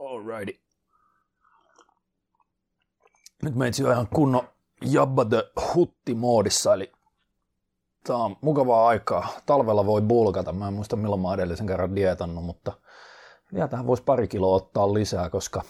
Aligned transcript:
Alrighty. 0.00 0.60
Nyt 3.42 3.54
meitsi 3.54 3.84
on 3.84 3.92
ihan 3.92 4.08
kunnon 4.14 4.48
Jabba 4.84 5.24
the 5.24 5.50
Hutti-moodissa, 5.74 6.74
eli 6.74 6.92
tää 8.04 8.16
on 8.16 8.36
mukavaa 8.40 8.88
aikaa. 8.88 9.28
Talvella 9.46 9.86
voi 9.86 10.00
bulkata, 10.00 10.52
mä 10.52 10.68
en 10.68 10.74
muista 10.74 10.96
milloin 10.96 11.20
mä 11.20 11.34
edellisen 11.34 11.66
kerran 11.66 11.96
dietannut, 11.96 12.44
mutta 12.44 12.72
vielä 13.54 13.68
tähän 13.68 13.86
voisi 13.86 14.02
pari 14.02 14.28
kiloa 14.28 14.56
ottaa 14.56 14.94
lisää, 14.94 15.30
koska 15.30 15.62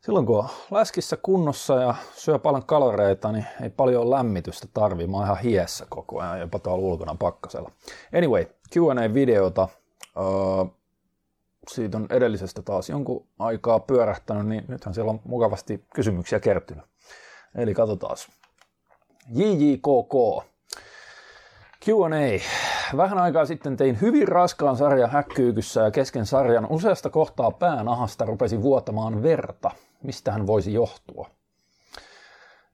silloin 0.00 0.26
kun 0.26 0.38
on 0.38 0.48
läskissä 0.70 1.16
kunnossa 1.16 1.74
ja 1.74 1.94
syö 2.14 2.38
paljon 2.38 2.66
kaloreita, 2.66 3.32
niin 3.32 3.46
ei 3.62 3.70
paljon 3.70 4.10
lämmitystä 4.10 4.68
tarvii. 4.74 5.06
Mä 5.06 5.16
oon 5.16 5.26
ihan 5.26 5.40
hiessä 5.40 5.86
koko 5.88 6.20
ajan, 6.20 6.40
jopa 6.40 6.58
tuolla 6.58 6.86
ulkona 6.86 7.16
pakkasella. 7.18 7.70
Anyway, 8.16 8.44
Q&A-videota. 8.74 9.68
Öö, 10.16 10.24
siitä 11.70 11.98
on 11.98 12.06
edellisestä 12.10 12.62
taas 12.62 12.88
jonkun 12.88 13.26
aikaa 13.38 13.80
pyörähtänyt, 13.80 14.46
niin 14.46 14.64
nythän 14.68 14.94
siellä 14.94 15.10
on 15.10 15.20
mukavasti 15.24 15.84
kysymyksiä 15.94 16.40
kertynyt. 16.40 16.84
Eli 17.54 17.74
katsotaan. 17.74 18.16
JJKK. 19.34 20.44
Q&A. 21.84 22.40
Vähän 22.96 23.18
aikaa 23.18 23.46
sitten 23.46 23.76
tein 23.76 24.00
hyvin 24.00 24.28
raskaan 24.28 24.76
sarjan 24.76 25.10
häkkyykyssä 25.10 25.80
ja 25.80 25.90
kesken 25.90 26.26
sarjan 26.26 26.66
useasta 26.70 27.10
kohtaa 27.10 27.50
päänahasta 27.50 28.24
rupesi 28.24 28.62
vuotamaan 28.62 29.22
verta. 29.22 29.70
Mistä 30.02 30.32
hän 30.32 30.46
voisi 30.46 30.72
johtua? 30.72 31.30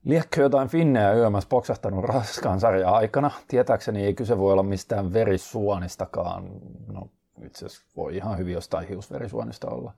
Liekkö 0.04 0.40
jotain 0.40 0.68
finnejä 0.68 1.12
yömässä 1.12 1.48
poksahtanut 1.48 2.04
raskaan 2.04 2.60
sarjan 2.60 2.94
aikana? 2.94 3.30
Tietääkseni 3.48 4.04
ei 4.04 4.14
kyse 4.14 4.38
voi 4.38 4.52
olla 4.52 4.62
mistään 4.62 5.12
verisuonistakaan. 5.12 6.50
No, 6.92 7.08
itse 7.46 7.66
asiassa 7.66 7.86
voi 7.96 8.16
ihan 8.16 8.38
hyvin 8.38 8.54
jostain 8.54 8.88
hiusverisuonista 8.88 9.70
olla. 9.70 9.92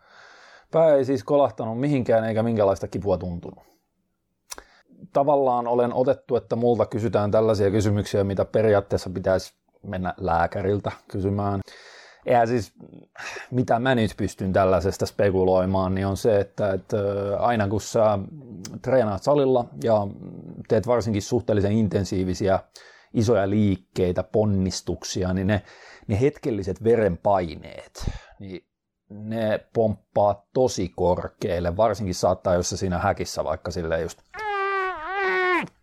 Pää 0.71 0.95
ei 0.95 1.05
siis 1.05 1.25
kolahtanut 1.25 1.81
mihinkään 1.81 2.25
eikä 2.25 2.43
minkälaista 2.43 2.89
kipua 2.89 3.19
tuntunut. 3.19 3.65
Tavallaan 5.13 5.67
olen 5.67 5.93
otettu, 5.93 6.37
että 6.37 6.57
multa 6.57 6.87
kysytään 6.87 7.31
tällaisia 7.31 7.71
kysymyksiä, 7.71 8.25
mitä 8.25 8.45
periaatteessa 8.45 9.11
pitäisi 9.11 9.55
mennä 9.83 10.15
lääkäriltä 10.17 10.93
kysymään. 11.09 11.61
Ja 12.27 12.47
siis, 12.47 12.73
mitä 13.51 13.79
mä 13.79 13.95
nyt 13.95 14.15
pystyn 14.17 14.53
tällaisesta 14.53 15.07
spekuloimaan, 15.07 15.95
niin 15.95 16.07
on 16.07 16.17
se, 16.17 16.41
että, 16.41 16.73
että 16.73 16.97
aina 17.39 17.69
kun 17.69 17.81
sä 17.81 18.19
treenaat 18.83 19.23
salilla 19.23 19.65
ja 19.83 20.07
teet 20.69 20.87
varsinkin 20.87 21.23
suhteellisen 21.23 21.73
intensiivisiä 21.73 22.59
isoja 23.15 23.51
liikkeitä, 23.51 24.23
ponnistuksia, 24.23 25.33
niin 25.33 25.47
ne, 25.47 25.63
ne 26.07 26.21
hetkelliset 26.21 26.85
verenpaineet, 26.85 28.11
niin 28.39 28.67
ne 29.11 29.67
pomppaa 29.73 30.47
tosi 30.53 30.89
korkealle, 30.89 31.77
varsinkin 31.77 32.15
saattaa, 32.15 32.55
jos 32.55 32.71
siinä 32.71 32.99
häkissä 32.99 33.45
vaikka 33.45 33.71
sille 33.71 34.01
just 34.01 34.19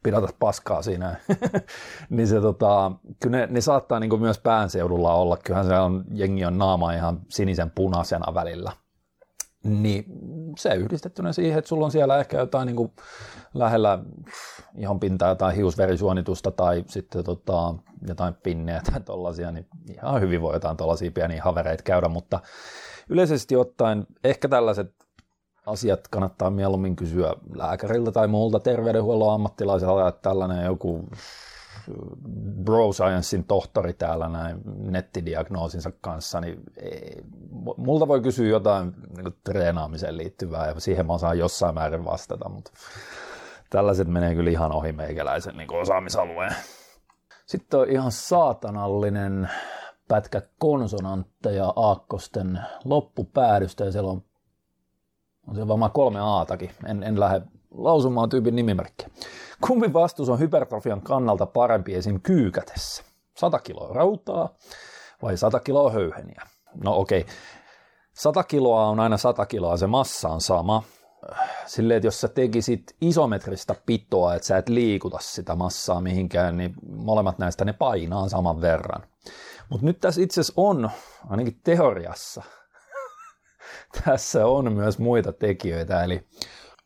pidata 0.04 0.28
paskaa 0.40 0.82
siinä, 0.82 1.16
niin 2.10 2.28
se 2.28 2.42
tota, 2.42 2.92
kyllä 3.20 3.38
ne, 3.38 3.48
ne 3.52 3.62
saattaa 3.62 4.00
niin 4.00 4.22
myös 4.22 4.40
päänseudulla 4.40 5.14
olla, 5.14 5.38
kyllähän 5.38 5.68
se 5.68 5.80
on, 5.80 6.04
jengi 6.14 6.46
on 6.46 6.58
naama 6.58 6.94
ihan 6.94 7.20
sinisen 7.30 7.72
punaisena 7.72 8.34
välillä. 8.34 8.72
Niin 9.64 10.06
se 10.58 10.76
yhdistettynä 10.76 11.34
siihen, 11.34 11.60
että 11.60 11.70
sulla 11.70 11.86
on 11.86 11.92
siellä 11.92 12.20
ehkä 12.20 12.38
jotain 12.38 12.66
niin 12.66 12.76
kuin 12.76 12.92
lähellä 13.54 14.00
ihan 14.78 15.00
pintaa 15.00 15.30
jotain 15.30 15.56
hiusverisuonitusta 15.56 16.52
tai 16.52 16.84
sitten 16.88 17.24
tota, 17.24 17.74
jotain 18.08 18.34
pinneä 18.34 18.82
tai 18.92 19.02
tollasia, 19.02 19.52
niin 19.52 19.68
ihan 19.90 20.22
hyvin 20.22 20.42
voi 20.42 20.56
jotain 20.56 20.78
tollaisia 20.78 21.12
pieniä 21.12 21.44
havereita 21.44 21.84
käydä, 21.84 22.08
mutta 22.08 22.40
yleisesti 23.10 23.56
ottaen 23.56 24.08
ehkä 24.24 24.48
tällaiset 24.48 24.94
asiat 25.66 26.08
kannattaa 26.08 26.50
mieluummin 26.50 26.96
kysyä 26.96 27.34
lääkäriltä 27.56 28.12
tai 28.12 28.28
muulta 28.28 28.60
terveydenhuollon 28.60 29.34
ammattilaiselta, 29.34 30.08
että 30.08 30.22
tällainen 30.22 30.66
joku 30.66 31.10
bro 32.64 32.94
sciencein 32.94 33.44
tohtori 33.44 33.94
täällä 33.94 34.30
näin 34.30 34.62
nettidiagnoosinsa 34.66 35.92
kanssa, 36.02 36.42
niin 36.42 36.64
ei, 36.78 37.24
multa 37.78 38.08
voi 38.08 38.22
kysyä 38.22 38.50
jotain 38.50 38.94
niin 39.18 39.36
treenaamiseen 39.44 40.18
liittyvää 40.18 40.68
ja 40.68 40.80
siihen 40.80 41.08
mä 41.08 41.14
osaan 41.14 41.38
jossain 41.38 41.76
määrin 41.76 42.06
vastata, 42.06 42.50
mutta 42.50 42.72
tällaiset 43.70 44.08
menee 44.08 44.36
kyllä 44.36 44.50
ihan 44.52 44.72
ohi 44.72 44.92
meikäläisen 44.92 45.58
niin 45.58 45.74
osaamisalueen. 45.74 46.56
Sitten 47.46 47.80
on 47.80 47.90
ihan 47.90 48.12
saatanallinen 48.12 49.50
pätkä 50.08 50.42
konsonantteja 50.60 51.74
aakkosten 51.76 52.60
loppupäädystä 52.86 53.86
ja 53.86 53.92
siellä 53.92 54.12
on, 54.12 54.24
on 55.48 55.56
siellä 55.56 55.68
varmaan 55.68 55.92
kolme 55.92 56.20
aatakin. 56.20 56.72
En, 56.86 57.04
en 57.04 57.20
lähde 57.20 57.42
lausumaan 57.72 58.30
tyypin 58.30 58.56
nimimerkkiä. 58.56 59.10
Kumpi 59.68 59.94
vastuus 59.94 60.30
on 60.30 60.40
hypertrofian 60.40 61.02
kannalta 61.02 61.46
parempi 61.46 61.96
esim. 61.96 62.22
kyykätessä? 62.22 63.04
100 63.38 63.60
kiloa 63.60 63.94
rautaa 63.94 64.50
vai 65.22 65.38
100 65.38 65.60
kiloa 65.60 65.92
höyheniä? 65.92 66.42
No 66.84 66.98
okei, 66.98 67.22
okay. 67.22 67.34
100 68.14 68.44
kiloa 68.44 68.88
on 68.88 69.00
aina 69.00 69.18
100 69.18 69.46
kiloa, 69.46 69.78
se 69.78 69.88
massa 69.88 70.30
on 70.30 70.42
sama. 70.42 70.84
Silleen, 71.66 71.98
että 71.98 72.08
jos 72.08 72.22
sä 72.22 72.28
tekisit 72.28 72.96
isometristä 73.02 73.76
pitoa, 73.86 74.36
että 74.36 74.48
sä 74.48 74.58
et 74.58 74.70
liikuta 74.70 75.18
sitä 75.22 75.56
massaa 75.56 76.02
mihinkään, 76.02 76.58
niin 76.58 76.74
molemmat 76.96 77.40
näistä 77.40 77.66
ne 77.66 77.74
painaa 77.74 78.30
saman 78.30 78.62
verran. 78.62 79.04
Mutta 79.70 79.86
nyt 79.86 80.00
tässä 80.00 80.22
itse 80.22 80.42
asiassa 80.42 80.62
on, 80.62 80.90
ainakin 81.30 81.60
teoriassa, 81.64 82.44
tässä 84.06 84.48
on 84.48 84.74
myös 84.74 85.00
muita 85.00 85.34
tekijöitä, 85.34 86.04
eli 86.04 86.28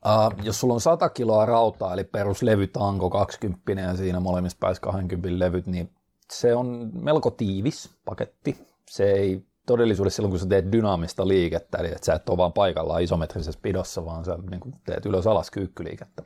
Uh, 0.06 0.44
jos 0.44 0.60
sulla 0.60 0.74
on 0.74 0.82
100 0.82 1.10
kiloa 1.10 1.46
rautaa, 1.46 1.94
eli 1.94 2.04
peruslevytanko 2.04 3.10
20 3.10 3.72
ja 3.82 3.96
siinä 3.96 4.20
molemmissa 4.20 4.58
päässä 4.60 4.82
20 4.82 5.40
levyt, 5.40 5.68
niin 5.68 5.92
se 6.32 6.56
on 6.56 6.92
melko 6.94 7.32
tiivis 7.32 7.90
paketti. 8.06 8.68
Se 8.90 9.12
ei 9.12 9.44
todellisuudessa 9.66 10.16
silloin, 10.16 10.32
kun 10.32 10.40
sä 10.40 10.46
teet 10.46 10.72
dynaamista 10.72 11.28
liikettä, 11.28 11.78
eli 11.78 11.88
että 11.88 12.06
sä 12.06 12.14
et 12.14 12.30
ole 12.30 12.38
vaan 12.38 12.54
paikallaan 12.54 13.04
isometrisessä 13.04 13.60
pidossa, 13.64 14.06
vaan 14.06 14.26
sä 14.26 14.38
niin 14.50 14.76
teet 14.86 15.06
ylös-alas 15.06 15.52
kyykkyliikettä. 15.52 16.24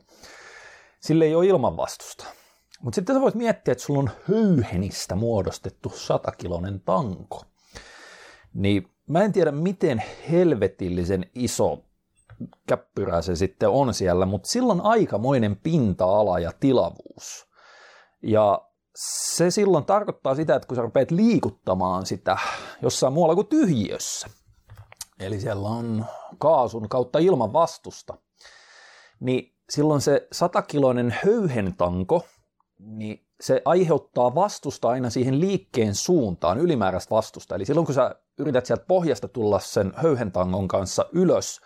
Sille 1.00 1.24
ei 1.24 1.34
ole 1.34 1.46
ilmanvastusta. 1.46 2.24
Mutta 2.80 2.94
sitten 2.94 3.16
sä 3.16 3.20
voit 3.20 3.34
miettiä, 3.34 3.72
että 3.72 3.84
sulla 3.84 4.00
on 4.00 4.10
höyhenistä 4.28 5.14
muodostettu 5.14 5.88
100-kilonen 5.88 6.80
tanko. 6.84 7.42
Niin 8.54 8.88
mä 9.06 9.22
en 9.22 9.32
tiedä, 9.32 9.52
miten 9.52 10.02
helvetillisen 10.30 11.26
iso 11.34 11.84
käppyrää 12.66 13.22
se 13.22 13.36
sitten 13.36 13.68
on 13.68 13.94
siellä, 13.94 14.26
mutta 14.26 14.48
silloin 14.48 14.80
aikamoinen 14.80 15.56
pinta-ala 15.56 16.38
ja 16.38 16.52
tilavuus. 16.60 17.48
Ja 18.22 18.68
se 18.96 19.50
silloin 19.50 19.84
tarkoittaa 19.84 20.34
sitä, 20.34 20.54
että 20.54 20.68
kun 20.68 20.76
sä 20.76 20.82
rupeat 20.82 21.10
liikuttamaan 21.10 22.06
sitä 22.06 22.38
jossain 22.82 23.12
muualla 23.12 23.34
kuin 23.34 23.46
tyhjiössä, 23.46 24.28
eli 25.20 25.40
siellä 25.40 25.68
on 25.68 26.04
kaasun 26.38 26.88
kautta 26.88 27.18
ilman 27.18 27.52
vastusta, 27.52 28.14
niin 29.20 29.56
silloin 29.70 30.00
se 30.00 30.28
satakiloinen 30.32 31.14
höyhentanko, 31.24 32.26
niin 32.78 33.26
se 33.40 33.62
aiheuttaa 33.64 34.34
vastusta 34.34 34.88
aina 34.88 35.10
siihen 35.10 35.40
liikkeen 35.40 35.94
suuntaan, 35.94 36.58
ylimääräistä 36.58 37.14
vastusta. 37.14 37.54
Eli 37.54 37.64
silloin 37.64 37.86
kun 37.86 37.94
sä 37.94 38.14
yrität 38.38 38.66
sieltä 38.66 38.84
pohjasta 38.88 39.28
tulla 39.28 39.58
sen 39.58 39.92
höyhentangon 39.96 40.68
kanssa 40.68 41.06
ylös, 41.12 41.60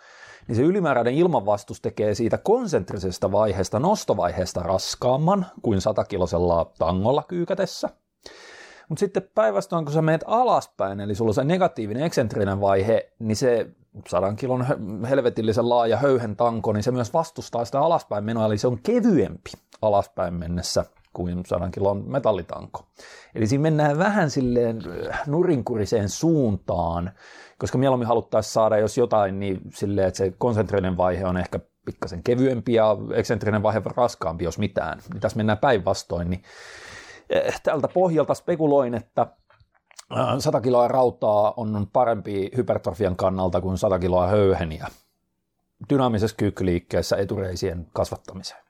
niin 0.47 0.55
se 0.55 0.61
ylimääräinen 0.61 1.13
ilmanvastus 1.13 1.81
tekee 1.81 2.15
siitä 2.15 2.37
konsentrisesta 2.37 3.31
vaiheesta, 3.31 3.79
nostovaiheesta 3.79 4.63
raskaamman 4.63 5.45
kuin 5.61 5.79
100-kilosella 5.79 6.71
tangolla 6.77 7.23
kyykätessä. 7.27 7.89
Mutta 8.89 8.99
sitten 8.99 9.29
päinvastoin, 9.35 9.85
kun 9.85 9.93
sä 9.93 10.01
menet 10.01 10.23
alaspäin, 10.27 10.99
eli 10.99 11.15
sulla 11.15 11.29
on 11.29 11.35
se 11.35 11.43
negatiivinen 11.43 12.03
eksentrinen 12.03 12.61
vaihe, 12.61 13.11
niin 13.19 13.35
se 13.35 13.67
100 14.07 14.33
kilon 14.33 14.65
helvetillisen 15.09 15.69
laaja 15.69 15.97
höyhen 15.97 16.35
tanko, 16.35 16.73
niin 16.73 16.83
se 16.83 16.91
myös 16.91 17.13
vastustaa 17.13 17.65
sitä 17.65 17.79
alaspäin 17.79 18.23
menoa, 18.23 18.45
eli 18.45 18.57
se 18.57 18.67
on 18.67 18.79
kevyempi 18.83 19.51
alaspäin 19.81 20.33
mennessä 20.33 20.85
kuin 21.15 21.45
100 21.45 21.69
kilon 21.69 22.03
metallitanko. 22.07 22.85
Eli 23.35 23.47
siinä 23.47 23.61
mennään 23.61 23.97
vähän 23.97 24.29
silleen 24.29 24.81
nurinkuriseen 25.27 26.09
suuntaan, 26.09 27.11
koska 27.57 27.77
mieluummin 27.77 28.07
haluttaisiin 28.07 28.53
saada, 28.53 28.77
jos 28.77 28.97
jotain, 28.97 29.39
niin 29.39 29.61
silleen, 29.73 30.07
että 30.07 30.17
se 30.17 30.33
konsentrinen 30.37 30.97
vaihe 30.97 31.25
on 31.25 31.37
ehkä 31.37 31.59
pikkasen 31.85 32.23
kevyempi 32.23 32.73
ja 32.73 32.97
eksentrinen 33.13 33.63
vaihe 33.63 33.81
raskaampi, 33.95 34.43
jos 34.43 34.57
mitään. 34.59 34.99
Niin 35.13 35.21
tässä 35.21 35.37
mennään 35.37 35.57
päinvastoin, 35.57 36.29
niin 36.29 36.43
eh, 37.29 37.61
tältä 37.63 37.87
pohjalta 37.87 38.33
spekuloin, 38.33 38.93
että 38.93 39.27
100 40.39 40.61
kiloa 40.61 40.87
rautaa 40.87 41.53
on 41.57 41.87
parempi 41.93 42.51
hypertrofian 42.57 43.15
kannalta 43.15 43.61
kuin 43.61 43.77
100 43.77 43.99
kiloa 43.99 44.27
höyheniä 44.27 44.87
dynaamisessa 45.89 46.37
kyykkyliikkeessä 46.37 47.17
etureisien 47.17 47.87
kasvattamiseen. 47.93 48.64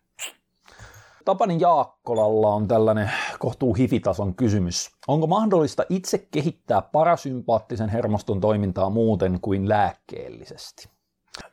Tapani 1.25 1.57
Jaakkolalla 1.59 2.49
on 2.49 2.67
tällainen 2.67 3.11
kohtuu 3.39 3.73
hifitason 3.73 4.35
kysymys. 4.35 4.89
Onko 5.07 5.27
mahdollista 5.27 5.83
itse 5.89 6.27
kehittää 6.31 6.81
parasympaattisen 6.81 7.89
hermoston 7.89 8.41
toimintaa 8.41 8.89
muuten 8.89 9.39
kuin 9.41 9.69
lääkkeellisesti? 9.69 10.89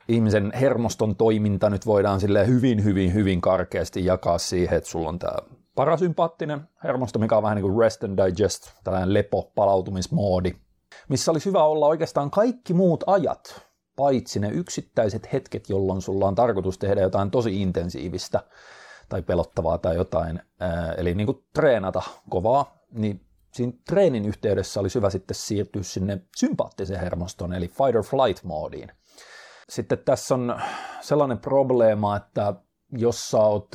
ihmisen 0.08 0.52
hermoston 0.60 1.16
toiminta 1.16 1.70
nyt 1.70 1.86
voidaan 1.86 2.20
sille 2.20 2.46
hyvin, 2.46 2.84
hyvin, 2.84 3.14
hyvin 3.14 3.40
karkeasti 3.40 4.04
jakaa 4.04 4.38
siihen, 4.38 4.78
että 4.78 4.90
sulla 4.90 5.08
on 5.08 5.18
tämä 5.18 5.36
parasympaattinen 5.74 6.60
hermosto, 6.84 7.18
mikä 7.18 7.36
on 7.36 7.42
vähän 7.42 7.56
niin 7.56 7.62
kuin 7.62 7.80
rest 7.80 8.04
and 8.04 8.18
digest, 8.18 8.70
tällainen 8.84 9.14
lepo, 9.14 9.52
palautumismoodi, 9.54 10.54
missä 11.08 11.30
olisi 11.30 11.46
hyvä 11.46 11.64
olla 11.64 11.86
oikeastaan 11.86 12.30
kaikki 12.30 12.74
muut 12.74 13.04
ajat, 13.06 13.66
paitsi 13.96 14.40
ne 14.40 14.48
yksittäiset 14.48 15.32
hetket, 15.32 15.68
jolloin 15.68 16.02
sulla 16.02 16.28
on 16.28 16.34
tarkoitus 16.34 16.78
tehdä 16.78 17.00
jotain 17.00 17.30
tosi 17.30 17.62
intensiivistä 17.62 18.40
tai 19.12 19.22
pelottavaa 19.22 19.78
tai 19.78 19.96
jotain, 19.96 20.42
eli 20.96 21.14
niin 21.14 21.26
kuin 21.26 21.44
treenata 21.54 22.02
kovaa, 22.30 22.78
niin 22.90 23.20
siinä 23.52 23.72
treenin 23.88 24.24
yhteydessä 24.24 24.80
olisi 24.80 24.94
hyvä 24.94 25.10
sitten 25.10 25.34
siirtyä 25.34 25.82
sinne 25.82 26.20
sympaattisen 26.36 27.00
hermoston, 27.00 27.52
eli 27.52 27.68
fight 27.68 27.96
or 27.96 28.02
flight 28.02 28.44
moodiin. 28.44 28.88
Sitten 29.68 29.98
tässä 29.98 30.34
on 30.34 30.60
sellainen 31.00 31.38
probleema, 31.38 32.16
että 32.16 32.54
jos 32.90 33.30
sä 33.30 33.38
oot, 33.38 33.68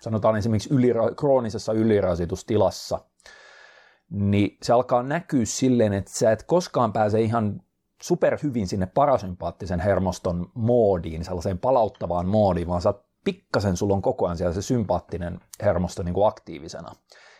sanotaan 0.00 0.36
esimerkiksi 0.36 0.74
ylira- 0.74 1.14
kroonisessa 1.14 1.72
ylirasitustilassa, 1.72 2.98
niin 4.10 4.58
se 4.62 4.72
alkaa 4.72 5.02
näkyä 5.02 5.44
silleen, 5.44 5.92
että 5.92 6.10
sä 6.10 6.32
et 6.32 6.42
koskaan 6.42 6.92
pääse 6.92 7.20
ihan 7.20 7.62
super 8.02 8.38
hyvin 8.42 8.66
sinne 8.66 8.86
parasympaattisen 8.86 9.80
hermoston 9.80 10.50
moodiin, 10.54 11.24
sellaiseen 11.24 11.58
palauttavaan 11.58 12.28
moodiin, 12.28 12.68
vaan 12.68 12.82
sä 12.82 12.94
pikkasen 13.24 13.76
sulla 13.76 13.94
on 13.94 14.02
koko 14.02 14.26
ajan 14.26 14.36
siellä 14.36 14.54
se 14.54 14.62
sympaattinen 14.62 15.40
hermosto 15.62 16.02
niin 16.02 16.14
kuin 16.14 16.26
aktiivisena. 16.26 16.92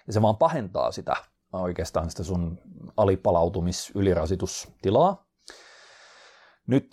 Ja 0.06 0.12
se 0.12 0.22
vaan 0.22 0.36
pahentaa 0.36 0.92
sitä 0.92 1.16
oikeastaan 1.52 2.10
sitä 2.10 2.24
sun 2.24 2.58
alipalautumis 2.96 3.92
ylirasitustilaa. 3.94 5.26
Nyt 6.66 6.90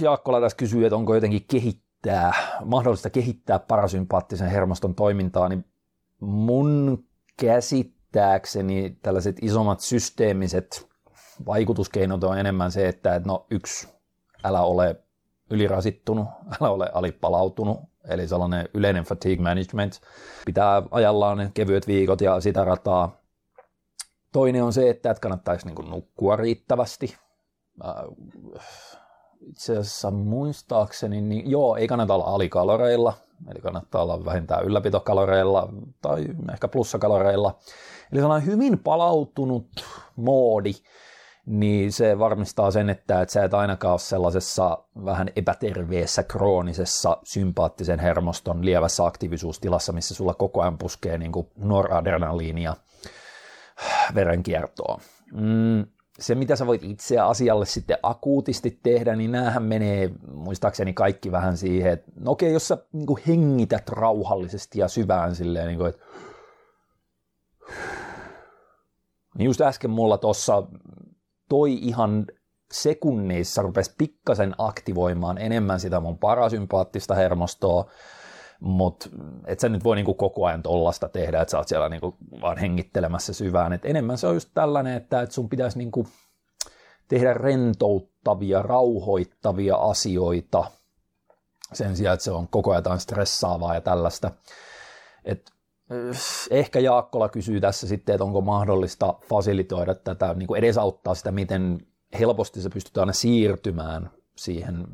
Jaakkola 0.00 0.40
tässä 0.40 0.56
kysyy, 0.56 0.86
että 0.86 0.96
onko 0.96 1.14
jotenkin 1.14 1.44
kehittää, 1.50 2.32
mahdollista 2.64 3.10
kehittää 3.10 3.58
parasympaattisen 3.58 4.50
hermoston 4.50 4.94
toimintaa, 4.94 5.48
niin 5.48 5.64
mun 6.20 7.04
käsittääkseni 7.40 8.98
tällaiset 9.02 9.36
isommat 9.42 9.80
systeemiset 9.80 10.88
vaikutuskeinot 11.46 12.24
on 12.24 12.38
enemmän 12.38 12.72
se, 12.72 12.88
että 12.88 13.20
no 13.26 13.46
yksi, 13.50 13.88
älä 14.44 14.60
ole 14.60 15.04
ylirasittunut, 15.50 16.26
älä 16.60 16.70
ole 16.70 16.90
alipalautunut, 16.94 17.80
eli 18.08 18.28
sellainen 18.28 18.68
yleinen 18.74 19.04
fatigue 19.04 19.42
management. 19.42 20.00
Pitää 20.46 20.82
ajallaan 20.90 21.38
ne 21.38 21.50
kevyet 21.54 21.86
viikot 21.86 22.20
ja 22.20 22.40
sitä 22.40 22.64
rataa. 22.64 23.16
Toinen 24.32 24.64
on 24.64 24.72
se, 24.72 24.90
että 24.90 25.14
kannattaisi 25.14 25.66
niin 25.66 25.90
nukkua 25.90 26.36
riittävästi. 26.36 27.16
Itse 29.40 29.72
asiassa 29.72 30.10
muistaakseni, 30.10 31.20
niin 31.20 31.50
joo, 31.50 31.76
ei 31.76 31.88
kannata 31.88 32.14
olla 32.14 32.24
alikaloreilla, 32.24 33.12
eli 33.50 33.60
kannattaa 33.60 34.02
olla 34.02 34.24
vähintään 34.24 34.64
ylläpitokaloreilla 34.64 35.68
tai 36.02 36.26
ehkä 36.52 36.68
plussakaloreilla. 36.68 37.58
Eli 38.12 38.20
sellainen 38.20 38.48
hyvin 38.48 38.78
palautunut 38.78 39.66
moodi, 40.16 40.72
niin 41.46 41.92
se 41.92 42.18
varmistaa 42.18 42.70
sen, 42.70 42.90
että, 42.90 43.20
että 43.22 43.32
sä 43.32 43.44
et 43.44 43.54
ainakaan 43.54 43.92
ole 43.92 43.98
sellaisessa 43.98 44.78
vähän 45.04 45.28
epäterveessä, 45.36 46.22
kroonisessa, 46.22 47.16
sympaattisen 47.24 47.98
hermoston 48.00 48.64
lievässä 48.64 49.06
aktiivisuustilassa, 49.06 49.92
missä 49.92 50.14
sulla 50.14 50.34
koko 50.34 50.62
ajan 50.62 50.78
puskee 50.78 51.18
niin 51.18 51.32
kuin 51.32 51.46
noradrenaliinia 51.56 52.76
verenkiertoa. 54.14 55.00
Mm, 55.32 55.86
se, 56.18 56.34
mitä 56.34 56.56
sä 56.56 56.66
voit 56.66 56.82
itse 56.82 57.18
asialle 57.18 57.66
sitten 57.66 57.98
akuutisti 58.02 58.78
tehdä, 58.82 59.16
niin 59.16 59.32
näähän 59.32 59.62
menee 59.62 60.10
muistaakseni 60.32 60.92
kaikki 60.92 61.32
vähän 61.32 61.56
siihen, 61.56 61.92
että 61.92 62.12
no 62.20 62.30
okei, 62.30 62.52
jos 62.52 62.68
sä 62.68 62.78
niin 62.92 63.06
kuin 63.06 63.22
hengität 63.26 63.88
rauhallisesti 63.88 64.78
ja 64.78 64.88
syvään 64.88 65.34
silleen, 65.34 65.66
niin 65.66 65.78
kuin, 65.78 65.88
että 65.88 66.04
niin 69.38 69.46
just 69.46 69.60
äsken 69.60 69.90
mulla 69.90 70.18
tuossa 70.18 70.62
toi 71.48 71.74
ihan 71.74 72.26
sekunneissa 72.72 73.62
rupesi 73.62 73.94
pikkasen 73.98 74.54
aktivoimaan 74.58 75.38
enemmän 75.38 75.80
sitä 75.80 76.00
mun 76.00 76.18
parasympaattista 76.18 77.14
hermostoa, 77.14 77.90
mutta 78.60 79.08
et 79.46 79.60
sä 79.60 79.68
nyt 79.68 79.84
voi 79.84 79.96
niinku 79.96 80.14
koko 80.14 80.46
ajan 80.46 80.62
tollasta 80.62 81.08
tehdä, 81.08 81.40
että 81.40 81.50
sä 81.50 81.58
oot 81.58 81.68
siellä 81.68 81.88
niinku 81.88 82.16
vaan 82.40 82.58
hengittelemässä 82.58 83.32
syvään. 83.32 83.72
Et 83.72 83.84
enemmän 83.84 84.18
se 84.18 84.26
on 84.26 84.34
just 84.34 84.50
tällainen, 84.54 84.96
että 84.96 85.22
et 85.22 85.32
sun 85.32 85.48
pitäisi 85.48 85.78
niinku 85.78 86.06
tehdä 87.08 87.34
rentouttavia, 87.34 88.62
rauhoittavia 88.62 89.76
asioita 89.76 90.64
sen 91.72 91.96
sijaan, 91.96 92.14
että 92.14 92.24
se 92.24 92.30
on 92.30 92.48
koko 92.48 92.72
ajan 92.72 93.00
stressaavaa 93.00 93.74
ja 93.74 93.80
tällaista. 93.80 94.30
Et 95.24 95.53
ehkä 96.50 96.80
Jaakkola 96.80 97.28
kysyy 97.28 97.60
tässä 97.60 97.86
sitten, 97.86 98.14
että 98.14 98.24
onko 98.24 98.40
mahdollista 98.40 99.14
fasilitoida 99.28 99.94
tätä, 99.94 100.34
niin 100.34 100.46
kuin 100.46 100.58
edesauttaa 100.58 101.14
sitä, 101.14 101.32
miten 101.32 101.78
helposti 102.18 102.62
se 102.62 102.70
pystytään 102.70 103.02
aina 103.02 103.12
siirtymään 103.12 104.10
siihen 104.36 104.86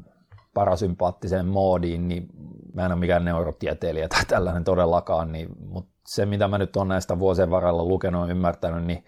parasympaattiseen 0.55 1.47
moodiin, 1.47 2.09
niin 2.09 2.29
mä 2.75 2.87
en 2.87 2.93
ole 2.93 3.01
mikään 3.01 3.25
neurotieteilijä 3.25 4.09
tai 4.09 4.25
tällainen 4.25 4.65
todellakaan, 4.65 5.33
niin, 5.33 5.49
mutta 5.59 5.93
se 6.07 6.27
mitä 6.27 6.49
mä 6.49 6.59
nyt 6.59 6.77
on 6.77 6.89
näistä 6.89 7.19
vuosien 7.19 7.51
varrella 7.51 7.85
lukenut 7.85 8.29
ja 8.29 8.31
ymmärtänyt, 8.31 8.85
niin 8.85 9.05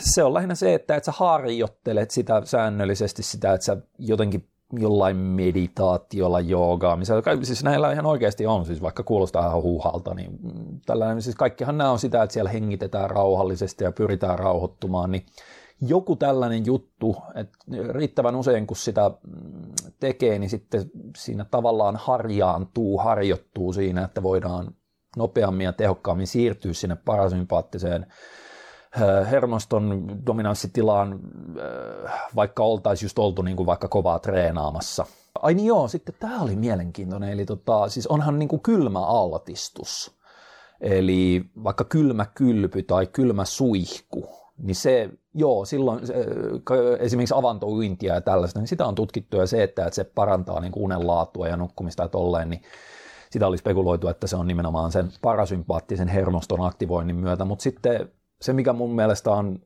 se 0.00 0.22
on 0.22 0.34
lähinnä 0.34 0.54
se, 0.54 0.74
että, 0.74 0.96
että 0.96 1.04
sä 1.04 1.12
harjoittelet 1.16 2.10
sitä 2.10 2.42
säännöllisesti 2.44 3.22
sitä, 3.22 3.52
että 3.52 3.64
sä 3.64 3.76
jotenkin 3.98 4.48
jollain 4.78 5.16
meditaatiolla, 5.16 6.40
joogaamisella, 6.40 7.22
siis 7.42 7.64
näillä 7.64 7.92
ihan 7.92 8.06
oikeasti 8.06 8.46
on, 8.46 8.66
siis 8.66 8.82
vaikka 8.82 9.02
kuulostaa 9.02 9.46
ihan 9.46 9.62
huuhalta, 9.62 10.14
niin 10.14 10.38
tällainen, 10.86 11.22
siis 11.22 11.36
kaikkihan 11.36 11.78
nämä 11.78 11.90
on 11.90 11.98
sitä, 11.98 12.22
että 12.22 12.32
siellä 12.32 12.50
hengitetään 12.50 13.10
rauhallisesti 13.10 13.84
ja 13.84 13.92
pyritään 13.92 14.38
rauhoittumaan, 14.38 15.10
niin 15.10 15.26
joku 15.80 16.16
tällainen 16.16 16.66
juttu, 16.66 17.16
että 17.34 17.58
riittävän 17.88 18.36
usein 18.36 18.66
kun 18.66 18.76
sitä 18.76 19.10
tekee, 20.00 20.38
niin 20.38 20.50
sitten 20.50 20.90
siinä 21.16 21.44
tavallaan 21.44 21.96
harjaantuu, 21.96 22.98
harjoittuu 22.98 23.72
siinä, 23.72 24.04
että 24.04 24.22
voidaan 24.22 24.74
nopeammin 25.16 25.64
ja 25.64 25.72
tehokkaammin 25.72 26.26
siirtyä 26.26 26.72
sinne 26.72 26.96
parasympaattiseen 26.96 28.06
hermoston 29.00 30.18
dominanssitilaan, 30.26 31.12
äh, 31.12 32.12
vaikka 32.36 32.62
oltaisiin 32.62 33.06
just 33.06 33.18
oltu 33.18 33.42
niin 33.42 33.56
kuin 33.56 33.66
vaikka 33.66 33.88
kovaa 33.88 34.18
treenaamassa. 34.18 35.06
Ai 35.42 35.54
niin 35.54 35.66
joo, 35.66 35.88
sitten 35.88 36.14
tämä 36.18 36.40
oli 36.40 36.56
mielenkiintoinen, 36.56 37.30
eli 37.30 37.44
tota, 37.44 37.88
siis 37.88 38.06
onhan 38.06 38.38
niin 38.38 38.48
kuin 38.48 38.62
kylmä 38.62 39.06
altistus, 39.06 40.18
eli 40.80 41.44
vaikka 41.64 41.84
kylmä 41.84 42.26
kylpy 42.34 42.82
tai 42.82 43.06
kylmä 43.06 43.44
suihku, 43.44 44.28
niin 44.58 44.74
se, 44.74 45.10
joo, 45.34 45.64
silloin 45.64 46.06
se, 46.06 46.14
esimerkiksi 46.98 47.34
avantouintia 47.34 48.14
ja 48.14 48.20
tällaista, 48.20 48.60
niin 48.60 48.68
sitä 48.68 48.86
on 48.86 48.94
tutkittu 48.94 49.36
ja 49.36 49.46
se, 49.46 49.62
että, 49.62 49.86
että 49.86 49.94
se 49.94 50.04
parantaa 50.04 50.60
niin 50.60 50.72
kuin 50.72 50.84
unen 50.84 51.06
laatua 51.06 51.48
ja 51.48 51.56
nukkumista 51.56 52.02
ja 52.02 52.08
tolleen, 52.08 52.50
niin 52.50 52.62
sitä 53.30 53.46
oli 53.46 53.58
spekuloitu, 53.58 54.08
että 54.08 54.26
se 54.26 54.36
on 54.36 54.46
nimenomaan 54.46 54.92
sen 54.92 55.08
parasympaattisen 55.22 56.08
hermoston 56.08 56.60
aktivoinnin 56.60 57.16
myötä, 57.16 57.44
mutta 57.44 57.62
sitten 57.62 58.08
se, 58.42 58.52
mikä 58.52 58.72
mun 58.72 58.94
mielestä 58.94 59.30
on 59.30 59.58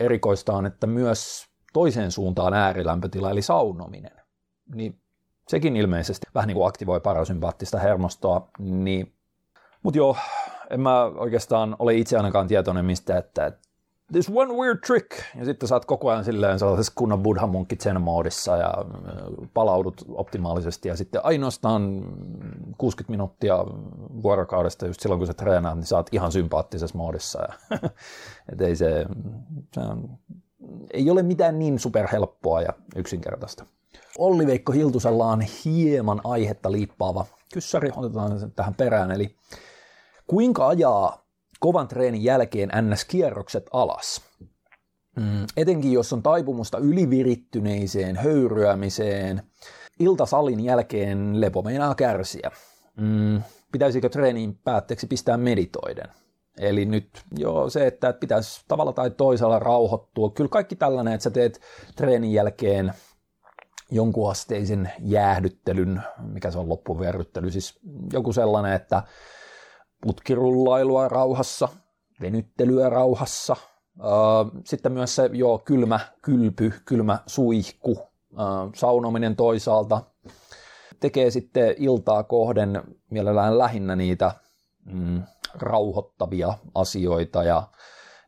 erikoista 0.00 0.52
on, 0.52 0.66
että 0.66 0.86
myös 0.86 1.46
toiseen 1.72 2.10
suuntaan 2.10 2.54
äärilämpötila, 2.54 3.30
eli 3.30 3.42
saunominen, 3.42 4.12
niin 4.74 5.00
sekin 5.48 5.76
ilmeisesti 5.76 6.26
vähän 6.34 6.48
niin 6.48 6.56
kuin 6.56 6.68
aktivoi 6.68 7.00
parasympaattista 7.00 7.78
hermostoa, 7.78 8.48
niin, 8.58 9.14
mutta 9.82 9.98
joo, 9.98 10.16
en 10.70 10.80
mä 10.80 11.04
oikeastaan 11.04 11.76
ole 11.78 11.94
itse 11.94 12.16
ainakaan 12.16 12.46
tietoinen 12.46 12.84
mistä, 12.84 13.18
että 13.18 13.52
this 14.12 14.30
one 14.34 14.54
weird 14.54 14.78
trick, 14.86 15.10
ja 15.38 15.44
sitten 15.44 15.68
saat 15.68 15.84
koko 15.84 16.10
ajan 16.10 16.24
silleen 16.24 16.58
sellaisessa 16.58 16.92
kunnon 16.94 17.22
buddha 17.22 17.46
munkki 17.46 17.76
sen 17.80 18.00
moodissa 18.00 18.56
ja 18.56 18.74
äh, 18.78 19.48
palaudut 19.54 20.04
optimaalisesti 20.08 20.88
ja 20.88 20.96
sitten 20.96 21.24
ainoastaan 21.24 22.02
60 22.78 23.10
minuuttia 23.10 23.56
vuorokaudesta 24.22 24.86
just 24.86 25.00
silloin 25.00 25.18
kun 25.18 25.26
sä 25.26 25.34
treenaat, 25.34 25.76
niin 25.76 25.86
saat 25.86 26.08
ihan 26.12 26.32
sympaattisessa 26.32 26.98
moodissa. 26.98 27.42
Ja, 27.42 27.78
et 28.52 28.60
ei 28.60 28.76
se, 28.76 29.06
se 29.74 29.80
on, 29.80 30.18
ei 30.90 31.10
ole 31.10 31.22
mitään 31.22 31.58
niin 31.58 31.78
superhelppoa 31.78 32.62
ja 32.62 32.72
yksinkertaista. 32.96 33.64
Olli-Veikko 34.18 34.72
Hiltusella 34.72 35.26
on 35.26 35.40
hieman 35.40 36.20
aihetta 36.24 36.72
liippaava 36.72 37.26
kyssäri, 37.52 37.90
otetaan 37.96 38.40
sen 38.40 38.52
tähän 38.52 38.74
perään, 38.74 39.10
eli 39.10 39.36
kuinka 40.26 40.68
ajaa 40.68 41.21
kovan 41.62 41.88
treenin 41.88 42.24
jälkeen 42.24 42.68
NS-kierrokset 42.68 43.66
alas. 43.72 44.20
Mm, 45.16 45.46
etenkin 45.56 45.92
jos 45.92 46.12
on 46.12 46.22
taipumusta 46.22 46.78
ylivirittyneiseen 46.78 48.16
höyryämiseen, 48.16 49.42
iltasalin 50.00 50.60
jälkeen 50.60 51.40
lepo 51.40 51.62
meinaa 51.62 51.94
kärsiä. 51.94 52.50
Mm, 52.96 53.42
pitäisikö 53.72 54.08
treenin 54.08 54.58
päätteeksi 54.64 55.06
pistää 55.06 55.36
meditoiden? 55.36 56.08
Eli 56.58 56.84
nyt 56.84 57.08
joo, 57.38 57.70
se, 57.70 57.86
että 57.86 58.12
pitäisi 58.12 58.64
tavalla 58.68 58.92
tai 58.92 59.10
toisella 59.10 59.58
rauhoittua. 59.58 60.30
Kyllä 60.30 60.48
kaikki 60.48 60.76
tällainen, 60.76 61.14
että 61.14 61.24
sä 61.24 61.30
teet 61.30 61.60
treenin 61.96 62.32
jälkeen 62.32 62.92
jonkunasteisen 63.90 64.92
jäähdyttelyn, 64.98 66.02
mikä 66.32 66.50
se 66.50 66.58
on 66.58 66.68
loppuverryttely, 66.68 67.50
siis 67.50 67.80
joku 68.12 68.32
sellainen, 68.32 68.72
että 68.72 69.02
putkirullailua 70.02 71.08
rauhassa, 71.08 71.68
venyttelyä 72.20 72.88
rauhassa, 72.88 73.56
sitten 74.64 74.92
myös 74.92 75.14
se 75.14 75.30
joo, 75.32 75.58
kylmä 75.58 76.00
kylpy, 76.22 76.72
kylmä 76.84 77.18
suihku, 77.26 77.98
saunominen 78.74 79.36
toisaalta, 79.36 80.02
tekee 81.00 81.30
sitten 81.30 81.74
iltaa 81.78 82.22
kohden 82.22 82.82
mielellään 83.10 83.58
lähinnä 83.58 83.96
niitä 83.96 84.32
mm, 84.84 85.22
rauhoittavia 85.54 86.54
asioita 86.74 87.42
ja 87.42 87.62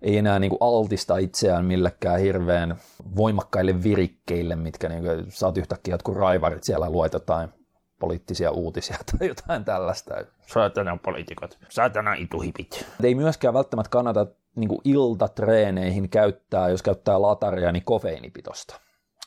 ei 0.03 0.19
enää 0.19 0.39
niin 0.39 0.51
kuin 0.51 0.59
altista 0.61 1.17
itseään 1.19 1.65
millekään 1.65 2.21
hirveän 2.21 2.77
voimakkaille 3.17 3.83
virikkeille, 3.83 4.57
mitkä 4.57 4.89
niin 4.89 5.05
kuin, 5.05 5.27
saat 5.29 5.59
yhtäkkiä 5.59 5.95
jotkut 5.95 6.17
raivarit 6.17 6.65
siellä 6.65 6.91
luet 6.91 7.13
jotain 7.13 7.64
poliittisia 8.05 8.51
uutisia 8.51 8.97
tai 9.11 9.29
jotain 9.29 9.65
tällaista. 9.65 10.15
Saatana 10.47 10.99
poliitikot, 11.05 11.59
saatana 11.69 12.15
ituhipit. 12.15 12.87
Ei 13.03 13.15
myöskään 13.15 13.55
välttämättä 13.55 13.91
kannata 13.91 14.27
niin 14.57 14.69
kuin 14.69 14.81
iltatreeneihin 14.85 16.09
käyttää, 16.09 16.69
jos 16.69 16.83
käyttää 16.83 17.23
lataria, 17.23 17.73
niin 17.73 17.85
kofeiinipitosta. 17.85 18.81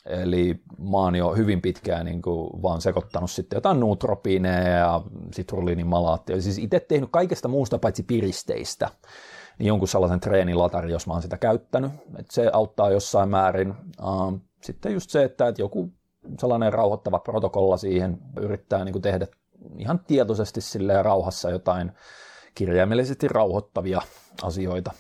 Eli 0.06 0.60
mä 0.92 0.98
oon 0.98 1.16
jo 1.16 1.34
hyvin 1.34 1.62
pitkään 1.62 2.06
niin 2.06 2.22
kuin 2.22 2.62
vaan 2.62 2.82
sekoittanut 2.82 3.32
sitten 3.32 3.58
jotain 3.58 3.80
nootropiineja 3.80 4.70
ja 4.70 5.02
sitruliinimalaattia. 5.34 6.42
Siis 6.42 6.58
itse 6.58 6.80
tehnyt 6.80 7.10
kaikesta 7.12 7.48
muusta 7.48 7.80
paitsi 7.80 8.04
piristeistä 8.04 8.90
niin 9.60 9.68
jonkun 9.68 9.88
sellaisen 9.88 10.20
treenilatari, 10.20 10.92
jos 10.92 11.08
mä 11.08 11.14
oon 11.14 11.22
sitä 11.22 11.38
käyttänyt. 11.38 11.92
Et 12.20 12.32
se 12.32 12.50
auttaa 12.54 12.92
jossain 12.92 13.30
määrin. 13.30 13.74
Sitten 14.62 14.94
just 14.94 15.10
se, 15.10 15.24
että 15.24 15.54
joku 15.58 15.94
sellainen 16.40 16.74
rauhoittava 16.74 17.20
protokolla 17.20 17.78
siihen 17.78 18.18
yrittää 18.42 18.86
niin 18.86 18.94
kuin 18.94 19.02
tehdä 19.02 19.28
ihan 19.78 20.00
tietoisesti 20.00 20.62
silleen 20.62 21.06
rauhassa 21.06 21.50
jotain 21.50 21.92
kirjaimellisesti 22.56 23.28
rauhoittavia 23.28 24.02
asioita. 24.44 24.92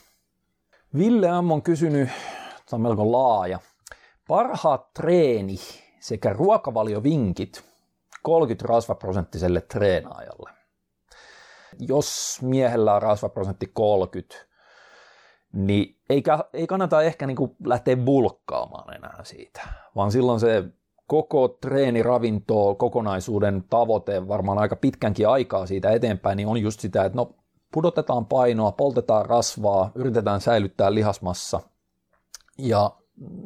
Ville 0.98 1.42
M. 1.42 1.52
on 1.52 1.62
kysynyt, 1.62 2.10
se 2.66 2.76
on 2.76 2.82
melko 2.82 3.12
laaja, 3.12 3.60
parhaat 4.28 4.94
treeni 4.94 5.56
sekä 6.00 6.34
ruokavaliovinkit 6.34 7.64
30 8.24 8.66
rasvaprosenttiselle 8.68 9.62
treenaajalle. 9.62 10.50
Jos 11.80 12.40
miehellä 12.42 12.96
on 12.96 13.02
rasvaprosentti 13.02 13.72
30, 13.74 14.36
niin 15.54 16.00
ei, 16.10 16.24
ei 16.54 16.68
kannata 16.68 17.02
ehkä 17.02 17.28
niin 17.28 17.38
kuin 17.38 17.56
lähteä 17.66 17.98
bulkkaamaan 17.98 18.96
enää 18.96 19.20
siitä, 19.24 19.62
vaan 19.96 20.12
silloin 20.12 20.40
se 20.40 20.64
koko 21.08 21.48
treeniravinto 21.48 22.76
kokonaisuuden 22.76 23.64
tavoite 23.70 24.28
varmaan 24.28 24.58
aika 24.58 24.76
pitkänkin 24.76 25.28
aikaa 25.28 25.66
siitä 25.66 25.92
eteenpäin, 25.92 26.38
niin 26.38 26.48
on 26.48 26.62
just 26.62 26.80
sitä, 26.80 27.06
että 27.06 27.16
no 27.16 27.36
pudotetaan 27.74 28.26
painoa, 28.26 28.72
poltetaan 28.72 29.26
rasvaa, 29.26 29.92
yritetään 29.96 30.42
säilyttää 30.42 30.94
lihasmassa 30.94 31.60
ja 32.58 32.92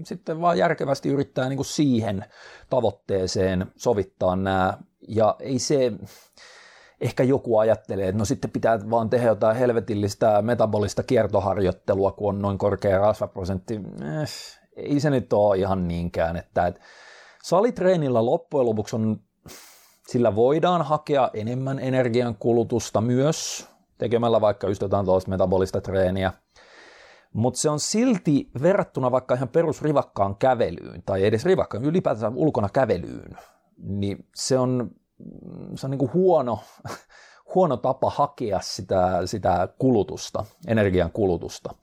sitten 0.03 0.41
vaan 0.41 0.58
järkevästi 0.58 1.10
yrittää 1.10 1.50
niin 1.50 1.58
kuin 1.58 1.65
siihen 1.65 2.25
tavoitteeseen 2.70 3.72
sovittaa 3.75 4.36
nämä 4.36 4.77
ja 5.08 5.36
ei 5.39 5.60
se, 5.60 5.91
ehkä 7.01 7.24
joku 7.24 7.58
ajattelee, 7.58 8.08
että 8.08 8.20
no 8.20 8.25
sitten 8.25 8.51
pitää 8.51 8.80
vaan 8.89 9.10
tehdä 9.10 9.27
jotain 9.27 9.58
helvetillistä 9.58 10.41
metabolista 10.41 11.03
kiertoharjoittelua, 11.03 12.12
kun 12.12 12.36
on 12.36 12.41
noin 12.41 12.58
korkea 12.58 13.00
rasvaprosentti. 13.00 13.75
Eh, 13.75 14.30
ei 14.75 15.00
se 15.00 15.10
nyt 15.10 15.34
ole 15.34 15.58
ihan 15.58 15.88
niinkään, 15.88 16.38
että, 16.38 16.68
että 16.68 16.82
salitreenillä 17.43 18.25
loppujen 18.25 18.65
lopuksi 18.65 18.95
on, 18.95 19.19
sillä 20.07 20.36
voidaan 20.36 20.81
hakea 20.81 21.29
enemmän 21.33 21.79
energian 21.79 22.36
kulutusta 22.36 23.01
myös 23.01 23.67
tekemällä 23.98 24.41
vaikka 24.41 24.67
just 24.67 24.81
jotain 24.81 25.05
metabolista 25.27 25.81
treeniä, 25.81 26.33
mutta 27.33 27.60
se 27.60 27.69
on 27.69 27.79
silti 27.79 28.50
verrattuna 28.62 29.12
vaikka 29.12 29.36
ihan 29.36 29.50
perusrivakkaan 29.50 30.36
kävelyyn, 30.36 31.03
tai 31.05 31.25
edes 31.25 31.45
rivakkaan, 31.45 31.86
ylipäätään 31.86 32.36
ulkona 32.36 32.69
kävelyyn, 32.69 33.38
niin 33.77 34.25
se 34.36 34.60
on 34.60 34.91
se 35.75 35.86
on 35.86 35.91
niin 35.91 36.00
kuin 36.00 36.13
huono, 36.13 36.60
huono 37.55 37.77
tapa 37.77 38.10
hakea 38.10 38.60
sitä, 38.62 39.22
sitä 39.25 39.67
kulutusta, 39.79 40.46
energian 40.67 41.12
kulutusta. 41.12 41.74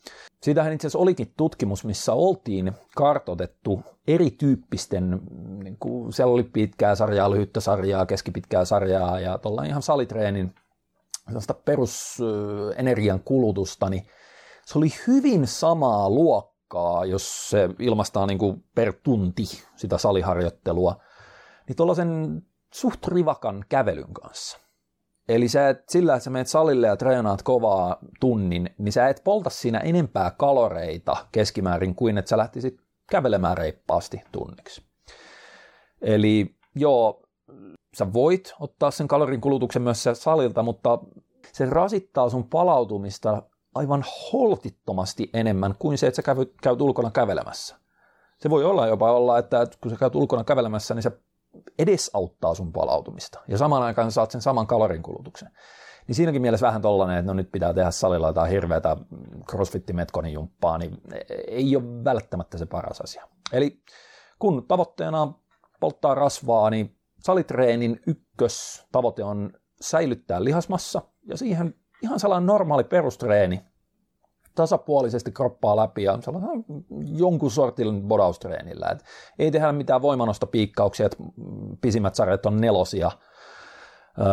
Siitähän 0.43 0.73
itse 0.73 0.87
asiassa 0.87 0.99
olikin 0.99 1.33
tutkimus, 1.37 1.85
missä 1.85 2.13
oltiin 2.13 2.73
kartotettu 2.97 3.83
erityyppisten, 4.09 5.21
niin 5.63 5.77
kuin 5.81 6.13
siellä 6.13 6.33
oli 6.33 6.43
pitkää 6.43 6.95
sarjaa, 6.95 7.31
lyhyttä 7.31 7.61
sarjaa, 7.61 8.07
keskipitkää 8.07 8.65
sarjaa 8.65 9.21
ja 9.21 9.39
tuolla 9.39 9.65
ihan 9.65 9.83
salitreenin 9.83 10.55
perusenergian 11.65 13.21
kulutusta, 13.21 13.91
niin 13.91 14.07
se 14.67 14.79
oli 14.79 14.89
hyvin 15.07 15.47
samaa 15.47 16.11
luokkaa, 16.11 17.05
jos 17.05 17.51
se 17.51 17.71
ilmastaa 17.79 18.27
niin 18.27 18.39
kuin 18.39 18.65
per 18.75 18.93
tunti 19.03 19.45
sitä 19.77 19.99
saliharjoittelua, 19.99 20.97
niin 21.69 21.77
tuollaisen 21.77 22.43
suht 22.75 23.07
rivakan 23.07 23.65
kävelyn 23.69 24.15
kanssa. 24.15 24.59
Eli 25.29 25.49
sä 25.49 25.69
et, 25.69 25.89
sillä, 25.89 26.15
että 26.15 26.25
sä 26.25 26.31
menet 26.31 26.49
salille 26.49 26.87
ja 26.87 26.97
treenaat 26.97 27.43
kovaa 27.43 27.99
tunnin, 28.21 28.71
niin 28.79 28.93
sä 28.93 29.09
et 29.09 29.21
polta 29.25 29.51
siinä 29.51 29.79
enempää 29.79 30.31
kaloreita 30.31 31.17
keskimäärin 31.33 31.95
kuin 31.95 32.19
että 32.19 32.29
sä 32.29 32.39
lähtisit 32.39 32.81
kävelemään 33.11 33.59
reippaasti 33.59 34.23
tunniksi. 34.33 34.83
Eli 36.01 36.55
joo, 36.75 37.23
sä 37.97 38.13
voit 38.13 38.55
ottaa 38.61 38.91
sen 38.91 39.09
kalorin 39.09 39.41
kulutuksen 39.41 39.83
myös 39.83 40.05
salilta, 40.13 40.63
mutta 40.63 40.99
se 41.53 41.67
rasittaa 41.67 42.29
sun 42.29 42.49
palautumista 42.49 43.43
aivan 43.75 44.05
holtittomasti 44.33 45.31
enemmän 45.35 45.75
kuin 45.79 45.99
se, 45.99 46.07
että 46.07 46.17
sä 46.17 46.35
käyt, 46.63 46.81
ulkona 46.81 47.11
kävelemässä. 47.11 47.77
Se 48.39 48.51
voi 48.51 48.65
olla 48.65 48.87
jopa 48.87 49.13
olla, 49.13 49.39
että 49.39 49.67
kun 49.81 49.91
sä 49.91 49.97
käyt 49.97 50.15
ulkona 50.15 50.45
kävelemässä, 50.45 50.95
niin 50.95 51.03
sä 51.03 51.11
edesauttaa 51.79 52.55
sun 52.55 52.73
palautumista. 52.73 53.41
Ja 53.49 53.59
samaan 53.59 53.83
aikaan 53.83 54.13
saat 54.13 54.31
sen 54.31 54.41
saman 54.41 54.67
kalorin 54.67 55.03
kulutuksen. 55.03 55.51
Niin 56.07 56.17
siinäkin 56.17 56.43
mielessä 56.43 56.67
vähän 56.67 56.83
tollainen, 56.83 57.19
että 57.19 57.27
no 57.27 57.35
nyt 57.35 57.53
pitää 57.53 57.75
tehdä 57.75 57.91
salilla 57.91 58.27
jotain 58.27 58.51
hirveätä 58.51 58.97
crossfitti 59.51 59.93
metkonin 59.93 60.33
jumppaa, 60.33 60.79
niin 60.79 61.01
ei 61.49 61.77
ole 61.77 62.05
välttämättä 62.05 62.59
se 62.59 62.67
paras 62.67 63.01
asia. 63.01 63.29
Eli 63.53 63.83
kun 64.39 64.67
tavoitteena 64.69 65.23
on 65.23 65.35
polttaa 65.81 66.15
rasvaa, 66.15 66.71
niin 66.71 66.97
salitreenin 67.21 68.01
ykköstavoite 68.07 69.25
on 69.25 69.53
säilyttää 69.81 70.45
lihasmassa, 70.45 71.03
ja 71.27 71.37
siihen 71.37 71.75
ihan 72.03 72.21
sellainen 72.21 72.47
normaali 72.47 72.85
perustreeni, 72.85 73.61
tasapuolisesti 74.63 75.33
kroppaa 75.33 75.77
läpi 75.77 76.03
ja 76.03 76.19
jonkun 77.05 77.51
sortin 77.51 78.03
bodaustreenillä. 78.03 78.87
Et 78.87 79.05
ei 79.39 79.51
tehdä 79.51 79.73
mitään 79.73 80.03
voimanostopiikkauksia, 80.03 81.07
että 81.07 81.19
pisimmät 81.81 82.15
sarjat 82.15 82.47
on 82.47 82.61
nelosia, 82.61 83.11
Öö, 84.21 84.27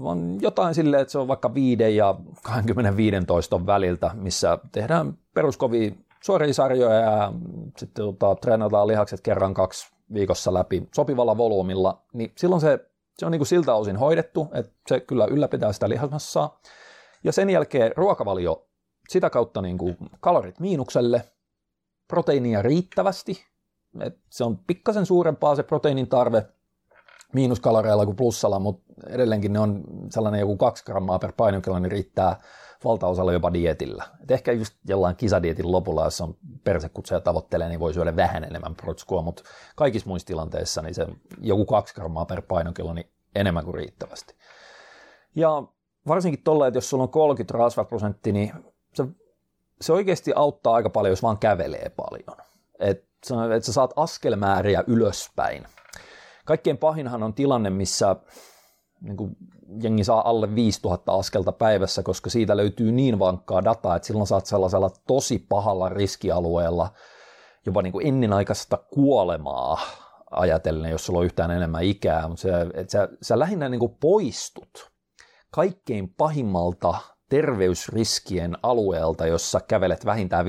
on 0.00 0.38
jotain 0.40 0.74
silleen, 0.74 1.02
että 1.02 1.12
se 1.12 1.18
on 1.18 1.28
vaikka 1.28 1.54
5 1.54 1.96
ja 1.96 2.14
25 2.42 3.16
toiston 3.26 3.66
väliltä, 3.66 4.10
missä 4.14 4.58
tehdään 4.72 5.18
peruskovia 5.34 5.90
suoria 6.22 6.54
sarjoja 6.54 7.00
ja 7.00 7.32
sitten 7.76 8.04
tota, 8.04 8.34
treenataan 8.34 8.86
lihakset 8.86 9.20
kerran 9.20 9.54
kaksi 9.54 9.92
viikossa 10.14 10.54
läpi 10.54 10.88
sopivalla 10.94 11.36
volyymilla, 11.36 12.02
niin 12.12 12.32
silloin 12.36 12.60
se, 12.60 12.78
se 13.18 13.26
on 13.26 13.32
niin 13.32 13.38
kuin 13.38 13.46
siltä 13.46 13.74
osin 13.74 13.96
hoidettu, 13.96 14.48
että 14.54 14.72
se 14.88 15.00
kyllä 15.00 15.26
ylläpitää 15.30 15.72
sitä 15.72 15.88
lihasmassaa. 15.88 16.60
Ja 17.24 17.32
sen 17.32 17.50
jälkeen 17.50 17.92
ruokavalio 17.96 18.66
sitä 19.10 19.30
kautta 19.30 19.62
niin 19.62 19.78
kuin 19.78 19.96
kalorit 20.20 20.60
miinukselle, 20.60 21.24
proteiinia 22.08 22.62
riittävästi, 22.62 23.44
et 24.00 24.18
se 24.30 24.44
on 24.44 24.58
pikkasen 24.58 25.06
suurempaa 25.06 25.56
se 25.56 25.62
proteiinin 25.62 26.08
tarve 26.08 26.46
miinuskaloreilla 27.32 28.04
kuin 28.04 28.16
plussalla, 28.16 28.58
mutta 28.58 28.92
edelleenkin 29.06 29.52
ne 29.52 29.58
on 29.58 29.84
sellainen 30.10 30.40
joku 30.40 30.56
kaksi 30.56 30.84
grammaa 30.84 31.18
per 31.18 31.32
painokilo, 31.36 31.78
niin 31.78 31.92
riittää 31.92 32.40
valtaosalle 32.84 33.32
jopa 33.32 33.52
dietillä. 33.52 34.04
Et 34.22 34.30
ehkä 34.30 34.52
just 34.52 34.74
jollain 34.88 35.16
kisadietin 35.16 35.72
lopulla, 35.72 36.04
jos 36.04 36.20
on 36.20 36.36
persekutsuja 36.64 37.20
tavoittelee, 37.20 37.68
niin 37.68 37.80
voi 37.80 37.94
syödä 37.94 38.16
vähän 38.16 38.44
enemmän 38.44 38.74
protskua, 38.74 39.22
mutta 39.22 39.42
kaikissa 39.76 40.08
muissa 40.08 40.26
tilanteissa 40.26 40.82
niin 40.82 40.94
se 40.94 41.06
joku 41.40 41.64
kaksi 41.66 41.94
grammaa 41.94 42.26
per 42.26 42.42
painokilo, 42.42 42.94
niin 42.94 43.10
enemmän 43.34 43.64
kuin 43.64 43.74
riittävästi. 43.74 44.34
Ja 45.34 45.62
varsinkin 46.08 46.44
tuolla, 46.44 46.66
että 46.66 46.76
jos 46.76 46.90
sulla 46.90 47.02
on 47.02 47.10
30 47.10 47.58
rasvaprosentti, 47.58 48.32
niin 48.32 48.52
se, 48.94 49.04
se 49.80 49.92
oikeasti 49.92 50.32
auttaa 50.36 50.74
aika 50.74 50.90
paljon, 50.90 51.12
jos 51.12 51.22
vaan 51.22 51.38
kävelee 51.38 51.92
paljon. 51.96 52.36
Että 52.78 53.10
et 53.56 53.64
sä 53.64 53.72
saat 53.72 53.92
askelmääriä 53.96 54.84
ylöspäin. 54.86 55.66
Kaikkein 56.44 56.78
pahinhan 56.78 57.22
on 57.22 57.34
tilanne, 57.34 57.70
missä 57.70 58.16
niin 59.00 59.16
kuin 59.16 59.36
jengi 59.82 60.04
saa 60.04 60.28
alle 60.28 60.54
5000 60.54 61.12
askelta 61.14 61.52
päivässä, 61.52 62.02
koska 62.02 62.30
siitä 62.30 62.56
löytyy 62.56 62.92
niin 62.92 63.18
vankkaa 63.18 63.64
dataa, 63.64 63.96
että 63.96 64.06
silloin 64.06 64.26
saat 64.26 64.46
sellaisella 64.46 64.90
tosi 65.06 65.46
pahalla 65.48 65.88
riskialueella 65.88 66.90
jopa 67.66 67.82
niin 67.82 67.92
kuin 67.92 68.06
ennenaikaista 68.06 68.76
kuolemaa 68.94 69.80
ajatellen, 70.30 70.90
jos 70.90 71.06
sulla 71.06 71.18
on 71.18 71.24
yhtään 71.24 71.50
enemmän 71.50 71.84
ikää, 71.84 72.28
mutta 72.28 72.48
että 72.74 72.92
sä, 72.92 73.08
sä 73.22 73.38
lähinnä 73.38 73.68
niin 73.68 73.78
kuin 73.78 73.96
poistut 74.00 74.90
kaikkein 75.50 76.14
pahimmalta 76.14 76.94
terveysriskien 77.30 78.56
alueelta, 78.62 79.26
jossa 79.26 79.60
kävelet 79.60 80.04
vähintään 80.04 80.46
5-6 80.46 80.48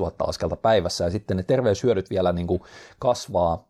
000 0.00 0.12
askelta 0.26 0.56
päivässä, 0.56 1.04
ja 1.04 1.10
sitten 1.10 1.36
ne 1.36 1.42
terveyshyödyt 1.42 2.10
vielä 2.10 2.32
niin 2.32 2.46
kuin 2.46 2.62
kasvaa 2.98 3.68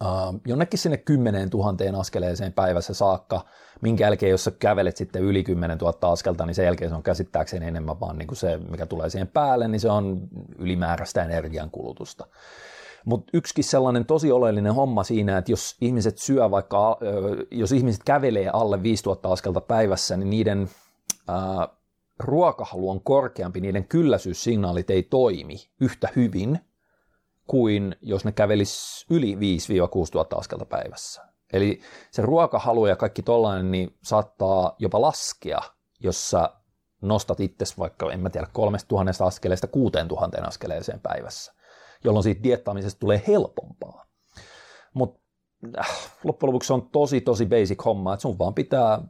uh, 0.00 0.40
jonnekin 0.46 0.78
sinne 0.78 0.96
10 0.96 1.48
000 1.48 1.98
askeleeseen 2.00 2.52
päivässä 2.52 2.94
saakka, 2.94 3.40
minkä 3.80 4.04
jälkeen, 4.04 4.30
jos 4.30 4.44
sä 4.44 4.50
kävelet 4.50 4.96
sitten 4.96 5.22
yli 5.22 5.44
10 5.44 5.78
000 5.78 6.12
askelta, 6.12 6.46
niin 6.46 6.54
sen 6.54 6.64
jälkeen 6.64 6.90
se 6.90 6.94
on 6.94 7.02
käsittääkseni 7.02 7.66
enemmän 7.66 8.00
vaan 8.00 8.18
niin 8.18 8.26
kuin 8.26 8.38
se, 8.38 8.58
mikä 8.70 8.86
tulee 8.86 9.10
siihen 9.10 9.28
päälle, 9.28 9.68
niin 9.68 9.80
se 9.80 9.90
on 9.90 10.20
ylimääräistä 10.58 11.24
energiankulutusta. 11.24 12.26
Mutta 13.04 13.30
yksikin 13.34 13.64
sellainen 13.64 14.06
tosi 14.06 14.32
oleellinen 14.32 14.74
homma 14.74 15.04
siinä, 15.04 15.38
että 15.38 15.52
jos 15.52 15.76
ihmiset 15.80 16.18
syö 16.18 16.50
vaikka, 16.50 16.98
jos 17.50 17.72
ihmiset 17.72 18.02
kävelee 18.04 18.50
alle 18.52 18.82
5000 18.82 19.32
askelta 19.32 19.60
päivässä, 19.60 20.16
niin 20.16 20.30
niiden 20.30 20.68
ruokahalu 22.18 22.90
on 22.90 23.00
korkeampi, 23.02 23.60
niiden 23.60 23.88
kylläisyyssignaalit 23.88 24.90
ei 24.90 25.02
toimi 25.02 25.56
yhtä 25.80 26.08
hyvin 26.16 26.58
kuin 27.46 27.96
jos 28.02 28.24
ne 28.24 28.32
kävelis 28.32 29.06
yli 29.10 29.34
5-6 29.34 29.38
tuhatta 30.12 30.36
askelta 30.36 30.64
päivässä. 30.64 31.22
Eli 31.52 31.80
se 32.10 32.22
ruokahalu 32.22 32.86
ja 32.86 32.96
kaikki 32.96 33.22
tollainen 33.22 33.70
niin 33.70 33.98
saattaa 34.02 34.74
jopa 34.78 35.00
laskea, 35.00 35.60
jos 36.00 36.30
sä 36.30 36.50
nostat 37.00 37.40
itse 37.40 37.64
vaikka, 37.78 38.12
en 38.12 38.20
mä 38.20 38.30
tiedä, 38.30 38.46
3000 38.52 39.26
askeleesta 39.26 39.66
6000 39.66 40.46
askeleeseen 40.46 41.00
päivässä, 41.00 41.52
jolloin 42.04 42.22
siitä 42.22 42.42
diettaamisesta 42.42 43.00
tulee 43.00 43.22
helpompaa. 43.28 44.06
Mutta 44.94 45.20
äh, 45.78 46.10
loppujen 46.24 46.48
lopuksi 46.48 46.72
on 46.72 46.90
tosi, 46.90 47.20
tosi 47.20 47.46
basic 47.46 47.84
homma, 47.84 48.14
että 48.14 48.22
sun 48.22 48.38
vaan 48.38 48.54
pitää 48.54 49.02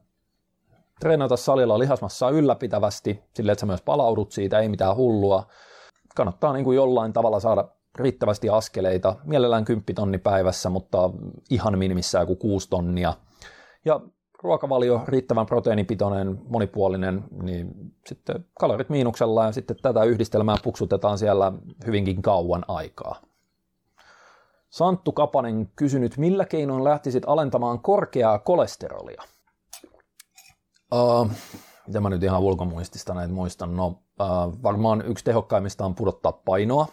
treenata 1.03 1.37
salilla 1.37 1.79
lihasmassaa 1.79 2.31
ylläpitävästi, 2.31 3.23
sillä 3.35 3.53
että 3.53 3.61
sä 3.61 3.67
myös 3.67 3.83
palaudut 3.83 4.33
siitä, 4.33 4.59
ei 4.59 4.69
mitään 4.69 4.97
hullua. 4.97 5.47
Kannattaa 6.17 6.53
niin 6.53 6.65
kuin 6.65 6.77
jollain 6.77 7.13
tavalla 7.13 7.41
saada 7.41 7.69
riittävästi 7.99 8.49
askeleita, 8.49 9.17
mielellään 9.25 9.65
10 9.65 9.85
tonni 9.95 10.19
päivässä, 10.19 10.71
mutta 10.71 11.11
ihan 11.51 11.79
minimissään 11.79 12.23
joku 12.23 12.37
6 12.37 12.71
tonnia. 12.71 13.15
Ja 13.85 14.01
ruokavalio 14.43 15.01
riittävän 15.07 15.47
proteiinipitoinen, 15.47 16.39
monipuolinen, 16.49 17.25
niin 17.43 17.75
sitten 18.07 18.45
kalorit 18.61 18.89
miinuksella 18.89 19.45
ja 19.45 19.53
sitten 19.53 19.77
tätä 19.83 20.05
yhdistelmää 20.05 20.57
puksutetaan 20.65 21.19
siellä 21.19 21.53
hyvinkin 21.87 22.23
kauan 22.23 22.65
aikaa. 22.69 23.17
Santtu 24.71 25.13
Kapanen 25.13 25.71
kysynyt, 25.77 26.19
millä 26.19 26.45
keinoin 26.45 26.85
lähtisit 26.85 27.23
alentamaan 27.27 27.81
korkeaa 27.81 28.39
kolesterolia? 28.39 29.23
Uh, 30.93 31.31
mitä 31.87 32.01
mä 32.01 32.11
nyt 32.11 32.23
ihan 32.23 32.41
ulkomuistista 32.43 33.15
näitä 33.15 33.33
muistan? 33.33 33.77
No, 33.77 33.87
uh, 33.87 34.63
varmaan 34.63 35.03
yksi 35.07 35.25
tehokkaimmista 35.25 35.85
on 35.85 35.95
pudottaa 35.95 36.33
painoa, 36.33 36.87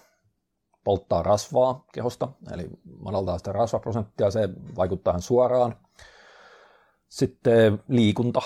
polttaa 0.84 1.24
rasvaa 1.24 1.86
kehosta, 1.94 2.28
eli 2.54 2.70
madaltaa 3.00 3.38
sitä 3.38 3.52
rasvaprosenttia, 3.52 4.32
se 4.32 4.50
vaikuttaa 4.76 5.20
suoraan. 5.20 5.76
Sitten 7.10 7.84
liikunta. 7.88 8.42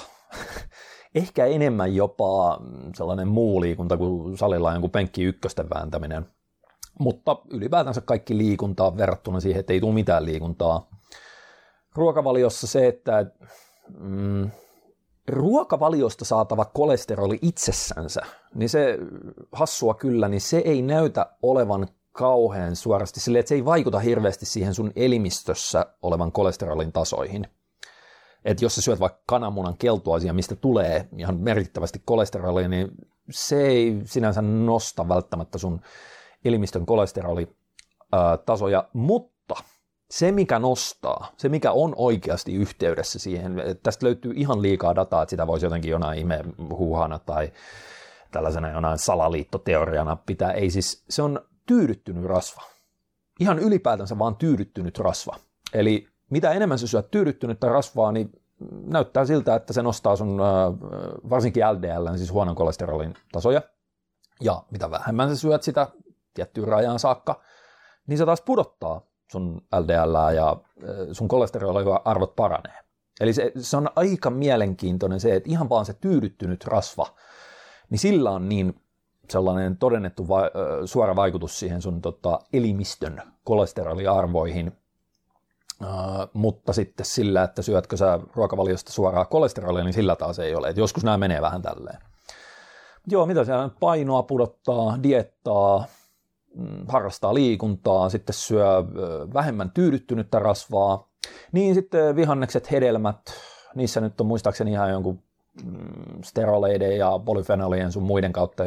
Ehkä 1.15 1.45
enemmän 1.45 1.95
jopa 1.95 2.59
sellainen 2.95 3.27
muu 3.27 3.61
liikunta 3.61 3.97
kuin 3.97 4.37
salilla 4.37 4.71
jonkun 4.71 4.91
penkki 4.91 5.23
ykkösten 5.23 5.69
vääntäminen. 5.69 6.25
Mutta 6.99 7.37
ylipäätänsä 7.49 8.01
kaikki 8.01 8.37
liikuntaa 8.37 8.97
verrattuna 8.97 9.39
siihen, 9.39 9.59
että 9.59 9.73
ei 9.73 9.79
tule 9.79 9.93
mitään 9.93 10.25
liikuntaa. 10.25 10.89
Ruokavaliossa 11.95 12.67
se, 12.67 12.87
että 12.87 13.25
mm, 13.99 14.51
ruokavaliosta 15.27 16.25
saatava 16.25 16.65
kolesteroli 16.65 17.39
itsessänsä, 17.41 18.21
niin 18.55 18.69
se 18.69 18.97
hassua 19.51 19.93
kyllä, 19.93 20.27
niin 20.27 20.41
se 20.41 20.57
ei 20.57 20.81
näytä 20.81 21.25
olevan 21.41 21.87
kauhean 22.11 22.75
suorasti 22.75 23.19
sille, 23.19 23.39
että 23.39 23.49
se 23.49 23.55
ei 23.55 23.65
vaikuta 23.65 23.99
hirveästi 23.99 24.45
siihen 24.45 24.73
sun 24.73 24.91
elimistössä 24.95 25.85
olevan 26.01 26.31
kolesterolin 26.31 26.91
tasoihin. 26.91 27.47
Että 28.45 28.65
jos 28.65 28.75
sä 28.75 28.81
syöt 28.81 28.99
vaikka 28.99 29.21
kananmunan 29.25 29.77
keltuaisia, 29.77 30.33
mistä 30.33 30.55
tulee 30.55 31.07
ihan 31.17 31.39
merkittävästi 31.39 32.01
kolesterolia, 32.05 32.67
niin 32.67 32.87
se 33.29 33.67
ei 33.67 34.01
sinänsä 34.05 34.41
nosta 34.41 35.09
välttämättä 35.09 35.57
sun 35.57 35.81
elimistön 36.45 36.85
kolesterolitasoja, 36.85 38.89
mutta 38.93 39.32
se, 40.13 40.31
mikä 40.31 40.59
nostaa, 40.59 41.31
se, 41.37 41.49
mikä 41.49 41.71
on 41.71 41.93
oikeasti 41.97 42.53
yhteydessä 42.53 43.19
siihen, 43.19 43.55
tästä 43.83 44.05
löytyy 44.05 44.33
ihan 44.35 44.61
liikaa 44.61 44.95
dataa, 44.95 45.23
että 45.23 45.29
sitä 45.29 45.47
voisi 45.47 45.65
jotenkin 45.65 45.91
jonain 45.91 46.19
ihme 46.19 46.43
huuhana 46.69 47.19
tai 47.19 47.51
tällaisena 48.31 48.69
jonain 48.69 48.97
salaliittoteoriana 48.97 50.15
pitää. 50.15 50.51
Ei 50.51 50.69
siis, 50.69 51.03
se 51.09 51.21
on 51.21 51.39
tyydyttynyt 51.65 52.25
rasva. 52.25 52.61
Ihan 53.39 53.59
ylipäätänsä 53.59 54.19
vaan 54.19 54.35
tyydyttynyt 54.35 54.99
rasva. 54.99 55.35
Eli 55.73 56.07
mitä 56.29 56.51
enemmän 56.51 56.79
sä 56.79 56.87
syöt 56.87 57.11
tyydyttynyttä 57.11 57.69
rasvaa, 57.69 58.11
niin 58.11 58.31
näyttää 58.85 59.25
siltä, 59.25 59.55
että 59.55 59.73
se 59.73 59.81
nostaa 59.81 60.15
sun 60.15 60.37
varsinkin 61.29 61.63
LDL, 61.63 62.17
siis 62.17 62.31
huonon 62.31 62.55
kolesterolin 62.55 63.13
tasoja. 63.31 63.61
Ja 64.41 64.63
mitä 64.71 64.91
vähemmän 64.91 65.29
sä 65.29 65.35
syöt 65.35 65.63
sitä 65.63 65.87
tiettyyn 66.33 66.67
rajaan 66.67 66.99
saakka, 66.99 67.41
niin 68.07 68.17
se 68.17 68.25
taas 68.25 68.41
pudottaa 68.41 69.12
sun 69.33 69.61
LDL 69.79 70.35
ja 70.35 70.57
sun 71.11 71.27
kolesteroliarvot 71.27 72.35
paranee. 72.35 72.83
Eli 73.19 73.33
se, 73.33 73.51
se 73.57 73.77
on 73.77 73.89
aika 73.95 74.29
mielenkiintoinen 74.29 75.19
se, 75.19 75.35
että 75.35 75.49
ihan 75.49 75.69
vaan 75.69 75.85
se 75.85 75.93
tyydyttynyt 75.93 76.65
rasva, 76.65 77.07
niin 77.89 77.99
sillä 77.99 78.31
on 78.31 78.49
niin 78.49 78.81
sellainen 79.29 79.77
todennettu 79.77 80.27
va- 80.27 80.51
suora 80.85 81.15
vaikutus 81.15 81.59
siihen 81.59 81.81
sun 81.81 82.01
tota, 82.01 82.39
elimistön 82.53 83.21
kolesteroliarvoihin, 83.43 84.71
uh, 85.81 85.87
mutta 86.33 86.73
sitten 86.73 87.05
sillä, 87.05 87.43
että 87.43 87.61
syötkö 87.61 87.97
sä 87.97 88.19
ruokavaliosta 88.35 88.91
suoraa 88.91 89.25
kolesterolia, 89.25 89.83
niin 89.83 89.93
sillä 89.93 90.15
taas 90.15 90.39
ei 90.39 90.55
ole. 90.55 90.69
Et 90.69 90.77
joskus 90.77 91.03
nämä 91.03 91.17
menee 91.17 91.41
vähän 91.41 91.61
tälleen. 91.61 91.97
Joo, 93.07 93.25
mitä 93.25 93.45
siellä 93.45 93.69
painoa 93.79 94.23
pudottaa, 94.23 95.03
diettaa, 95.03 95.85
harrastaa 96.87 97.33
liikuntaa, 97.33 98.09
sitten 98.09 98.33
syö 98.33 98.65
vähemmän 99.33 99.71
tyydyttynyttä 99.71 100.39
rasvaa, 100.39 101.07
niin 101.51 101.75
sitten 101.75 102.15
vihannekset, 102.15 102.71
hedelmät, 102.71 103.19
niissä 103.75 104.01
nyt 104.01 104.21
on 104.21 104.27
muistaakseni 104.27 104.71
ihan 104.71 104.89
jonkun 104.89 105.19
Mm, 105.61 106.21
steroleiden 106.23 106.97
ja 106.97 107.19
polyfenolien 107.25 107.91
sun 107.91 108.03
muiden 108.03 108.33
kautta, 108.33 108.63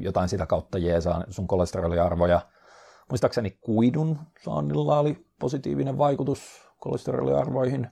jotain 0.00 0.28
sitä 0.28 0.46
kautta 0.46 0.78
jeesaa 0.78 1.24
sun 1.30 1.46
kolesteroliarvoja. 1.46 2.40
Muistaakseni 3.10 3.50
kuidun 3.50 4.18
saannilla 4.44 4.98
oli 4.98 5.26
positiivinen 5.40 5.98
vaikutus 5.98 6.68
kolesteroliarvoihin. 6.80 7.90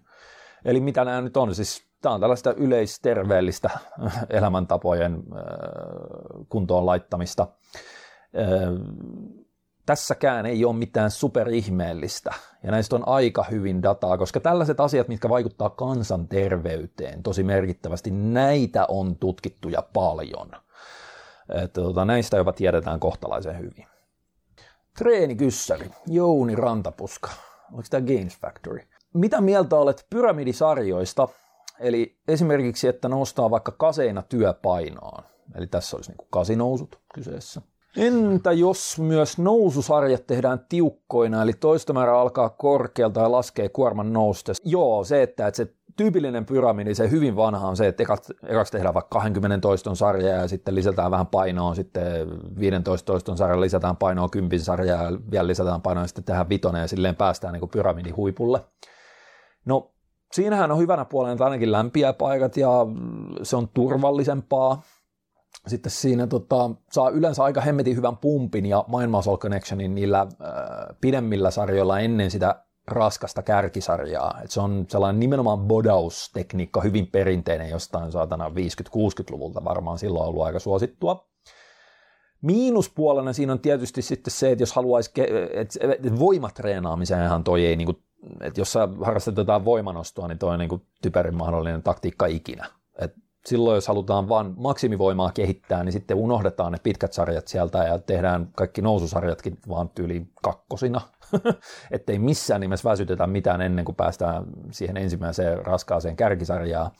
Eli 0.64 0.81
mitä 0.81 1.05
nämä 1.05 1.20
nyt 1.20 1.37
on? 1.37 1.55
Siis 1.55 1.87
tämä 2.03 2.14
on 2.14 2.20
tällaista 2.20 2.55
yleisterveellistä 2.55 3.70
elämäntapojen 4.31 5.22
kuntoon 6.48 6.87
laittamista. 6.87 7.46
Äh, 8.38 8.49
tässäkään 9.87 10.47
ei 10.47 10.64
ole 10.64 10.77
mitään 10.77 11.11
superihmeellistä, 11.11 12.35
ja 12.62 12.71
näistä 12.71 12.97
on 12.97 13.09
aika 13.09 13.45
hyvin 13.51 13.83
dataa, 13.83 14.18
koska 14.18 14.40
tällaiset 14.40 14.81
asiat, 14.81 15.09
mitkä 15.09 15.29
vaikuttaa 15.29 15.71
kansanterveyteen 15.71 17.23
tosi 17.23 17.42
merkittävästi, 17.42 18.11
näitä 18.11 18.87
on 18.88 19.16
tutkittu 19.16 19.68
ja 19.68 19.83
paljon. 19.92 20.51
Että 21.49 21.81
tota, 21.81 22.05
näistä 22.05 22.37
jopa 22.37 22.53
tiedetään 22.53 23.01
kohtalaisen 23.01 23.59
hyvin. 23.59 23.87
Treenikyssäri, 24.99 25.90
Jouni 26.07 26.57
Rantapuska. 26.57 27.31
Oliko 27.73 27.88
tämä 27.90 28.07
Games 28.07 28.38
Factory? 28.38 28.81
Mitä 29.14 29.40
mieltä 29.40 29.77
olet 29.77 30.07
pyramidisarjoista, 30.11 31.29
eli 31.81 32.18
esimerkiksi, 32.29 32.88
että 32.88 33.09
nostaa 33.09 33.51
vaikka 33.51 33.73
kaseina 33.73 34.23
työpainoon? 34.23 35.25
Eli 35.55 35.66
tässä 35.66 35.97
olisi 35.97 36.11
niin 36.11 36.29
kasinousut 36.31 37.01
kyseessä. 37.14 37.62
Entä 37.96 38.52
jos 38.52 38.98
myös 38.98 39.38
noususarjat 39.38 40.26
tehdään 40.26 40.66
tiukkoina, 40.68 41.42
eli 41.42 41.52
toistomäärä 41.52 42.18
alkaa 42.18 42.50
korkealta 42.50 43.20
ja 43.20 43.33
laskee 43.33 43.68
kuorman 43.68 44.12
noustessa? 44.12 44.62
Joo, 44.66 45.05
se, 45.05 45.22
että, 45.22 45.46
että 45.46 45.57
se 45.57 45.74
tyypillinen 45.96 46.46
pyramidi, 46.46 46.94
se 46.94 47.11
hyvin 47.11 47.37
vanha 47.37 47.68
on 47.68 47.76
se, 47.76 47.88
että 47.88 48.02
ekaksi 48.02 48.72
tehdään 48.72 48.94
vaikka 48.94 49.18
20 49.18 49.59
toiston 49.59 49.96
sarja 49.96 50.28
ja 50.28 50.48
sitten 50.48 50.74
lisätään 50.74 51.11
vähän 51.11 51.26
painoa, 51.26 51.74
sitten 51.74 52.05
15 52.61 53.07
toiston 53.07 53.37
sarja 53.37 53.61
lisätään 53.61 53.96
painoa, 53.96 54.28
10 54.28 54.61
sarja 54.61 55.02
ja 55.02 55.12
vielä 55.31 55.46
lisätään 55.46 55.83
painoa 55.83 56.05
ja 56.05 56.09
sitten 56.09 56.24
tehdään 56.24 56.48
vitonen 56.48 56.81
ja 56.81 56.88
silleen 56.88 57.16
päästään 57.16 57.52
niin 57.52 57.68
pyramidin 57.68 58.16
huipulle. 58.16 58.64
No, 59.64 59.92
siinähän 60.33 60.70
on 60.70 60.78
hyvänä 60.78 61.05
puolena, 61.05 61.44
ainakin 61.44 61.72
lämpiä 61.72 62.12
paikat 62.12 62.57
ja 62.57 62.87
se 63.42 63.57
on 63.57 63.68
turvallisempaa, 63.68 64.83
sitten 65.66 65.92
siinä 65.92 66.27
tota, 66.27 66.70
saa 66.90 67.11
yleensä 67.11 67.44
aika 67.44 67.61
hemmetin 67.61 67.96
hyvän 67.96 68.16
pumpin 68.16 68.66
ja 68.66 68.85
Muscle 68.87 69.37
Connectionin 69.37 69.94
niillä 69.94 70.20
äh, 70.20 70.29
pidemmillä 71.01 71.51
sarjoilla 71.51 72.01
ennen 72.01 72.31
sitä 72.31 72.64
raskasta 72.87 73.42
kärkisarjaa. 73.42 74.40
Et 74.44 74.51
se 74.51 74.61
on 74.61 74.87
sellainen 74.88 75.20
nimenomaan 75.20 75.59
bodaustekniikka, 75.59 76.81
hyvin 76.81 77.07
perinteinen 77.07 77.70
jostain 77.70 78.12
saatana 78.12 78.48
50-60-luvulta 78.48 79.64
varmaan 79.64 79.98
silloin 79.98 80.29
ollut 80.29 80.42
aika 80.42 80.59
suosittua. 80.59 81.29
Miinuspuolena 82.42 83.33
siinä 83.33 83.53
on 83.53 83.61
tietysti 83.61 84.03
sitten 84.03 84.31
se, 84.31 84.51
että 84.51 84.62
jos 84.62 84.72
haluaisi, 84.72 85.11
että 85.57 86.18
voimatreenaamiseenhan 86.18 87.44
toi 87.44 87.66
ei, 87.66 87.77
niin 87.77 87.87
kuin, 87.87 88.03
että 88.40 88.61
jos 88.61 88.75
harrastetaan 89.01 89.64
voimanostoa, 89.64 90.29
niin 90.29 90.38
toi 90.38 90.53
on 90.53 90.59
niin 90.59 90.68
kuin 90.68 90.87
typerin 91.03 91.37
mahdollinen 91.37 91.83
taktiikka 91.83 92.27
ikinä. 92.27 92.66
Et 92.98 93.14
silloin 93.46 93.74
jos 93.74 93.88
halutaan 93.88 94.28
vain 94.28 94.55
maksimivoimaa 94.57 95.31
kehittää, 95.33 95.85
niin 95.85 95.92
sitten 95.92 96.16
unohdetaan 96.16 96.72
ne 96.72 96.78
pitkät 96.83 97.12
sarjat 97.12 97.48
sieltä 97.48 97.85
ja 97.85 97.98
tehdään 97.98 98.48
kaikki 98.55 98.83
noususarjatkin 98.83 99.59
vaan 99.68 99.88
tyyliin 99.88 100.31
kakkosina, 100.42 101.00
ettei 101.90 102.18
missään 102.18 102.61
nimessä 102.61 102.90
väsytetä 102.90 103.26
mitään 103.26 103.61
ennen 103.61 103.85
kuin 103.85 103.96
päästään 103.96 104.44
siihen 104.70 104.96
ensimmäiseen 104.96 105.66
raskaaseen 105.66 106.16
kärkisarjaan. 106.16 106.90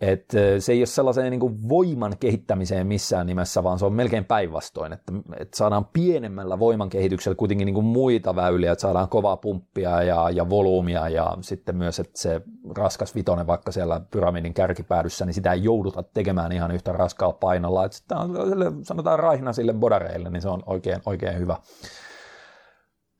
Et 0.00 0.24
se 0.58 0.72
ei 0.72 0.80
ole 0.80 0.86
sellaiseen 0.86 1.30
niin 1.30 1.68
voiman 1.68 2.12
kehittämiseen 2.20 2.86
missään 2.86 3.26
nimessä, 3.26 3.62
vaan 3.62 3.78
se 3.78 3.86
on 3.86 3.92
melkein 3.92 4.24
päinvastoin, 4.24 4.92
että, 4.92 5.12
että 5.36 5.56
saadaan 5.56 5.84
pienemmällä 5.84 6.58
voiman 6.58 6.88
kehityksellä 6.88 7.36
kuitenkin 7.36 7.66
niin 7.66 7.84
muita 7.84 8.36
väyliä, 8.36 8.72
että 8.72 8.82
saadaan 8.82 9.08
kovaa 9.08 9.36
pumppia 9.36 10.02
ja, 10.02 10.30
ja 10.30 10.50
volyymia 10.50 11.08
ja 11.08 11.36
sitten 11.40 11.76
myös, 11.76 12.00
että 12.00 12.18
se 12.20 12.40
raskas 12.76 13.14
vitonen 13.14 13.46
vaikka 13.46 13.72
siellä 13.72 14.00
pyramidin 14.10 14.54
kärkipäädyssä, 14.54 15.26
niin 15.26 15.34
sitä 15.34 15.52
ei 15.52 15.64
jouduta 15.64 16.02
tekemään 16.02 16.52
ihan 16.52 16.70
yhtä 16.70 16.92
raskaalla 16.92 17.36
painolla. 17.40 17.84
Että 17.84 18.16
on, 18.16 18.30
sanotaan 18.82 19.18
raihna 19.18 19.52
sille 19.52 19.72
bodareille, 19.72 20.30
niin 20.30 20.42
se 20.42 20.48
on 20.48 20.62
oikein, 20.66 21.00
oikein 21.06 21.38
hyvä. 21.38 21.56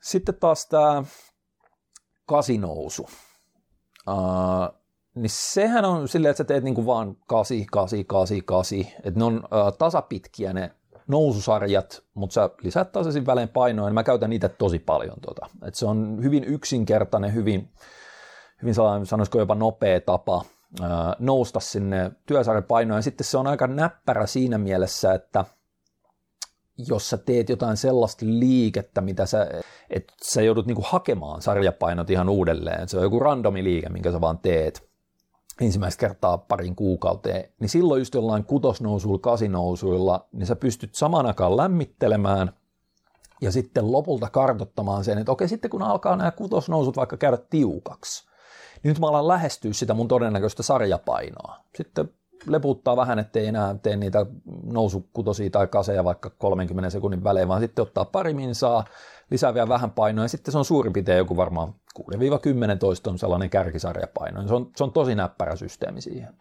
Sitten 0.03 0.35
taas 0.35 0.67
tämä 0.67 1.05
kasinousu. 2.27 3.09
Uh, 4.09 4.78
niin 5.23 5.31
sehän 5.31 5.85
on 5.85 6.09
silleen, 6.09 6.31
että 6.31 6.39
sä 6.39 6.45
teet 6.45 6.65
niinku 6.65 6.87
vaan 6.87 7.17
8, 7.27 7.67
8, 7.71 8.05
8, 8.05 8.43
8, 8.45 8.79
että 8.81 9.21
ne 9.21 9.25
on 9.25 9.37
uh, 9.37 9.77
tasapitkiä 9.79 10.53
ne 10.53 10.71
noususarjat, 11.09 12.03
mutta 12.15 12.35
sä 12.35 12.51
lisät 12.63 12.93
tasaisin 12.93 13.27
välein 13.27 13.49
painoa, 13.49 13.87
niin 13.87 13.95
mä 13.95 14.05
käytän 14.05 14.31
niitä 14.31 14.49
tosi 14.49 14.79
paljon. 14.79 15.21
Tota. 15.21 15.47
Et 15.63 15.75
se 15.75 15.87
on 15.87 16.19
hyvin 16.23 16.45
yksinkertainen, 16.45 17.35
hyvin, 17.35 17.69
hyvin 18.63 18.75
sanoisiko 19.05 19.39
jopa 19.39 19.55
nopea 19.55 20.01
tapa 20.01 20.37
uh, 20.37 20.87
nousta 21.19 21.61
sinne 21.61 22.11
työsarjapainoon, 22.27 22.99
ja 22.99 23.03
sitten 23.03 23.25
se 23.25 23.39
on 23.39 23.47
aika 23.47 23.67
näppärä 23.67 24.27
siinä 24.27 24.59
mielessä, 24.59 25.15
että 25.15 25.45
jos 26.89 27.11
sä 27.11 27.17
teet 27.19 27.49
jotain 27.49 27.77
sellaista 27.77 28.27
liikettä, 28.29 29.01
mitä 29.01 29.27
sä, 29.27 29.47
että 29.91 30.15
sä 30.23 30.43
joudut 30.43 30.67
niinku 30.67 30.85
hakemaan 30.87 31.43
sarjapainot 31.43 32.11
ihan 32.11 32.29
uudelleen, 32.29 32.89
se 32.89 32.97
on 32.97 33.03
joku 33.03 33.19
randomi 33.19 33.65
liike, 33.65 33.89
minkä 33.89 34.13
sä 34.13 34.21
vaan 34.21 34.39
teet, 34.39 34.88
ensimmäistä 35.61 36.01
kertaa 36.01 36.39
parin 36.39 36.77
kuukauteen, 36.77 37.53
niin 37.61 37.69
silloin 37.69 38.01
just 38.01 38.15
jollain 38.15 38.45
kutosnousuilla, 38.45 39.19
kasinousuilla, 39.19 40.27
niin 40.33 40.47
sä 40.47 40.57
pystyt 40.57 40.95
saman 40.95 41.27
aikaan 41.27 41.57
lämmittelemään 41.57 42.53
ja 43.41 43.53
sitten 43.53 43.93
lopulta 43.93 44.31
kartottamaan 44.31 45.05
sen, 45.05 45.19
että 45.19 45.33
okei, 45.33 45.49
sitten 45.49 45.71
kun 45.71 45.83
alkaa 45.83 46.17
nämä 46.17 46.31
kutosnousut 46.31 46.97
vaikka 46.97 47.17
käydä 47.17 47.39
tiukaksi, 47.51 48.29
niin 48.83 48.89
nyt 48.89 48.99
mä 48.99 49.07
alan 49.07 49.29
lähestyä 49.29 49.73
sitä 49.73 49.95
mun 49.95 50.09
todennäköistä 50.09 50.63
sarjapainoa. 50.63 51.57
Sitten 51.77 52.11
leputtaa 52.47 52.97
vähän, 52.97 53.19
ettei 53.19 53.47
enää 53.47 53.75
tee 53.75 53.97
niitä 53.97 54.27
nousukutosia 54.63 55.51
tai 55.51 55.67
kaseja 55.67 56.05
vaikka 56.05 56.31
30 56.31 56.91
sekunnin 56.91 57.25
välein, 57.25 57.49
vaan 57.49 57.61
sitten 57.61 57.83
ottaa 57.83 58.05
pari 58.05 58.35
minsaa, 58.35 58.85
lisää 59.31 59.55
vielä 59.55 59.69
vähän 59.69 59.91
painoa 59.91 60.25
ja 60.25 60.29
sitten 60.29 60.53
se 60.53 60.59
on 60.59 60.65
suurin 60.65 60.93
piirtein 60.93 61.19
joku 61.19 61.37
varmaan 61.37 61.75
6-10 61.99 63.09
on 63.09 63.19
sellainen 63.19 63.51
kärkisarjapaino. 63.51 64.49
Se 64.49 64.55
on, 64.55 64.71
se 64.77 64.85
on 64.85 64.93
tosi 64.93 65.15
näppärä 65.15 65.57
systeemi 65.57 66.01
siihen. 66.01 66.35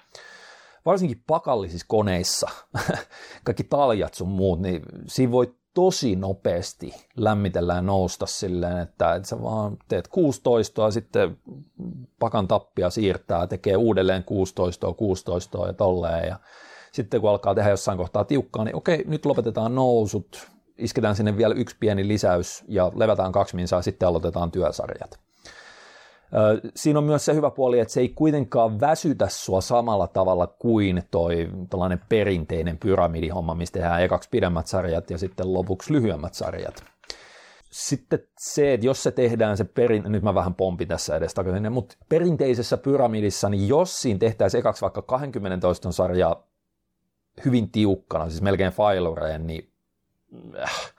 Varsinkin 0.85 1.23
pakallisissa 1.27 1.85
koneissa, 1.89 2.49
kaikki 3.45 3.63
taljat 3.63 4.13
sun 4.13 4.29
muut, 4.29 4.61
niin 4.61 4.81
siinä 5.07 5.31
voi 5.31 5.55
tosi 5.73 6.15
nopeasti 6.15 6.93
lämmitellä 7.17 7.73
ja 7.73 7.81
nousta 7.81 8.25
silleen, 8.25 8.77
että, 8.77 9.15
että 9.15 9.29
sä 9.29 9.41
vaan 9.41 9.77
teet 9.87 10.07
16 10.07 10.81
ja 10.81 10.91
sitten 10.91 11.37
pakan 12.19 12.47
tappia 12.47 12.89
siirtää, 12.89 13.47
tekee 13.47 13.75
uudelleen 13.75 14.23
16, 14.23 14.93
16 14.93 15.67
ja 15.67 15.73
tolleen 15.73 16.27
ja 16.27 16.39
sitten 16.91 17.21
kun 17.21 17.29
alkaa 17.29 17.55
tehdä 17.55 17.69
jossain 17.69 17.97
kohtaa 17.97 18.23
tiukkaa, 18.23 18.63
niin 18.63 18.75
okei, 18.75 19.03
nyt 19.07 19.25
lopetetaan 19.25 19.75
nousut, 19.75 20.47
isketään 20.77 21.15
sinne 21.15 21.37
vielä 21.37 21.53
yksi 21.53 21.75
pieni 21.79 22.07
lisäys 22.07 22.63
ja 22.67 22.91
levätään 22.95 23.31
kaksi 23.31 23.55
minsaa, 23.55 23.81
sitten 23.81 24.07
aloitetaan 24.07 24.51
työsarjat. 24.51 25.26
Siinä 26.75 26.99
on 26.99 27.05
myös 27.05 27.25
se 27.25 27.33
hyvä 27.33 27.51
puoli, 27.51 27.79
että 27.79 27.93
se 27.93 27.99
ei 27.99 28.09
kuitenkaan 28.09 28.79
väsytä 28.79 29.27
sua 29.29 29.61
samalla 29.61 30.07
tavalla 30.07 30.47
kuin 30.47 31.03
toi 31.11 31.49
tällainen 31.69 32.01
perinteinen 32.09 32.77
pyramidihomma, 32.77 33.55
mistä 33.55 33.79
tehdään 33.79 34.01
ekaksi 34.01 34.29
pidemmät 34.29 34.67
sarjat 34.67 35.09
ja 35.09 35.17
sitten 35.17 35.53
lopuksi 35.53 35.93
lyhyemmät 35.93 36.33
sarjat. 36.33 36.83
Sitten 37.69 38.19
se, 38.39 38.73
että 38.73 38.85
jos 38.85 39.03
se 39.03 39.11
tehdään 39.11 39.57
se 39.57 39.63
perin, 39.63 40.03
nyt 40.07 40.23
mä 40.23 40.35
vähän 40.35 40.55
pompin 40.55 40.87
tässä 40.87 41.15
edes 41.15 41.33
takaisin, 41.33 41.71
mutta 41.71 41.95
perinteisessä 42.09 42.77
pyramidissa, 42.77 43.49
niin 43.49 43.67
jos 43.67 44.01
siinä 44.01 44.19
tehtäisiin 44.19 44.59
ekaksi 44.59 44.81
vaikka 44.81 45.01
20 45.01 45.57
toiston 45.61 45.93
sarja 45.93 46.35
hyvin 47.45 47.71
tiukkana, 47.71 48.29
siis 48.29 48.41
melkein 48.41 48.71
failureen, 48.71 49.47
niin 49.47 49.69
äh, 50.61 50.93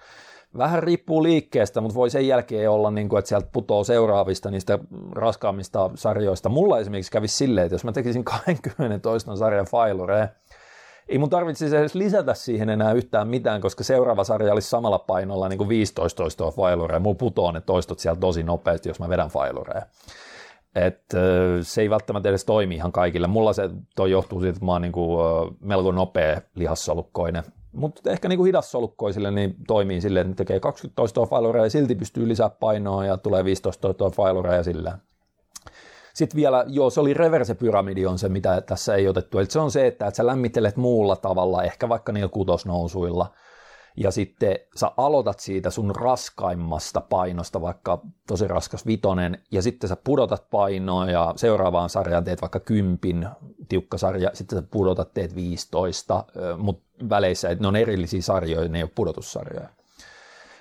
vähän 0.57 0.83
riippuu 0.83 1.23
liikkeestä, 1.23 1.81
mutta 1.81 1.95
voi 1.95 2.11
sen 2.11 2.29
jälkeen 2.29 2.71
olla, 2.71 2.91
niin 2.91 3.09
kuin, 3.09 3.19
että 3.19 3.29
sieltä 3.29 3.49
putoo 3.53 3.85
seuraavista 3.85 4.51
niistä 4.51 4.79
raskaammista 5.13 5.91
sarjoista. 5.95 6.49
Mulla 6.49 6.79
esimerkiksi 6.79 7.13
kävisi 7.13 7.37
silleen, 7.37 7.65
että 7.65 7.75
jos 7.75 7.85
mä 7.85 7.93
tekisin 7.93 8.25
20 8.47 8.99
toiston 8.99 9.37
sarjan 9.37 9.67
failureen, 9.67 10.29
ei 11.09 11.19
mun 11.19 11.31
tarvitsisi 11.31 11.77
edes 11.77 11.95
lisätä 11.95 12.35
siihen 12.35 12.71
enää 12.71 12.93
yhtään 12.93 13.29
mitään, 13.29 13.61
koska 13.61 13.85
seuraava 13.85 14.25
sarja 14.25 14.53
olisi 14.53 14.69
samalla 14.69 14.99
painolla 14.99 15.49
niin 15.49 15.59
kuin 15.59 15.69
15 15.69 16.23
toistoa 16.23 16.51
failureen. 16.51 17.03
Mulla 17.03 17.15
putoo 17.19 17.53
ne 17.53 17.61
toistot 17.61 17.99
sieltä 17.99 18.21
tosi 18.21 18.43
nopeasti, 18.43 18.89
jos 18.89 19.01
mä 19.01 19.09
vedän 19.09 19.29
failureen. 19.29 19.83
Et, 20.75 21.03
se 21.63 21.81
ei 21.81 21.91
välttämättä 21.91 22.29
edes 22.29 22.45
toimi 22.45 22.75
ihan 22.75 22.93
kaikille. 22.93 23.27
Mulla 23.27 23.53
se 23.53 23.71
toi 23.97 24.11
johtuu 24.11 24.41
siitä, 24.41 24.51
että 24.51 24.65
mä 24.65 24.73
oon 24.73 24.83
niin 24.83 24.93
kuin, 24.93 25.19
melko 25.61 25.93
nopea 25.93 26.41
lihassolukkoinen 26.55 27.43
mutta 27.73 28.11
ehkä 28.11 28.29
niin 28.29 28.37
kuin 28.37 28.47
hidassolukkoisille 28.47 29.31
niin 29.31 29.57
toimii 29.67 30.01
silleen, 30.01 30.31
että 30.31 30.37
tekee 30.37 30.61
20 30.61 30.97
toistoa 30.97 31.27
failureja 31.27 31.67
ja 31.67 31.71
silti 31.71 31.95
pystyy 31.95 32.29
lisää 32.29 32.49
painoa 32.51 33.05
ja 33.05 33.17
tulee 33.17 33.45
15 33.45 33.81
toistoa 33.81 34.11
failureja 34.11 34.63
sillä. 34.63 34.99
Sitten 36.15 36.37
vielä, 36.37 36.65
joo, 36.69 36.91
se 36.91 37.01
oli 37.01 37.15
reverse-pyramidi 37.15 38.07
on 38.07 38.19
se, 38.19 38.29
mitä 38.29 38.61
tässä 38.61 38.95
ei 38.95 39.09
otettu. 39.09 39.39
Eli 39.39 39.47
se 39.51 39.59
on 39.59 39.71
se, 39.71 39.87
että, 39.87 40.07
että 40.07 40.17
sä 40.17 40.27
lämmittelet 40.27 40.77
muulla 40.77 41.17
tavalla, 41.17 41.63
ehkä 41.63 41.89
vaikka 41.89 42.13
niillä 42.13 42.29
kutosnousuilla– 42.29 43.33
ja 44.01 44.11
sitten 44.11 44.57
sä 44.77 44.91
aloitat 44.97 45.41
siitä 45.41 45.71
sun 45.71 45.97
raskaimmasta 45.97 47.01
painosta, 47.01 47.61
vaikka 47.61 48.01
tosi 48.27 48.49
raskas 48.49 48.87
vitonen, 48.87 49.39
ja 49.51 49.63
sitten 49.63 49.89
sä 49.89 49.97
pudotat 50.05 50.51
painoa 50.51 51.11
ja 51.11 51.33
seuraavaan 51.37 51.91
sarjaan 51.91 52.25
teet 52.25 52.41
vaikka 52.41 52.61
kympin 52.61 53.29
tiukka 53.69 53.99
sarja, 53.99 54.31
sitten 54.35 54.59
sä 54.59 54.69
pudotat 54.71 55.15
teet 55.15 55.35
15, 55.35 56.25
mutta 56.57 56.85
väleissä 57.11 57.55
ne 57.55 57.69
on 57.69 57.77
erillisiä 57.77 58.23
sarjoja, 58.23 58.69
ne 58.69 58.79
ei 58.79 58.83
ole 58.83 58.91
pudotussarjoja. 58.95 59.69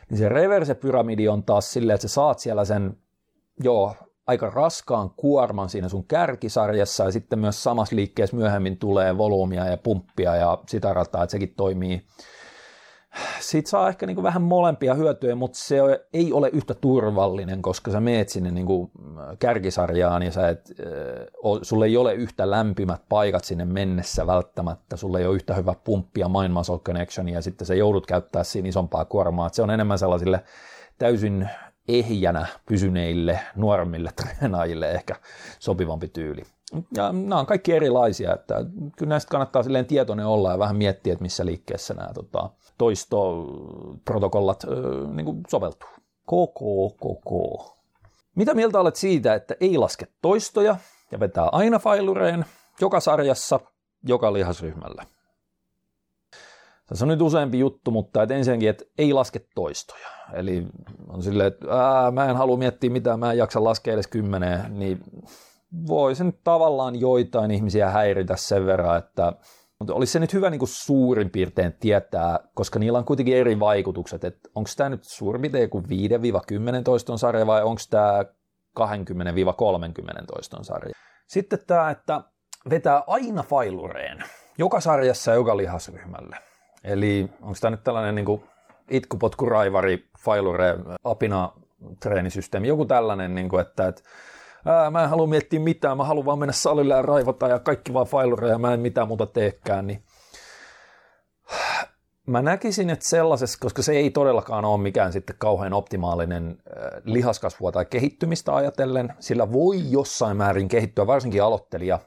Niin 0.10 0.17
se 0.17 0.30
reverse-pyramidi 0.30 1.28
on 1.28 1.43
taas 1.43 1.73
silleen, 1.73 1.95
että 1.95 2.08
sä 2.08 2.13
saat 2.13 2.39
siellä 2.39 2.65
sen, 2.65 2.97
joo, 3.63 3.95
aika 4.28 4.50
raskaan 4.50 5.10
kuorman 5.10 5.69
siinä 5.69 5.89
sun 5.89 6.08
kärkisarjassa 6.08 7.04
ja 7.04 7.12
sitten 7.12 7.39
myös 7.39 7.63
samassa 7.63 7.95
liikkeessä 7.95 8.36
myöhemmin 8.36 8.78
tulee 8.78 9.17
volyymia 9.17 9.65
ja 9.65 9.78
pumppia 9.78 10.36
ja 10.36 10.58
sitä 10.67 10.93
rataa, 10.93 11.23
että 11.23 11.32
sekin 11.32 11.54
toimii 11.58 12.06
siitä 13.39 13.69
saa 13.69 13.89
ehkä 13.89 14.06
niin 14.06 14.15
kuin 14.15 14.23
vähän 14.23 14.41
molempia 14.41 14.93
hyötyjä, 14.93 15.36
mutta 15.36 15.58
se 15.58 15.77
ei 16.13 16.34
ole 16.34 16.49
yhtä 16.53 16.73
turvallinen, 16.73 17.62
koska 17.62 17.91
sä 17.91 17.99
meet 17.99 18.30
sinne 18.30 18.51
niin 18.51 18.65
kuin 18.65 18.91
kärkisarjaan 19.39 20.23
ja 20.23 20.32
sä 20.32 20.49
et, 20.49 20.71
sulle 21.62 21.86
ei 21.86 21.97
ole 21.97 22.13
yhtä 22.13 22.51
lämpimät 22.51 23.01
paikat 23.10 23.43
sinne 23.43 23.65
mennessä 23.65 24.27
välttämättä, 24.27 24.97
sulle 24.97 25.19
ei 25.19 25.25
ole 25.25 25.36
yhtä 25.36 25.53
hyvä 25.53 25.73
pumppia 25.84 26.30
mind 26.30 26.53
muscle 26.53 26.80
connection 26.80 27.30
ja 27.30 27.41
sitten 27.41 27.67
sä 27.67 27.75
joudut 27.75 28.06
käyttää 28.06 28.43
siinä 28.43 28.69
isompaa 28.69 29.06
kuormaa. 29.06 29.49
se 29.49 29.62
on 29.62 29.71
enemmän 29.71 29.99
sellaisille 29.99 30.43
täysin 30.97 31.49
ehjänä 31.88 32.45
pysyneille 32.65 33.39
nuoremmille 33.56 34.12
treenaajille 34.15 34.91
ehkä 34.91 35.15
sopivampi 35.60 36.08
tyyli. 36.08 36.43
Ja 36.95 37.12
nämä 37.12 37.39
on 37.39 37.45
kaikki 37.45 37.73
erilaisia, 37.73 38.34
että 38.34 38.56
kyllä 38.97 39.10
näistä 39.10 39.30
kannattaa 39.30 39.63
silleen 39.63 39.86
tietoinen 39.86 40.25
olla 40.25 40.51
ja 40.51 40.60
vähän 40.60 40.75
miettiä, 40.75 41.13
että 41.13 41.23
missä 41.23 41.45
liikkeessä 41.45 41.93
nämä 41.93 42.10
tota, 42.13 42.49
toistoprotokollat 42.77 44.63
niin 45.13 45.25
kuin 45.25 45.41
soveltuu. 45.49 45.89
Koko, 46.25 46.89
koko. 46.99 47.77
Mitä 48.36 48.53
mieltä 48.53 48.80
olet 48.80 48.95
siitä, 48.95 49.34
että 49.34 49.56
ei 49.60 49.77
laske 49.77 50.08
toistoja 50.21 50.75
ja 51.12 51.19
vetää 51.19 51.49
aina 51.51 51.80
failureen 51.80 52.45
joka 52.82 52.99
sarjassa, 52.99 53.60
joka 54.03 54.34
lihasryhmällä? 54.34 55.06
Se 56.93 57.03
on 57.03 57.08
nyt 57.08 57.21
useampi 57.21 57.60
juttu, 57.60 57.91
mutta 57.91 58.23
et 58.23 58.32
ensinnäkin, 58.32 58.69
että 58.69 58.86
ei 58.97 59.13
laske 59.13 59.41
toistoja. 59.56 60.08
Eli 60.34 60.67
on 61.10 61.23
silleen, 61.23 61.47
että 61.47 61.67
ää, 61.69 62.12
mä 62.12 62.25
en 62.25 62.36
halua 62.36 62.58
miettiä 62.58 62.89
mitään, 62.89 63.19
mä 63.19 63.32
en 63.32 63.38
jaksa 63.38 63.63
laskea 63.63 63.93
edes 63.93 64.08
kymmeneen, 64.08 64.80
niin 64.80 64.99
voi 65.88 66.15
se 66.15 66.23
nyt 66.23 66.39
tavallaan 66.43 66.99
joitain 66.99 67.51
ihmisiä 67.51 67.89
häiritä 67.89 68.36
sen 68.36 68.65
verran, 68.65 68.97
että 68.97 69.34
mutta 69.80 69.93
olisi 69.93 70.13
se 70.13 70.19
nyt 70.19 70.34
hyvä 70.34 70.49
niin 70.49 70.60
kuin 70.60 70.69
suurin 70.69 71.30
piirtein 71.30 71.73
tietää, 71.80 72.39
koska 72.53 72.80
niillä 72.80 72.97
on 72.97 73.06
kuitenkin 73.06 73.38
eri 73.38 73.60
vaikutukset, 73.60 74.23
että 74.23 74.49
onko 74.56 74.69
tämä 74.77 74.89
nyt 74.89 75.03
suurin 75.03 75.41
piirtein 75.41 75.69
kuin 75.69 75.86
5-10 75.86 75.88
toiston 76.84 77.19
sarja 77.19 77.47
vai 77.47 77.63
onko 77.63 77.82
tämä 77.89 78.25
20-30 78.80 80.25
toiston 80.27 80.65
sarja. 80.65 80.93
Sitten 81.27 81.60
tämä, 81.67 81.89
että 81.89 82.21
vetää 82.69 83.03
aina 83.08 83.43
failureen, 83.43 84.23
joka 84.58 84.80
sarjassa 84.80 85.32
ja 85.32 85.36
joka 85.36 85.58
lihasryhmälle. 85.58 86.38
Eli 86.84 87.30
onko 87.41 87.58
tämä 87.62 87.71
nyt 87.71 87.84
tällainen 87.84 88.15
niin 88.15 88.25
kuin 88.25 88.43
itkupotkuraivari, 88.89 90.10
failure, 90.19 90.75
apina 91.03 91.51
treenisysteemi, 91.99 92.67
joku 92.67 92.86
tällainen, 92.86 93.36
niin 93.36 93.49
kuin, 93.49 93.62
että, 93.62 93.88
että 93.88 94.03
ää, 94.67 94.91
mä 94.91 95.03
en 95.03 95.10
halua 95.10 95.27
miettiä 95.27 95.60
mitään, 95.60 95.97
mä 95.97 96.03
haluan 96.03 96.25
vaan 96.25 96.39
mennä 96.39 96.53
salille 96.53 96.93
ja 96.93 97.01
raivata 97.01 97.47
ja 97.47 97.60
kaikki 97.60 97.93
vaan 97.93 98.08
failureja, 98.08 98.58
mä 98.58 98.73
en 98.73 98.80
mitään 98.80 99.08
muuta 99.08 99.25
teekään, 99.25 99.88
niin 99.88 100.03
mä 102.27 102.41
näkisin, 102.41 102.89
että 102.89 103.06
sellaisessa, 103.06 103.58
koska 103.62 103.82
se 103.82 103.91
ei 103.91 104.10
todellakaan 104.10 104.65
ole 104.65 104.82
mikään 104.82 105.13
sitten 105.13 105.36
kauhean 105.39 105.73
optimaalinen 105.73 106.58
lihaskasvua 107.03 107.71
tai 107.71 107.86
kehittymistä 107.86 108.56
ajatellen, 108.56 109.13
sillä 109.19 109.51
voi 109.51 109.91
jossain 109.91 110.38
määrin 110.38 110.67
kehittyä, 110.67 111.08
varsinkin 111.08 111.43
aloittelija, 111.43 111.99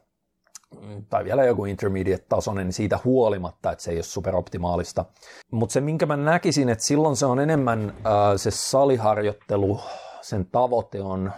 mm, 0.81 1.05
tai 1.11 1.25
vielä 1.25 1.45
joku 1.45 1.65
intermediate-tasoinen, 1.65 2.67
niin 2.67 2.73
siitä 2.73 2.99
huolimatta, 3.05 3.73
että 3.73 3.85
se 3.85 3.91
ei 3.91 3.97
ole 3.97 4.03
superoptimaalista. 4.03 5.05
Mutta 5.51 5.73
se, 5.73 5.81
minkä 5.81 6.07
mä 6.07 6.17
näkisin, 6.17 6.69
että 6.69 6.85
silloin 6.85 7.17
se 7.17 7.27
on 7.27 7.41
enemmän 7.41 7.95
äh, 7.97 8.13
se 8.37 8.51
saliharjoittelu, 8.51 9.81
sen 10.21 10.47
tavoite 10.47 11.03
on 11.03 11.33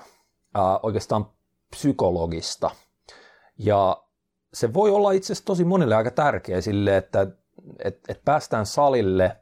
ää, 0.54 0.80
oikeastaan 0.82 1.26
psykologista. 1.70 2.70
Ja 3.58 4.02
se 4.54 4.74
voi 4.74 4.90
olla 4.90 5.12
itse 5.12 5.32
asiassa 5.32 5.44
tosi 5.44 5.64
monille 5.64 5.94
aika 5.94 6.10
tärkeä 6.10 6.60
sille, 6.60 6.96
että 6.96 7.26
et, 7.84 8.00
et 8.08 8.24
päästään 8.24 8.66
salille 8.66 9.36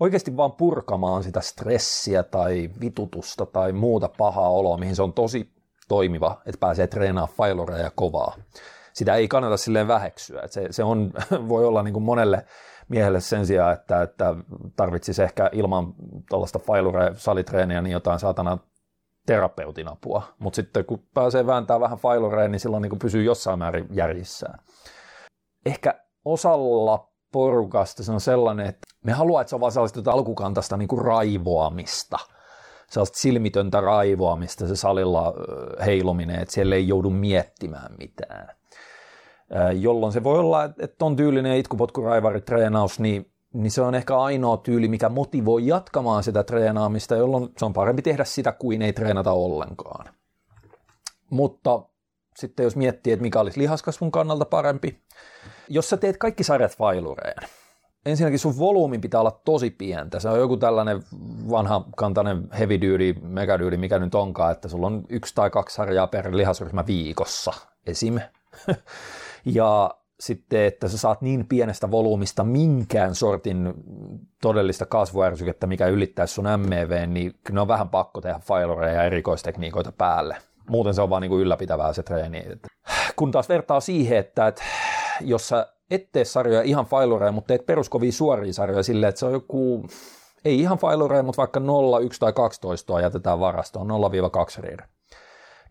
oikeasti 0.00 0.36
vaan 0.36 0.52
purkamaan 0.52 1.22
sitä 1.22 1.40
stressiä 1.40 2.22
tai 2.22 2.70
vitutusta 2.80 3.46
tai 3.46 3.72
muuta 3.72 4.08
pahaa 4.18 4.50
oloa, 4.50 4.76
mihin 4.76 4.96
se 4.96 5.02
on 5.02 5.12
tosi 5.12 5.52
toimiva, 5.88 6.42
että 6.46 6.60
pääsee 6.60 6.86
treenaamaan 6.86 7.36
failoreja 7.36 7.90
kovaa. 7.94 8.36
Sitä 8.92 9.14
ei 9.14 9.28
kannata 9.28 9.56
silleen 9.56 9.88
väheksyä. 9.88 10.40
Että 10.42 10.54
se, 10.54 10.66
se 10.70 10.84
on, 10.84 11.12
voi 11.48 11.64
olla 11.64 11.82
niin 11.82 11.92
kuin 11.94 12.02
monelle 12.02 12.44
miehelle 12.88 13.20
sen 13.20 13.46
sijaan, 13.46 13.72
että, 13.72 14.02
että 14.02 14.34
tarvitsisi 14.76 15.22
ehkä 15.22 15.50
ilman 15.52 15.94
tuollaista 16.28 16.58
failure-salitreeniä 16.58 17.82
niin 17.82 17.92
jotain 17.92 18.18
saatana 18.18 18.58
terapeutin 19.28 19.88
apua, 19.88 20.22
mutta 20.38 20.56
sitten 20.56 20.84
kun 20.84 21.02
pääsee 21.14 21.46
vääntämään 21.46 21.80
vähän 21.80 21.98
failureen, 21.98 22.52
niin 22.52 22.60
silloin 22.60 22.82
niin 22.82 22.98
pysyy 22.98 23.22
jossain 23.22 23.58
määrin 23.58 23.86
järjissään. 23.92 24.58
Ehkä 25.66 25.94
osalla 26.24 27.08
porukasta 27.32 28.02
se 28.02 28.12
on 28.12 28.20
sellainen, 28.20 28.66
että 28.66 28.86
me 29.04 29.12
haluaa, 29.12 29.40
että 29.40 29.48
se 29.48 29.56
on 29.56 29.60
vaan 29.60 29.72
sellaista 29.72 30.12
alkukantaista 30.12 30.76
niin 30.76 30.88
kuin 30.88 31.04
raivoamista, 31.04 32.18
sellaista 32.90 33.18
silmitöntä 33.18 33.80
raivoamista 33.80 34.66
se 34.66 34.76
salilla 34.76 35.34
heiluminen, 35.84 36.40
että 36.40 36.54
siellä 36.54 36.74
ei 36.74 36.88
joudu 36.88 37.10
miettimään 37.10 37.94
mitään. 37.98 38.48
Jolloin 39.80 40.12
se 40.12 40.24
voi 40.24 40.38
olla, 40.38 40.64
että 40.64 41.04
on 41.04 41.16
tyylinen 41.16 41.56
itkupotkuraivari-treenaus, 41.56 43.00
niin 43.00 43.32
niin 43.58 43.70
se 43.70 43.82
on 43.82 43.94
ehkä 43.94 44.18
ainoa 44.18 44.56
tyyli, 44.56 44.88
mikä 44.88 45.08
motivoi 45.08 45.66
jatkamaan 45.66 46.22
sitä 46.22 46.44
treenaamista, 46.44 47.16
jolloin 47.16 47.48
se 47.56 47.64
on 47.64 47.72
parempi 47.72 48.02
tehdä 48.02 48.24
sitä 48.24 48.52
kuin 48.52 48.82
ei 48.82 48.92
treenata 48.92 49.32
ollenkaan. 49.32 50.14
Mutta 51.30 51.82
sitten 52.36 52.64
jos 52.64 52.76
miettii, 52.76 53.12
että 53.12 53.22
mikä 53.22 53.40
olisi 53.40 53.60
lihaskasvun 53.60 54.12
kannalta 54.12 54.44
parempi, 54.44 55.02
jos 55.68 55.90
sä 55.90 55.96
teet 55.96 56.16
kaikki 56.16 56.44
sarjat 56.44 56.76
failureen, 56.76 57.48
ensinnäkin 58.06 58.38
sun 58.38 58.58
volyymin 58.58 59.00
pitää 59.00 59.20
olla 59.20 59.40
tosi 59.44 59.70
pientä. 59.70 60.20
Se 60.20 60.28
on 60.28 60.38
joku 60.38 60.56
tällainen 60.56 61.02
vanha 61.50 61.84
kantainen 61.96 62.48
heavy 62.58 62.80
duty, 62.80 63.14
mega 63.22 63.58
duty, 63.58 63.76
mikä 63.76 63.98
nyt 63.98 64.14
onkaan, 64.14 64.52
että 64.52 64.68
sulla 64.68 64.86
on 64.86 65.04
yksi 65.08 65.34
tai 65.34 65.50
kaksi 65.50 65.74
sarjaa 65.74 66.06
per 66.06 66.36
lihasryhmä 66.36 66.86
viikossa 66.86 67.52
esim. 67.86 68.20
ja 69.44 69.90
sitten, 70.20 70.60
että 70.60 70.88
sä 70.88 70.98
saat 70.98 71.22
niin 71.22 71.46
pienestä 71.46 71.90
volyymista 71.90 72.44
minkään 72.44 73.14
sortin 73.14 73.74
todellista 74.42 74.86
kasvuärsykettä, 74.86 75.66
mikä 75.66 75.86
ylittäisi 75.86 76.34
sun 76.34 76.44
MEV, 76.68 77.08
niin 77.08 77.34
ne 77.52 77.60
on 77.60 77.68
vähän 77.68 77.88
pakko 77.88 78.20
tehdä 78.20 78.40
failoreja 78.44 78.94
ja 78.94 79.04
erikoistekniikoita 79.04 79.92
päälle. 79.92 80.36
Muuten 80.68 80.94
se 80.94 81.02
on 81.02 81.10
vaan 81.10 81.22
niin 81.22 81.30
kuin 81.30 81.42
ylläpitävää 81.42 81.92
se 81.92 82.02
treeni. 82.02 82.44
Kun 83.16 83.30
taas 83.30 83.48
vertaa 83.48 83.80
siihen, 83.80 84.18
että, 84.18 84.46
että 84.46 84.62
jos 85.20 85.48
sä 85.48 85.66
et 85.90 86.12
tee 86.12 86.24
sarjoja 86.24 86.62
ihan 86.62 86.84
failoreja, 86.84 87.32
mutta 87.32 87.48
teet 87.48 87.66
peruskovia 87.66 88.12
suoria 88.12 88.52
sarjoja 88.52 88.82
silleen, 88.82 89.08
että 89.08 89.18
se 89.18 89.26
on 89.26 89.32
joku, 89.32 89.86
ei 90.44 90.60
ihan 90.60 90.78
failoreja, 90.78 91.22
mutta 91.22 91.40
vaikka 91.40 91.60
0, 91.60 91.98
1 91.98 92.20
tai 92.20 92.32
12 92.32 93.00
jätetään 93.00 93.40
varastoon, 93.40 93.88
0-2 93.88 93.90
reader 94.62 94.86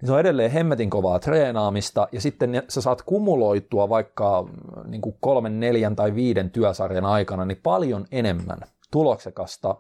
niin 0.01 0.07
se 0.07 0.13
on 0.13 0.19
edelleen 0.19 0.51
hemmetin 0.51 0.89
kovaa 0.89 1.19
treenaamista, 1.19 2.07
ja 2.12 2.21
sitten 2.21 2.63
sä 2.69 2.81
saat 2.81 3.01
kumuloitua 3.01 3.89
vaikka 3.89 4.43
mm, 4.43 4.91
niin 4.91 5.01
kuin 5.01 5.17
kolmen, 5.19 5.60
neljän 5.60 5.95
tai 5.95 6.15
viiden 6.15 6.51
työsarjan 6.51 7.05
aikana 7.05 7.45
niin 7.45 7.60
paljon 7.63 8.05
enemmän 8.12 8.60
tuloksekasta 8.91 9.75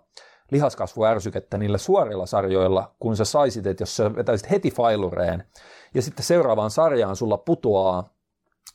lihaskasvuärsykettä 0.51 1.57
niillä 1.57 1.77
suorilla 1.77 2.25
sarjoilla, 2.25 2.95
kun 2.99 3.17
sä 3.17 3.25
saisit, 3.25 3.67
että 3.67 3.81
jos 3.81 3.95
sä 3.95 4.15
vetäisit 4.15 4.49
heti 4.49 4.71
failureen, 4.71 5.43
ja 5.93 6.01
sitten 6.01 6.25
seuraavaan 6.25 6.71
sarjaan 6.71 7.15
sulla 7.15 7.37
putoaa 7.37 8.09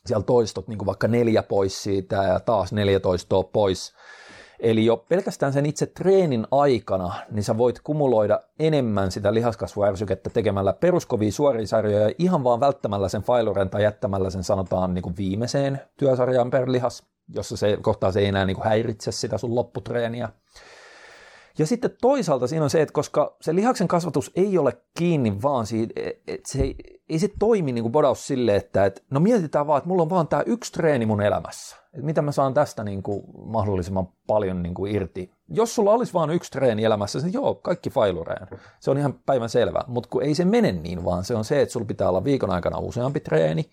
siellä 0.05 0.23
toistot 0.23 0.67
niin 0.67 0.77
kuin 0.77 0.85
vaikka 0.85 1.07
neljä 1.07 1.43
pois 1.43 1.83
siitä 1.83 2.15
ja 2.15 2.39
taas 2.39 2.73
14 2.73 3.43
pois, 3.43 3.93
Eli 4.63 4.85
jo 4.85 4.97
pelkästään 4.97 5.53
sen 5.53 5.65
itse 5.65 5.85
treenin 5.85 6.47
aikana, 6.51 7.13
niin 7.31 7.43
sä 7.43 7.57
voit 7.57 7.79
kumuloida 7.83 8.39
enemmän 8.59 9.11
sitä 9.11 9.33
lihaskasvuärsykettä 9.33 10.29
tekemällä 10.29 10.73
peruskovia 10.73 11.31
suoria 11.31 11.67
sarjoja 11.67 12.11
ihan 12.17 12.43
vaan 12.43 12.59
välttämällä 12.59 13.09
sen 13.09 13.21
failuren 13.21 13.69
tai 13.69 13.83
jättämällä 13.83 14.29
sen 14.29 14.43
sanotaan 14.43 14.93
niin 14.93 15.03
kuin 15.03 15.17
viimeiseen 15.17 15.81
työsarjaan 15.97 16.49
per 16.49 16.71
lihas, 16.71 17.03
jossa 17.35 17.57
se 17.57 17.77
kohtaa 17.81 18.11
se 18.11 18.19
ei 18.19 18.25
enää 18.25 18.45
niin 18.45 18.55
kuin 18.55 18.67
häiritse 18.67 19.11
sitä 19.11 19.37
sun 19.37 19.55
lopputreeniä. 19.55 20.29
Ja 21.57 21.67
sitten 21.67 21.91
toisaalta 22.01 22.47
siinä 22.47 22.63
on 22.63 22.69
se, 22.69 22.81
että 22.81 22.93
koska 22.93 23.37
se 23.41 23.55
lihaksen 23.55 23.87
kasvatus 23.87 24.31
ei 24.35 24.57
ole 24.57 24.77
kiinni 24.97 25.41
vaan 25.41 25.65
siitä, 25.65 25.93
että 26.27 26.51
se 26.51 26.61
ei, 26.61 26.75
ei 27.09 27.19
se 27.19 27.29
toimi 27.39 27.71
niin 27.71 27.83
kuin 27.83 27.91
bodaus 27.91 28.27
silleen, 28.27 28.57
että, 28.57 28.85
että 28.85 29.01
no 29.09 29.19
mietitään 29.19 29.67
vaan, 29.67 29.77
että 29.77 29.87
mulla 29.87 30.03
on 30.03 30.09
vaan 30.09 30.27
tämä 30.27 30.43
yksi 30.45 30.71
treeni 30.71 31.05
mun 31.05 31.21
elämässä. 31.21 31.75
Että 31.93 32.05
mitä 32.05 32.21
mä 32.21 32.31
saan 32.31 32.53
tästä 32.53 32.83
niin 32.83 33.03
kuin 33.03 33.23
mahdollisimman 33.45 34.07
paljon 34.27 34.63
niin 34.63 34.73
kuin 34.73 34.95
irti. 34.95 35.31
Jos 35.49 35.75
sulla 35.75 35.91
olisi 35.91 36.13
vain 36.13 36.29
yksi 36.29 36.51
treeni 36.51 36.83
elämässä, 36.83 37.19
niin 37.19 37.33
joo, 37.33 37.55
kaikki 37.55 37.89
failureen. 37.89 38.47
Se 38.79 38.91
on 38.91 38.97
ihan 38.97 39.13
päivän 39.25 39.49
selvä. 39.49 39.83
Mutta 39.87 40.09
kun 40.09 40.23
ei 40.23 40.35
se 40.35 40.45
mene 40.45 40.71
niin, 40.71 41.05
vaan 41.05 41.23
se 41.23 41.35
on 41.35 41.45
se, 41.45 41.61
että 41.61 41.73
sulla 41.73 41.85
pitää 41.85 42.09
olla 42.09 42.23
viikon 42.23 42.49
aikana 42.49 42.79
useampi 42.79 43.19
treeni, 43.19 43.69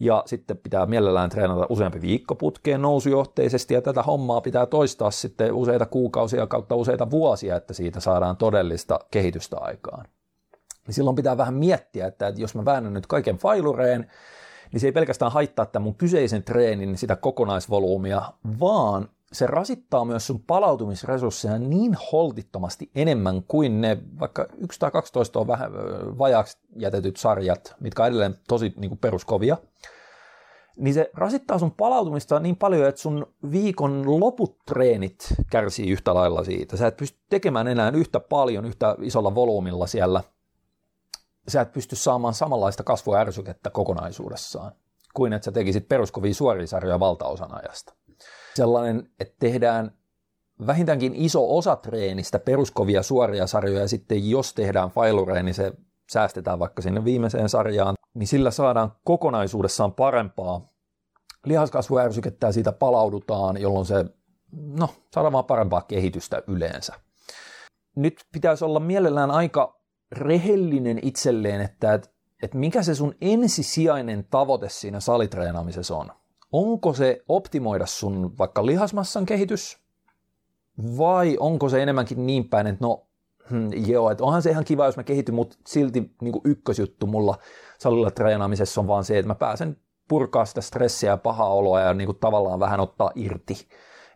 ja 0.00 0.22
sitten 0.26 0.58
pitää 0.58 0.86
mielellään 0.86 1.30
treenata 1.30 1.66
useampi 1.68 2.00
viikko 2.00 2.34
putkeen 2.34 2.82
nousujohteisesti, 2.82 3.74
ja 3.74 3.82
tätä 3.82 4.02
hommaa 4.02 4.40
pitää 4.40 4.66
toistaa 4.66 5.10
sitten 5.10 5.52
useita 5.52 5.86
kuukausia 5.86 6.46
kautta 6.46 6.74
useita 6.74 7.10
vuosia, 7.10 7.56
että 7.56 7.74
siitä 7.74 8.00
saadaan 8.00 8.36
todellista 8.36 8.98
kehitystä 9.10 9.56
aikaan. 9.60 10.06
Niin 10.86 10.94
silloin 10.94 11.16
pitää 11.16 11.36
vähän 11.36 11.54
miettiä, 11.54 12.06
että, 12.06 12.32
jos 12.36 12.54
mä 12.54 12.64
väännän 12.64 12.94
nyt 12.94 13.06
kaiken 13.06 13.36
failureen, 13.36 14.10
niin 14.72 14.80
se 14.80 14.86
ei 14.86 14.92
pelkästään 14.92 15.32
haittaa 15.32 15.66
tämän 15.66 15.84
mun 15.84 15.94
kyseisen 15.94 16.42
treenin 16.42 16.98
sitä 16.98 17.16
kokonaisvolyymia, 17.16 18.22
vaan 18.60 19.08
se 19.32 19.46
rasittaa 19.46 20.04
myös 20.04 20.26
sun 20.26 20.42
palautumisresursseja 20.42 21.58
niin 21.58 21.96
holtittomasti 22.12 22.90
enemmän 22.94 23.42
kuin 23.42 23.80
ne 23.80 23.98
vaikka 24.20 24.46
1 24.58 24.80
tai 24.80 24.90
12 24.90 25.38
on 25.38 25.46
vähän 25.46 25.72
vajaaksi 26.18 26.58
jätetyt 26.76 27.16
sarjat, 27.16 27.74
mitkä 27.80 28.02
on 28.02 28.08
edelleen 28.08 28.38
tosi 28.48 28.72
niin 28.76 28.90
kuin 28.90 28.98
peruskovia, 28.98 29.56
niin 30.76 30.94
se 30.94 31.10
rasittaa 31.14 31.58
sun 31.58 31.70
palautumista 31.70 32.40
niin 32.40 32.56
paljon, 32.56 32.88
että 32.88 33.00
sun 33.00 33.26
viikon 33.50 34.20
loput 34.20 34.58
treenit 34.66 35.34
kärsii 35.50 35.90
yhtä 35.90 36.14
lailla 36.14 36.44
siitä. 36.44 36.76
Sä 36.76 36.86
et 36.86 36.96
pysty 36.96 37.18
tekemään 37.30 37.68
enää 37.68 37.90
yhtä 37.90 38.20
paljon, 38.20 38.64
yhtä 38.64 38.96
isolla 39.00 39.34
volyymilla 39.34 39.86
siellä– 39.86 40.22
sä 41.48 41.60
et 41.60 41.72
pysty 41.72 41.96
saamaan 41.96 42.34
samanlaista 42.34 42.82
kasvuärsykettä 42.82 43.70
kokonaisuudessaan 43.70 44.72
kuin 45.14 45.32
että 45.32 45.44
sä 45.44 45.52
tekisit 45.52 45.88
peruskovia 45.88 46.34
suoria 46.34 46.66
sarjoja 46.66 47.00
valtaosan 47.00 47.54
ajasta. 47.54 47.94
Sellainen, 48.56 49.10
että 49.20 49.34
tehdään 49.40 49.92
vähintäänkin 50.66 51.14
iso 51.14 51.56
osa 51.56 51.76
treenistä 51.76 52.38
peruskovia 52.38 53.02
suoria 53.02 53.46
sarjoja 53.46 53.80
ja 53.80 53.88
sitten 53.88 54.30
jos 54.30 54.54
tehdään 54.54 54.90
failureen, 54.90 55.44
niin 55.44 55.54
se 55.54 55.72
säästetään 56.12 56.58
vaikka 56.58 56.82
sinne 56.82 57.04
viimeiseen 57.04 57.48
sarjaan, 57.48 57.94
niin 58.14 58.26
sillä 58.26 58.50
saadaan 58.50 58.92
kokonaisuudessaan 59.04 59.92
parempaa 59.92 60.72
lihaskasvuärsykettä 61.44 62.46
ja 62.46 62.52
siitä 62.52 62.72
palaudutaan, 62.72 63.60
jolloin 63.60 63.86
se 63.86 64.04
no, 64.52 64.88
saada 65.14 65.32
vaan 65.32 65.44
parempaa 65.44 65.82
kehitystä 65.82 66.42
yleensä. 66.46 66.94
Nyt 67.96 68.24
pitäisi 68.32 68.64
olla 68.64 68.80
mielellään 68.80 69.30
aika 69.30 69.80
rehellinen 70.12 70.98
itselleen, 71.02 71.60
että, 71.60 71.94
että, 71.94 72.08
että 72.42 72.58
mikä 72.58 72.82
se 72.82 72.94
sun 72.94 73.14
ensisijainen 73.20 74.26
tavoite 74.30 74.68
siinä 74.68 75.00
salitreenaamisessa 75.00 75.96
on. 75.96 76.10
Onko 76.52 76.92
se 76.92 77.24
optimoida 77.28 77.86
sun 77.86 78.38
vaikka 78.38 78.66
lihasmassan 78.66 79.26
kehitys, 79.26 79.78
vai 80.98 81.36
onko 81.40 81.68
se 81.68 81.82
enemmänkin 81.82 82.26
niin 82.26 82.48
päin, 82.48 82.66
että 82.66 82.84
no 82.84 83.06
hmm, 83.50 83.70
joo, 83.86 84.10
että 84.10 84.24
onhan 84.24 84.42
se 84.42 84.50
ihan 84.50 84.64
kiva, 84.64 84.86
jos 84.86 84.96
mä 84.96 85.02
kehityn, 85.02 85.34
mutta 85.34 85.56
silti 85.66 86.10
niin 86.22 86.40
ykkösjuttu 86.44 87.06
mulla 87.06 87.38
salilla 87.78 88.10
treenaamisessa 88.10 88.80
on 88.80 88.86
vaan 88.86 89.04
se, 89.04 89.18
että 89.18 89.28
mä 89.28 89.34
pääsen 89.34 89.76
purkaa 90.08 90.44
sitä 90.44 90.60
stressiä 90.60 91.10
ja 91.10 91.16
pahaa 91.16 91.52
oloa 91.52 91.80
ja 91.80 91.94
niin 91.94 92.06
kuin 92.06 92.18
tavallaan 92.18 92.60
vähän 92.60 92.80
ottaa 92.80 93.12
irti. 93.14 93.68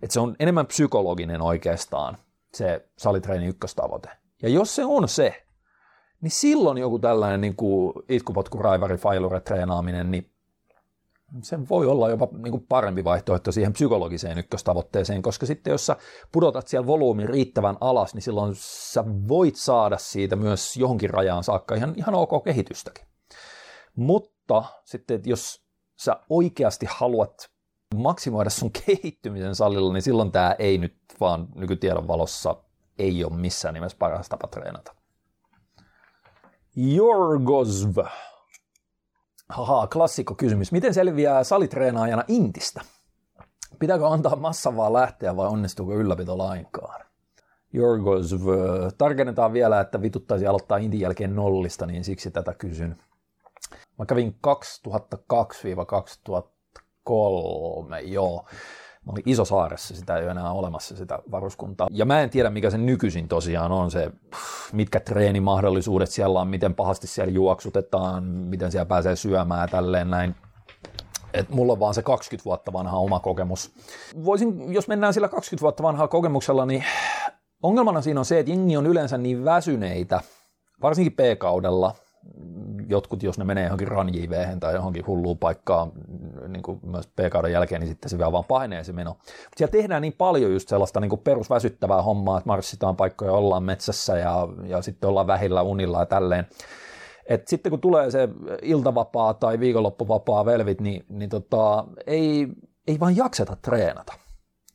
Että 0.03 0.13
se 0.13 0.21
on 0.21 0.37
enemmän 0.39 0.67
psykologinen 0.67 1.43
oikeastaan 1.43 2.19
se 2.55 2.89
salitreeni 2.97 3.47
ykköstavoite. 3.47 4.09
Ja 4.43 4.49
jos 4.49 4.77
se 4.77 4.85
on 4.85 5.09
se, 5.09 5.47
niin 6.21 6.31
silloin 6.31 6.79
joku 6.79 6.99
tällainen 6.99 7.41
niin 7.41 7.57
kuin 7.57 7.93
itkupotku, 8.09 8.59
raivari, 8.59 8.97
failure 8.97 9.41
treenaaminen, 9.41 10.11
niin 10.11 10.31
se 11.43 11.69
voi 11.69 11.87
olla 11.87 12.11
jopa 12.11 12.29
niin 12.33 12.51
kuin 12.51 12.67
parempi 12.69 13.05
vaihtoehto 13.05 13.53
siihen 13.53 13.73
psykologiseen 13.73 14.39
ykköstavoitteeseen, 14.39 15.23
koska 15.23 15.47
sitten 15.47 15.71
jos 15.71 15.87
sä 15.87 15.97
pudotat 16.33 16.69
siellä 16.69 16.87
volyymin 16.87 17.29
riittävän 17.29 17.77
alas, 17.81 18.15
niin 18.15 18.23
silloin 18.23 18.53
sä 18.55 19.05
voit 19.29 19.57
saada 19.57 19.99
siitä 19.99 20.37
myös 20.37 20.77
johonkin 20.77 21.11
rajaan 21.11 21.45
saakka 21.45 21.75
ihan, 21.75 21.95
ihan 21.97 22.15
ok 22.15 22.45
kehitystäkin. 22.45 23.05
Mutta 23.97 24.65
sitten, 24.85 25.15
että 25.15 25.31
jos 25.31 25.63
sä 25.97 26.17
oikeasti 26.31 26.87
haluat 26.91 27.51
maksimoida 27.95 28.51
sun 28.51 28.71
kehittymisen 28.87 29.55
salilla, 29.55 29.93
niin 29.93 30.03
silloin 30.03 30.33
tämä 30.33 30.57
ei 30.59 30.79
nyt 30.79 30.97
vaan 31.21 31.49
nykytiedon 31.55 32.09
valossa 32.09 32.57
ei 32.99 33.25
ole 33.25 33.37
missään 33.37 33.75
nimessä 33.75 33.99
paras 33.99 34.29
tapa 34.29 34.49
treenata. 34.49 34.95
Jorgosv. 36.77 37.99
Haha, 39.51 39.87
klassikko 39.87 40.35
kysymys. 40.35 40.73
Miten 40.73 40.95
selviää 40.95 41.45
salitreenaajana 41.45 42.25
intistä? 42.29 42.81
Pitääkö 43.79 44.09
antaa 44.09 44.37
massan 44.37 44.77
vaan 44.77 44.93
lähteä 44.93 45.37
vai 45.37 45.49
onnistuuko 45.49 45.95
ylläpito 45.95 46.39
lainkaan? 46.39 47.05
Jorgosv. 47.73 48.47
Tarkennetaan 48.99 49.53
vielä, 49.53 49.81
että 49.81 50.03
vituttaisi 50.03 50.47
aloittaa 50.47 50.79
intin 50.79 51.01
jälkeen 51.01 51.37
nollista, 51.37 51.87
niin 51.87 52.05
siksi 52.05 52.31
tätä 52.31 52.55
kysyn. 52.55 53.03
Mä 53.99 54.07
kävin 54.07 54.37
2002-2003, 54.89 54.91
joo. 58.05 58.47
Mä 59.07 59.13
olin 59.13 59.23
Isosaaressa, 59.27 59.97
sitä 59.97 60.17
ei 60.17 60.23
ole 60.23 60.31
enää 60.31 60.53
olemassa 60.53 60.97
sitä 60.97 61.19
varuskuntaa. 61.31 61.89
Ja 61.91 62.05
mä 62.05 62.21
en 62.21 62.31
tiedä, 62.31 62.51
mikä 62.51 62.71
se 62.71 62.79
nykyisin 62.79 63.29
tosiaan 63.29 63.73
on, 63.73 63.91
se, 63.91 64.11
mitkä 64.73 65.01
treenimahdollisuudet 65.01 66.11
siellä 66.11 66.41
on, 66.41 66.49
miten 66.49 66.75
pahasti 66.75 67.07
siellä 67.07 67.33
juoksutetaan, 67.33 68.25
miten 68.25 68.73
siellä 68.73 68.87
pääsee 68.87 69.17
syömään 69.17 69.61
ja 69.61 69.69
tälleen 69.69 70.11
näin. 70.11 70.35
Et 71.35 71.49
mulla 71.49 71.73
on 71.73 71.81
vaan 71.81 71.95
se 71.95 72.03
20 72.03 72.45
vuotta 72.45 72.73
vanha 72.73 72.99
oma 72.99 73.21
kokemus. 73.21 73.73
Voisin, 74.25 74.73
jos 74.73 74.89
mennään 74.89 75.15
sillä 75.15 75.29
20 75.29 75.63
vuotta 75.63 75.83
vanhaa 75.83 76.09
kokemuksella, 76.09 76.67
niin 76.67 76.85
ongelmana 77.63 78.01
siinä 78.01 78.21
on 78.21 78.25
se, 78.25 78.39
että 78.39 78.51
jengi 78.51 78.77
on 78.77 78.87
yleensä 78.87 79.19
niin 79.19 79.45
väsyneitä, 79.45 80.21
varsinkin 80.83 81.13
P-kaudella, 81.13 81.95
jotkut, 82.89 83.23
jos 83.23 83.39
ne 83.39 83.45
menee 83.45 83.65
johonkin 83.65 83.89
ranjv 83.89 84.59
tai 84.61 84.75
johonkin 84.75 85.07
hulluun 85.07 85.39
paikkaan 85.39 85.93
niin 86.49 86.63
kuin 86.63 86.81
myös 86.83 87.07
P-kauden 87.07 87.53
jälkeen, 87.53 87.81
niin 87.81 87.89
sitten 87.89 88.09
se 88.11 88.19
vielä 88.19 88.33
vaan 88.33 88.45
painee 88.45 88.85
se 88.85 88.93
meno. 88.93 89.11
Mutta 89.11 89.57
siellä 89.57 89.73
tehdään 89.73 90.03
niin 90.03 90.15
paljon 90.19 90.53
just 90.53 90.69
sellaista 90.69 91.01
niin 91.01 91.09
kuin 91.09 91.21
perusväsyttävää 91.21 92.03
hommaa, 92.03 92.39
että 92.39 92.49
marssitaan 92.49 92.97
paikkoja, 92.97 93.33
ollaan 93.33 93.63
metsässä 93.63 94.19
ja, 94.19 94.49
ja 94.67 94.83
sitten 94.83 95.09
ollaan 95.09 95.27
vähillä 95.27 95.63
unilla 95.63 95.99
ja 95.99 96.07
tälleen. 96.07 96.47
Et 97.27 97.49
sitten 97.49 97.71
kun 97.71 97.81
tulee 97.81 98.11
se 98.11 98.29
iltavapaa 98.63 99.35
tai 99.35 99.61
viikonloppuvapaa 99.61 100.45
velvit, 100.45 100.81
niin, 100.81 101.05
niin 101.09 101.31
tota, 101.31 101.85
ei, 102.07 102.49
ei 102.89 103.01
vaan 103.01 103.17
jakseta 103.17 103.57
treenata. 103.63 104.13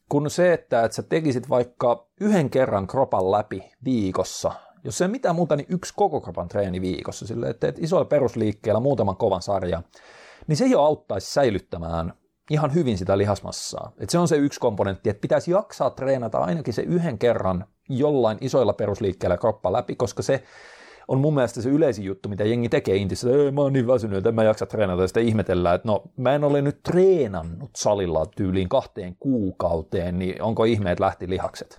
Kun 0.10 0.30
se, 0.30 0.54
että, 0.54 0.84
että 0.84 0.96
sä 0.96 1.04
tekisit 1.04 1.50
vaikka 1.50 2.08
yhden 2.22 2.50
kerran 2.50 2.88
kropan 2.88 3.32
läpi 3.32 3.72
viikossa 3.86 4.52
jos 4.86 5.02
ei 5.02 5.08
mitään 5.08 5.36
muuta, 5.36 5.56
niin 5.56 5.68
yksi 5.70 5.94
koko 5.96 6.22
kropan 6.22 6.48
treeni 6.48 6.82
viikossa, 6.82 7.28
sille 7.28 7.50
että 7.50 7.60
teet 7.60 7.84
isoilla 7.84 8.06
perusliikkeellä 8.06 8.80
muutaman 8.80 9.18
kovan 9.18 9.42
sarjan, 9.42 9.84
niin 10.48 10.58
se 10.58 10.66
jo 10.66 10.82
auttaisi 10.82 11.34
säilyttämään 11.34 12.14
ihan 12.50 12.74
hyvin 12.74 12.98
sitä 12.98 13.18
lihasmassaa. 13.18 13.92
Et 13.98 14.10
se 14.10 14.18
on 14.18 14.28
se 14.28 14.36
yksi 14.36 14.60
komponentti, 14.60 15.10
että 15.10 15.22
pitäisi 15.22 15.52
jaksaa 15.52 15.90
treenata 15.90 16.38
ainakin 16.38 16.74
se 16.74 16.82
yhden 16.82 17.18
kerran 17.18 17.66
jollain 17.90 18.38
isoilla 18.42 18.74
perusliikkeillä 18.74 19.38
kroppa 19.38 19.74
läpi, 19.74 19.96
koska 19.96 20.24
se 20.24 20.44
on 21.08 21.20
mun 21.20 21.34
mielestä 21.34 21.62
se 21.62 21.70
yleisin 21.70 22.06
juttu, 22.06 22.30
mitä 22.30 22.44
jengi 22.44 22.70
tekee 22.70 22.96
intissä, 22.96 23.30
että 23.30 23.52
mä 23.52 23.62
oon 23.62 23.74
niin 23.74 23.88
väsynyt, 23.88 24.18
että 24.18 24.30
en 24.30 24.36
mä 24.36 24.44
jaksa 24.44 24.66
treenata, 24.66 25.02
ja 25.02 25.08
sitten 25.08 25.28
ihmetellään, 25.28 25.76
että 25.76 25.88
no 25.88 26.04
mä 26.18 26.36
en 26.36 26.44
ole 26.44 26.62
nyt 26.62 26.84
treenannut 26.84 27.70
salilla 27.76 28.26
tyyliin 28.26 28.70
kahteen 28.70 29.16
kuukauteen, 29.20 30.20
niin 30.20 30.42
onko 30.42 30.64
ihmeet 30.64 31.00
lähti 31.00 31.30
lihakset? 31.30 31.78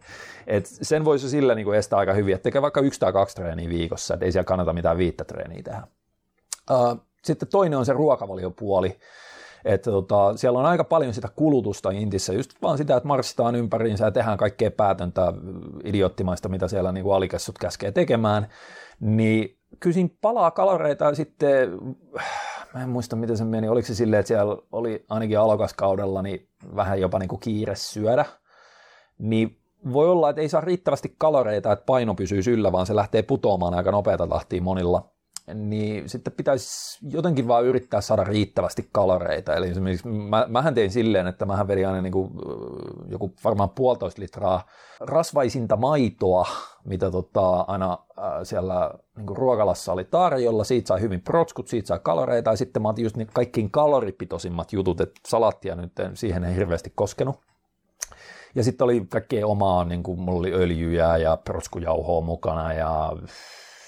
Et 0.46 0.66
sen 0.66 1.04
voisi 1.04 1.30
sillä 1.30 1.54
niin 1.54 1.64
kuin 1.64 1.78
estää 1.78 1.98
aika 1.98 2.12
hyvin, 2.12 2.34
että 2.34 2.42
tekee 2.42 2.62
vaikka 2.62 2.80
yksi 2.80 3.00
tai 3.00 3.12
kaksi 3.12 3.36
treeniä 3.36 3.68
viikossa, 3.68 4.14
että 4.14 4.26
ei 4.26 4.32
siellä 4.32 4.44
kannata 4.44 4.72
mitään 4.72 4.98
viittä 4.98 5.24
treeniä 5.24 5.62
tehdä. 5.62 5.82
Sitten 7.24 7.48
toinen 7.48 7.78
on 7.78 7.86
se 7.86 7.92
ruokavaliopuoli, 7.92 8.98
että 9.68 9.90
tota, 9.90 10.36
siellä 10.36 10.58
on 10.58 10.66
aika 10.66 10.84
paljon 10.84 11.14
sitä 11.14 11.28
kulutusta 11.36 11.90
Intissä, 11.90 12.32
just 12.32 12.50
vaan 12.62 12.78
sitä, 12.78 12.96
että 12.96 13.06
marssitaan 13.06 13.56
ympäriinsä 13.56 14.04
ja 14.04 14.10
tehdään 14.10 14.38
kaikkea 14.38 14.70
päätöntä 14.70 15.32
idioottimaista, 15.84 16.48
mitä 16.48 16.68
siellä 16.68 16.92
niin 16.92 17.14
alikessut 17.14 17.58
käskee 17.58 17.92
tekemään, 17.92 18.48
niin 19.00 19.58
kysin 19.80 20.16
palaa 20.20 20.50
kaloreita 20.50 21.04
ja 21.04 21.14
sitten, 21.14 21.78
mä 22.74 22.82
en 22.82 22.88
muista 22.88 23.16
miten 23.16 23.36
se 23.36 23.44
meni, 23.44 23.68
oliko 23.68 23.86
se 23.86 23.94
silleen, 23.94 24.20
että 24.20 24.28
siellä 24.28 24.56
oli 24.72 25.04
ainakin 25.08 25.38
alokaskaudella 25.38 26.22
niin 26.22 26.48
vähän 26.76 27.00
jopa 27.00 27.18
niin 27.18 27.28
kuin 27.28 27.40
kiire 27.40 27.74
syödä, 27.74 28.24
niin 29.18 29.58
voi 29.92 30.08
olla, 30.08 30.30
että 30.30 30.42
ei 30.42 30.48
saa 30.48 30.60
riittävästi 30.60 31.14
kaloreita, 31.18 31.72
että 31.72 31.86
paino 31.86 32.14
pysyy 32.14 32.42
yllä, 32.48 32.72
vaan 32.72 32.86
se 32.86 32.96
lähtee 32.96 33.22
putoamaan 33.22 33.74
aika 33.74 33.90
nopeata 33.90 34.26
tahtia 34.26 34.62
monilla 34.62 35.17
niin 35.54 36.08
sitten 36.08 36.32
pitäisi 36.32 36.98
jotenkin 37.10 37.48
vaan 37.48 37.64
yrittää 37.64 38.00
saada 38.00 38.24
riittävästi 38.24 38.88
kaloreita. 38.92 39.54
Eli 39.54 39.68
esimerkiksi 39.68 40.08
mä, 40.08 40.46
mähän 40.48 40.74
tein 40.74 40.90
silleen, 40.90 41.26
että 41.26 41.46
mähän 41.46 41.68
vedin 41.68 41.88
aina 41.88 42.02
niin 42.02 42.12
kuin, 42.12 42.30
joku 43.08 43.32
varmaan 43.44 43.70
puolitoista 43.70 44.22
litraa 44.22 44.66
rasvaisinta 45.00 45.76
maitoa, 45.76 46.46
mitä 46.84 47.10
tota, 47.10 47.60
aina 47.60 47.98
siellä 48.42 48.90
niin 49.16 49.36
ruokalassa 49.36 49.92
oli 49.92 50.04
tarjolla. 50.04 50.64
Siitä 50.64 50.88
sai 50.88 51.00
hyvin 51.00 51.20
protskut, 51.20 51.68
siitä 51.68 51.86
sai 51.86 52.00
kaloreita 52.02 52.50
ja 52.50 52.56
sitten 52.56 52.82
mä 52.82 52.88
otin 52.88 53.02
just 53.02 53.16
niin 53.16 53.28
kaikkiin 53.32 53.70
kaloripitoisimmat 53.70 54.72
jutut, 54.72 55.00
että 55.00 55.20
salattia 55.28 55.74
nyt 55.74 55.92
siihen 56.14 56.44
ei 56.44 56.54
hirveästi 56.54 56.92
koskenut. 56.94 57.36
Ja 58.54 58.64
sitten 58.64 58.84
oli 58.84 59.06
kaikkea 59.08 59.46
omaa, 59.46 59.84
niin 59.84 60.02
kuin 60.02 60.20
mulla 60.20 60.38
oli 60.38 60.52
öljyjä 60.52 61.16
ja 61.16 61.36
protskujauhoa 61.36 62.20
mukana 62.20 62.72
ja 62.72 63.12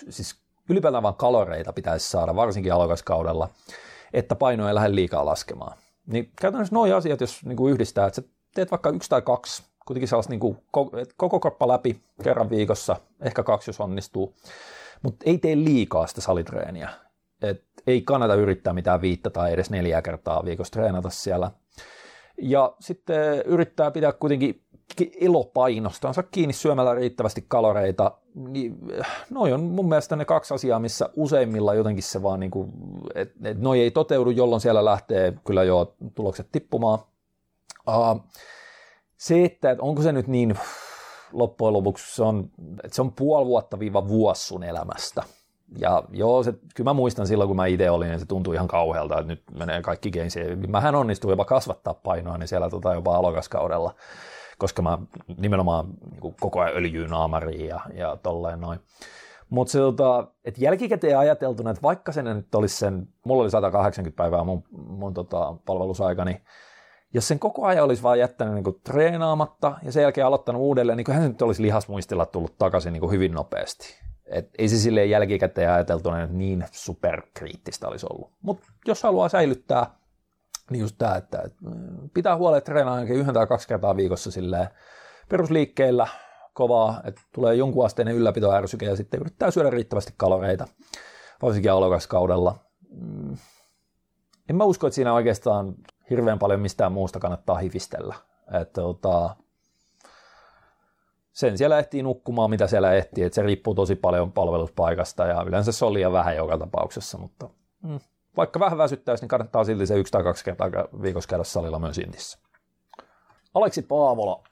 siis 0.08 0.39
ylipäätään 0.70 1.02
vaan 1.02 1.14
kaloreita 1.14 1.72
pitäisi 1.72 2.10
saada, 2.10 2.36
varsinkin 2.36 2.72
alokaskaudella, 2.72 3.48
että 4.12 4.34
paino 4.34 4.68
ei 4.68 4.74
lähde 4.74 4.94
liikaa 4.94 5.24
laskemaan. 5.26 5.78
Niin 6.06 6.30
käytännössä 6.40 6.74
nuo 6.74 6.96
asiat, 6.96 7.20
jos 7.20 7.44
niin 7.44 7.56
kuin 7.56 7.72
yhdistää, 7.72 8.06
että 8.06 8.20
sä 8.20 8.28
teet 8.54 8.70
vaikka 8.70 8.90
yksi 8.90 9.10
tai 9.10 9.22
kaksi, 9.22 9.62
kuitenkin 9.86 10.08
sellaista 10.08 10.32
niin 10.32 10.40
kuin, 10.40 10.58
koko 11.16 11.40
kroppa 11.40 11.68
läpi 11.68 12.00
kerran 12.22 12.50
viikossa, 12.50 12.96
ehkä 13.20 13.42
kaksi 13.42 13.68
jos 13.68 13.80
onnistuu, 13.80 14.34
mutta 15.02 15.24
ei 15.26 15.38
tee 15.38 15.56
liikaa 15.56 16.06
sitä 16.06 16.20
salitreeniä. 16.20 16.88
Et 17.42 17.64
ei 17.86 18.02
kannata 18.02 18.34
yrittää 18.34 18.72
mitään 18.72 19.00
viittä 19.00 19.30
tai 19.30 19.52
edes 19.52 19.70
neljä 19.70 20.02
kertaa 20.02 20.44
viikossa 20.44 20.72
treenata 20.72 21.10
siellä. 21.10 21.50
Ja 22.42 22.74
sitten 22.80 23.42
yrittää 23.44 23.90
pitää 23.90 24.12
kuitenkin 24.12 24.64
elopainostansa 25.20 26.22
kiinni 26.22 26.52
syömällä 26.52 26.94
riittävästi 26.94 27.44
kaloreita, 27.48 28.12
niin 28.34 28.78
noi 29.30 29.52
on 29.52 29.60
mun 29.60 29.88
mielestä 29.88 30.16
ne 30.16 30.24
kaksi 30.24 30.54
asiaa, 30.54 30.78
missä 30.78 31.10
useimmilla 31.16 31.74
jotenkin 31.74 32.02
se 32.02 32.22
vaan, 32.22 32.40
niin 32.40 32.50
että 33.14 33.48
et 33.48 33.58
noi 33.58 33.80
ei 33.80 33.90
toteudu, 33.90 34.30
jolloin 34.30 34.60
siellä 34.60 34.84
lähtee 34.84 35.34
kyllä 35.46 35.64
jo 35.64 35.94
tulokset 36.14 36.48
tippumaan. 36.52 36.98
Uh, 37.88 38.20
se, 39.16 39.44
että, 39.44 39.70
että 39.70 39.82
onko 39.82 40.02
se 40.02 40.12
nyt 40.12 40.26
niin 40.26 40.58
loppujen 41.32 41.72
lopuksi, 41.72 42.16
se 42.16 42.22
on, 42.22 42.50
että 42.84 42.94
se 42.94 43.02
on 43.02 43.12
puoli 43.12 43.46
vuotta 43.46 43.78
viiva 43.78 44.08
vuosi 44.08 44.46
sun 44.46 44.64
elämästä. 44.64 45.22
Ja 45.78 46.02
joo, 46.12 46.42
se, 46.42 46.52
kyllä 46.74 46.90
mä 46.90 46.94
muistan 46.94 47.26
silloin, 47.26 47.48
kun 47.48 47.56
mä 47.56 47.66
itse 47.66 47.90
olin, 47.90 48.08
niin 48.08 48.20
se 48.20 48.26
tuntui 48.26 48.54
ihan 48.54 48.68
kauhealta, 48.68 49.18
että 49.18 49.32
nyt 49.32 49.42
menee 49.58 49.82
kaikki 49.82 50.10
geinsiin. 50.10 50.70
Mähän 50.70 50.94
onnistuin 50.94 51.32
jopa 51.32 51.44
kasvattaa 51.44 51.94
painoa, 51.94 52.38
niin 52.38 52.48
siellä 52.48 52.70
tota 52.70 52.94
jopa 52.94 53.16
alokaskaudella 53.16 53.94
koska 54.60 54.82
mä 54.82 54.98
nimenomaan 55.36 55.86
niin 56.10 56.34
koko 56.40 56.60
ajan 56.60 56.76
öljyy 56.76 57.08
naamariin 57.08 57.66
ja, 57.66 57.80
ja 57.94 58.16
tolleen 58.22 58.60
noin. 58.60 58.80
Mutta 59.50 59.78
tota, 59.78 60.28
että 60.44 60.64
jälkikäteen 60.64 61.18
ajateltuna, 61.18 61.70
että 61.70 61.82
vaikka 61.82 62.12
sen 62.12 62.24
nyt 62.24 62.54
olisi 62.54 62.76
sen, 62.76 63.08
mulla 63.24 63.42
oli 63.42 63.50
180 63.50 64.16
päivää 64.16 64.44
mun, 64.44 64.62
mun 64.70 65.14
tota, 65.14 65.54
palvelusaikani, 65.66 66.42
jos 67.14 67.28
sen 67.28 67.38
koko 67.38 67.66
ajan 67.66 67.84
olisi 67.84 68.02
vaan 68.02 68.18
jättänyt 68.18 68.54
niin 68.54 68.64
kuin 68.64 68.80
treenaamatta 68.84 69.74
ja 69.82 69.92
sen 69.92 70.02
jälkeen 70.02 70.26
aloittanut 70.26 70.62
uudelleen, 70.62 70.96
niin 70.96 71.12
hän 71.12 71.28
nyt 71.28 71.42
olisi 71.42 71.62
lihasmuistilla 71.62 72.26
tullut 72.26 72.58
takaisin 72.58 72.92
niin 72.92 73.00
kuin 73.00 73.12
hyvin 73.12 73.32
nopeasti. 73.32 74.00
Et 74.26 74.50
ei 74.58 74.68
se 74.68 74.78
silleen 74.78 75.10
jälkikäteen 75.10 75.70
ajateltuna 75.70 76.26
niin 76.26 76.64
superkriittistä 76.70 77.88
olisi 77.88 78.06
ollut. 78.10 78.30
Mutta 78.42 78.66
jos 78.86 79.02
haluaa 79.02 79.28
säilyttää, 79.28 79.99
niin 80.70 80.80
just 80.80 80.96
tämä, 80.98 81.14
että 81.14 81.42
pitää 82.14 82.36
huolella, 82.36 82.58
että 82.58 82.72
treenaa 82.72 82.94
ainakin 82.94 83.16
yhden 83.16 83.34
tai 83.34 83.46
kaksi 83.46 83.68
kertaa 83.68 83.96
viikossa 83.96 84.30
silleen 84.30 84.68
perusliikkeillä 85.28 86.06
kovaa, 86.52 87.00
että 87.04 87.20
tulee 87.34 87.54
jonkun 87.54 87.84
asteinen 87.84 88.14
ylläpitoärsyke 88.14 88.86
ja 88.86 88.96
sitten 88.96 89.20
yrittää 89.20 89.50
syödä 89.50 89.70
riittävästi 89.70 90.14
kaloreita, 90.16 90.68
varsinkin 91.42 91.72
alokaskaudella. 91.72 92.54
Mm. 92.90 93.36
En 94.50 94.56
mä 94.56 94.64
usko, 94.64 94.86
että 94.86 94.94
siinä 94.94 95.12
oikeastaan 95.12 95.74
hirveän 96.10 96.38
paljon 96.38 96.60
mistään 96.60 96.92
muusta 96.92 97.18
kannattaa 97.18 97.58
hivistellä. 97.58 98.14
Että, 98.60 98.80
tota, 98.80 99.36
sen 101.32 101.58
siellä 101.58 101.78
ehtii 101.78 102.02
nukkumaan, 102.02 102.50
mitä 102.50 102.66
siellä 102.66 102.92
ehtii, 102.92 103.24
että 103.24 103.34
se 103.34 103.42
riippuu 103.42 103.74
tosi 103.74 103.96
paljon 103.96 104.32
palveluspaikasta 104.32 105.26
ja 105.26 105.42
yleensä 105.46 105.72
se 105.72 105.84
on 105.84 105.94
liian 105.94 106.12
vähän 106.12 106.36
joka 106.36 106.58
tapauksessa, 106.58 107.18
mutta 107.18 107.50
mm, 107.82 108.00
vaikka 108.36 108.60
vähän 108.60 108.78
väsyttäisi, 108.78 109.22
niin 109.22 109.28
kannattaa 109.28 109.64
silti 109.64 109.86
se 109.86 109.98
yksi 109.98 110.10
tai 110.10 110.22
kaksi 110.22 110.44
kertaa 110.44 110.70
viikossa 111.02 111.28
käydä 111.28 111.44
salilla 111.44 111.78
myös 111.78 111.98
Intissä. 111.98 112.38
Aleksi 113.54 113.82
Paavola, 113.82 114.42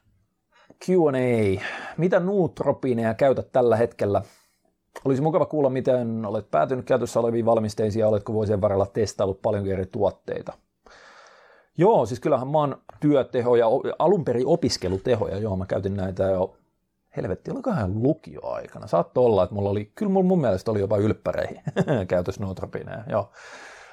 Q&A. 0.87 1.61
Mitä 1.97 2.20
nuutropiineja 2.20 3.14
käytät 3.14 3.53
tällä 3.53 3.76
hetkellä? 3.76 4.22
Olisi 5.05 5.22
mukava 5.22 5.47
kuulla, 5.47 5.70
miten 5.70 6.26
olet 6.26 6.51
päätynyt 6.51 6.85
käytössä 6.85 7.20
oleviin 7.20 7.47
valmisteisiin 7.47 8.01
ja 8.01 8.09
oletko 8.09 8.33
vuosien 8.33 8.61
varrella 8.61 8.87
testaillut 8.87 9.43
paljon 9.43 9.66
eri 9.66 9.87
tuotteita. 9.87 10.53
Joo, 11.79 12.07
siis 12.07 12.20
kyllähän 12.20 12.49
mä 12.49 12.59
oon 12.59 12.83
työtehoja, 13.01 13.66
alun 13.99 14.24
perin 14.24 14.47
opiskelutehoja, 14.47 15.39
joo, 15.39 15.57
mä 15.57 15.66
käytin 15.66 15.95
näitä 15.95 16.22
jo, 16.24 16.57
helvetti, 17.16 17.50
olikohan 17.50 18.02
lukioaikana. 18.02 18.86
Saattoi 18.86 19.24
olla, 19.24 19.42
että 19.42 19.54
mulla 19.54 19.70
oli, 19.70 19.92
kyllä 19.94 20.12
mulla 20.12 20.26
mun 20.26 20.40
mielestä 20.40 20.70
oli 20.70 20.80
jopa 20.80 20.96
ylppäreihin 20.96 21.62
käytössä 22.09 22.42
nootropineja, 22.42 23.04
joo. 23.11 23.30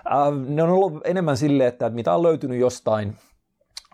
Äh, 0.07 0.47
ne 0.47 0.63
on 0.63 0.70
ollut 0.70 1.07
enemmän 1.07 1.38
silleen, 1.38 1.68
että 1.68 1.89
mitä 1.89 2.16
on 2.16 2.24
löytynyt 2.24 2.59
jostain 2.59 3.16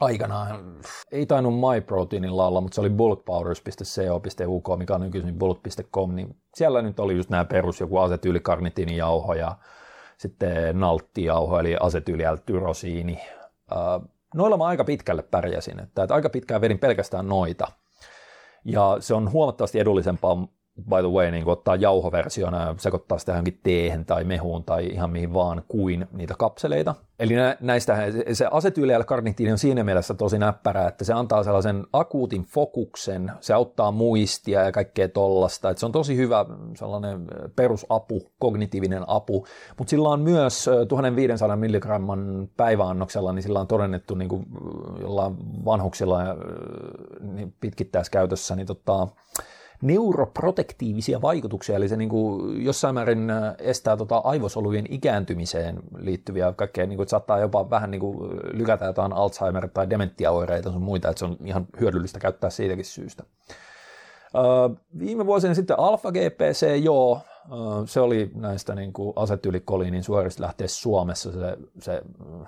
aikanaan, 0.02 0.76
ei 1.12 1.26
tainnut 1.26 1.54
MyProteinilla 1.54 2.48
olla, 2.48 2.62
mutta 2.62 2.76
se 2.76 2.82
oli 2.82 2.90
bulkpowders.co.uk, 2.90 4.78
mikä 4.78 4.96
on 4.96 5.02
nykyisin 5.02 5.40
bulk.com, 5.40 6.16
niin 6.16 6.36
siellä 6.56 6.82
nyt 6.82 7.00
oli 7.00 7.16
just 7.16 7.30
nämä 7.30 7.46
perus, 7.46 7.80
joku 7.80 7.98
asetyylikarnitiinijauho 7.98 9.34
ja 9.34 9.56
sitten 10.18 10.80
nalttijauho, 10.80 11.60
eli 11.60 11.78
asetyyliältyrosiini, 11.80 13.20
noilla 14.36 14.58
mä 14.58 14.66
aika 14.66 14.84
pitkälle 14.84 15.24
pärjäsin, 15.24 15.80
että, 15.80 16.04
että 16.04 16.16
aika 16.16 16.30
pitkään 16.30 16.62
vedin 16.62 16.80
pelkästään 16.80 17.28
noita. 17.28 17.68
Ja 18.66 18.98
se 19.00 19.14
on 19.14 19.32
huomattavasti 19.32 19.80
edullisempaa 19.80 20.48
by 20.90 20.96
the 21.00 21.12
way, 21.12 21.32
niin 21.32 21.50
ottaa 21.50 21.76
jauhoversiona 21.76 22.62
ja 22.62 22.76
sekoittaa 22.78 23.18
sitä 23.18 23.32
johonkin 23.32 23.60
teehen 23.64 24.06
tai 24.06 24.24
mehuun 24.24 24.64
tai 24.64 24.86
ihan 24.86 25.10
mihin 25.10 25.34
vaan 25.34 25.64
kuin 25.68 26.08
niitä 26.12 26.36
kapseleita. 26.38 26.96
Eli 27.20 27.34
näistä 27.60 27.98
se 28.34 28.48
asetyyliä 28.52 29.04
karnittiini 29.04 29.52
on 29.52 29.58
siinä 29.58 29.84
mielessä 29.84 30.14
tosi 30.14 30.40
näppärä, 30.40 30.88
että 30.88 31.04
se 31.04 31.14
antaa 31.14 31.44
sellaisen 31.44 31.86
akuutin 31.94 32.44
fokuksen, 32.44 33.32
se 33.40 33.54
auttaa 33.54 33.92
muistia 33.92 34.62
ja 34.62 34.72
kaikkea 34.72 35.08
tollasta, 35.08 35.70
että 35.70 35.80
se 35.80 35.86
on 35.86 35.92
tosi 35.92 36.18
hyvä 36.18 36.46
sellainen 36.76 37.28
perusapu, 37.56 38.32
kognitiivinen 38.40 39.04
apu, 39.08 39.46
mutta 39.78 39.90
sillä 39.90 40.10
on 40.10 40.22
myös 40.22 40.70
1500 40.88 41.56
milligramman 41.56 42.50
päiväannoksella, 42.58 43.34
niin 43.34 43.44
sillä 43.44 43.60
on 43.60 43.68
todennettu 43.68 44.16
niin 44.16 44.30
kuin 44.30 44.46
jollain 45.02 45.36
vanhuksilla 45.66 46.22
ja 46.22 46.36
niin 47.22 47.54
pitkittäiskäytössä, 47.60 48.56
niin 48.56 48.68
tota, 48.68 49.08
neuroprotektiivisia 49.82 51.22
vaikutuksia, 51.22 51.76
eli 51.76 51.90
se 51.90 51.98
niin 51.98 52.10
kuin 52.10 52.66
jossain 52.66 52.96
määrin 52.96 53.30
äh, 53.30 53.56
estää 53.60 53.98
tota 53.98 54.18
aivosolujen 54.18 54.86
ikääntymiseen 54.90 55.80
liittyviä 55.98 56.54
kaikkea, 56.56 56.86
niin 56.86 56.98
kuin, 56.98 57.04
että 57.04 57.10
saattaa 57.10 57.40
jopa 57.40 57.70
vähän 57.70 57.92
niin 57.92 58.02
kuin 58.02 58.40
lykätä 58.54 58.86
jotain 58.86 59.12
Alzheimer- 59.12 59.70
tai 59.74 59.90
dementiaoireita 59.90 60.72
sun 60.72 60.82
muita, 60.82 61.10
että 61.10 61.20
se 61.20 61.26
on 61.26 61.38
ihan 61.46 61.68
hyödyllistä 61.80 62.20
käyttää 62.20 62.50
siitäkin 62.50 62.86
syystä. 62.86 63.24
Uh, 64.36 64.78
viime 65.00 65.26
vuosina 65.26 65.54
sitten 65.54 65.80
Alpha 65.80 66.12
GPC, 66.12 66.84
joo, 66.84 67.22
se 67.86 68.00
oli 68.00 68.32
näistä 68.36 68.76
niin 68.76 68.94
kuin 68.94 69.14
asetylikoliinin 69.16 70.04
suorista 70.04 70.44
lähteä 70.44 70.68
Suomessa. 70.68 71.32
Se, 71.32 71.58
se, 71.80 72.02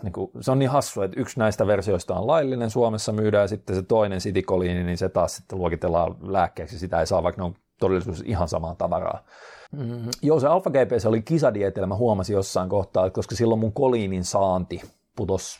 niin 0.04 0.14
kuin, 0.14 0.32
se 0.42 0.52
on 0.52 0.60
niin 0.60 0.70
hassu, 0.70 1.02
että 1.02 1.20
yksi 1.20 1.40
näistä 1.40 1.68
versioista 1.68 2.16
on 2.16 2.28
laillinen 2.28 2.70
Suomessa 2.70 3.12
myydään 3.12 3.44
ja 3.44 3.48
sitten 3.48 3.76
se 3.76 3.82
toinen 3.82 4.22
sitikoliini, 4.22 4.84
niin 4.84 4.98
se 4.98 5.10
taas 5.10 5.36
sitten 5.36 5.60
luokitellaan 5.60 6.16
lääkkeeksi. 6.22 6.80
Sitä 6.80 7.00
ei 7.00 7.08
saa, 7.08 7.24
vaikka 7.24 7.42
ne 7.42 7.46
on 7.46 7.56
todellisuus 7.80 8.24
ihan 8.26 8.48
samaa 8.48 8.76
tavaraa. 8.76 9.24
Mm-hmm. 9.72 10.10
Joo, 10.22 10.40
se 10.40 10.48
Alpha 10.48 10.70
GPC 10.70 11.06
oli 11.06 11.22
kisadieteellä, 11.22 11.88
mä 11.88 11.96
huomasin 11.96 12.34
jossain 12.34 12.70
kohtaa, 12.70 13.10
koska 13.10 13.36
silloin 13.36 13.60
mun 13.60 13.74
koliinin 13.74 14.24
saanti 14.24 14.82
putos 15.16 15.60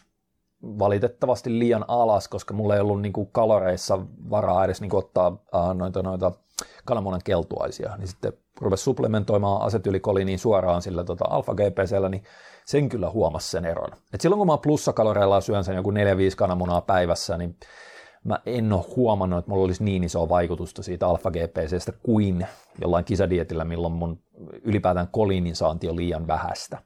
valitettavasti 0.64 1.60
liian 1.60 1.86
alas, 1.88 2.28
koska 2.28 2.54
mulla 2.54 2.76
ei 2.76 2.82
ollut 2.82 3.02
niin 3.02 3.14
kuin 3.14 3.30
kaloreissa 3.32 4.00
varaa 4.30 4.66
edes 4.66 4.82
niin 4.82 4.90
kuin 4.90 5.06
ottaa 5.06 5.38
äh, 5.56 5.76
noita, 5.76 6.04
noita 6.04 6.32
kananmunan 6.86 7.22
keltuaisia, 7.24 7.98
niin 7.98 8.08
sitten 8.08 8.34
rupesi 8.62 8.84
supplementoimaan 8.84 9.62
asetylikoliiniin 9.62 10.40
suoraan 10.40 10.82
sillä 10.82 11.04
tota 11.04 11.26
alfa 11.30 11.54
GPCllä, 11.54 12.10
niin 12.10 12.24
sen 12.66 12.90
kyllä 12.90 13.10
huomasi 13.10 13.50
sen 13.50 13.66
eron. 13.66 13.90
Et 14.14 14.22
silloin 14.22 14.38
kun 14.38 14.48
mä 14.48 14.58
plussakaloreilla 14.58 15.42
syön 15.42 15.64
sen 15.64 15.76
joku 15.76 15.92
4-5 15.92 15.94
kananmunaa 16.38 16.82
päivässä, 16.82 17.38
niin 17.38 17.56
mä 18.24 18.40
en 18.46 18.74
ole 18.74 18.84
huomannut, 18.96 19.40
että 19.40 19.52
mulla 19.52 19.66
olisi 19.66 19.84
niin 19.84 20.04
isoa 20.04 20.30
vaikutusta 20.30 20.84
siitä 20.84 21.08
alfa 21.08 21.32
GPCstä 21.32 21.92
kuin 21.92 22.48
jollain 22.82 23.06
kisadietillä, 23.06 23.66
milloin 23.66 23.94
mun 23.94 24.20
ylipäätään 24.64 25.08
koliinin 25.12 25.56
saanti 25.56 25.90
on 25.90 25.96
liian 25.96 26.28
vähäistä. 26.28 26.78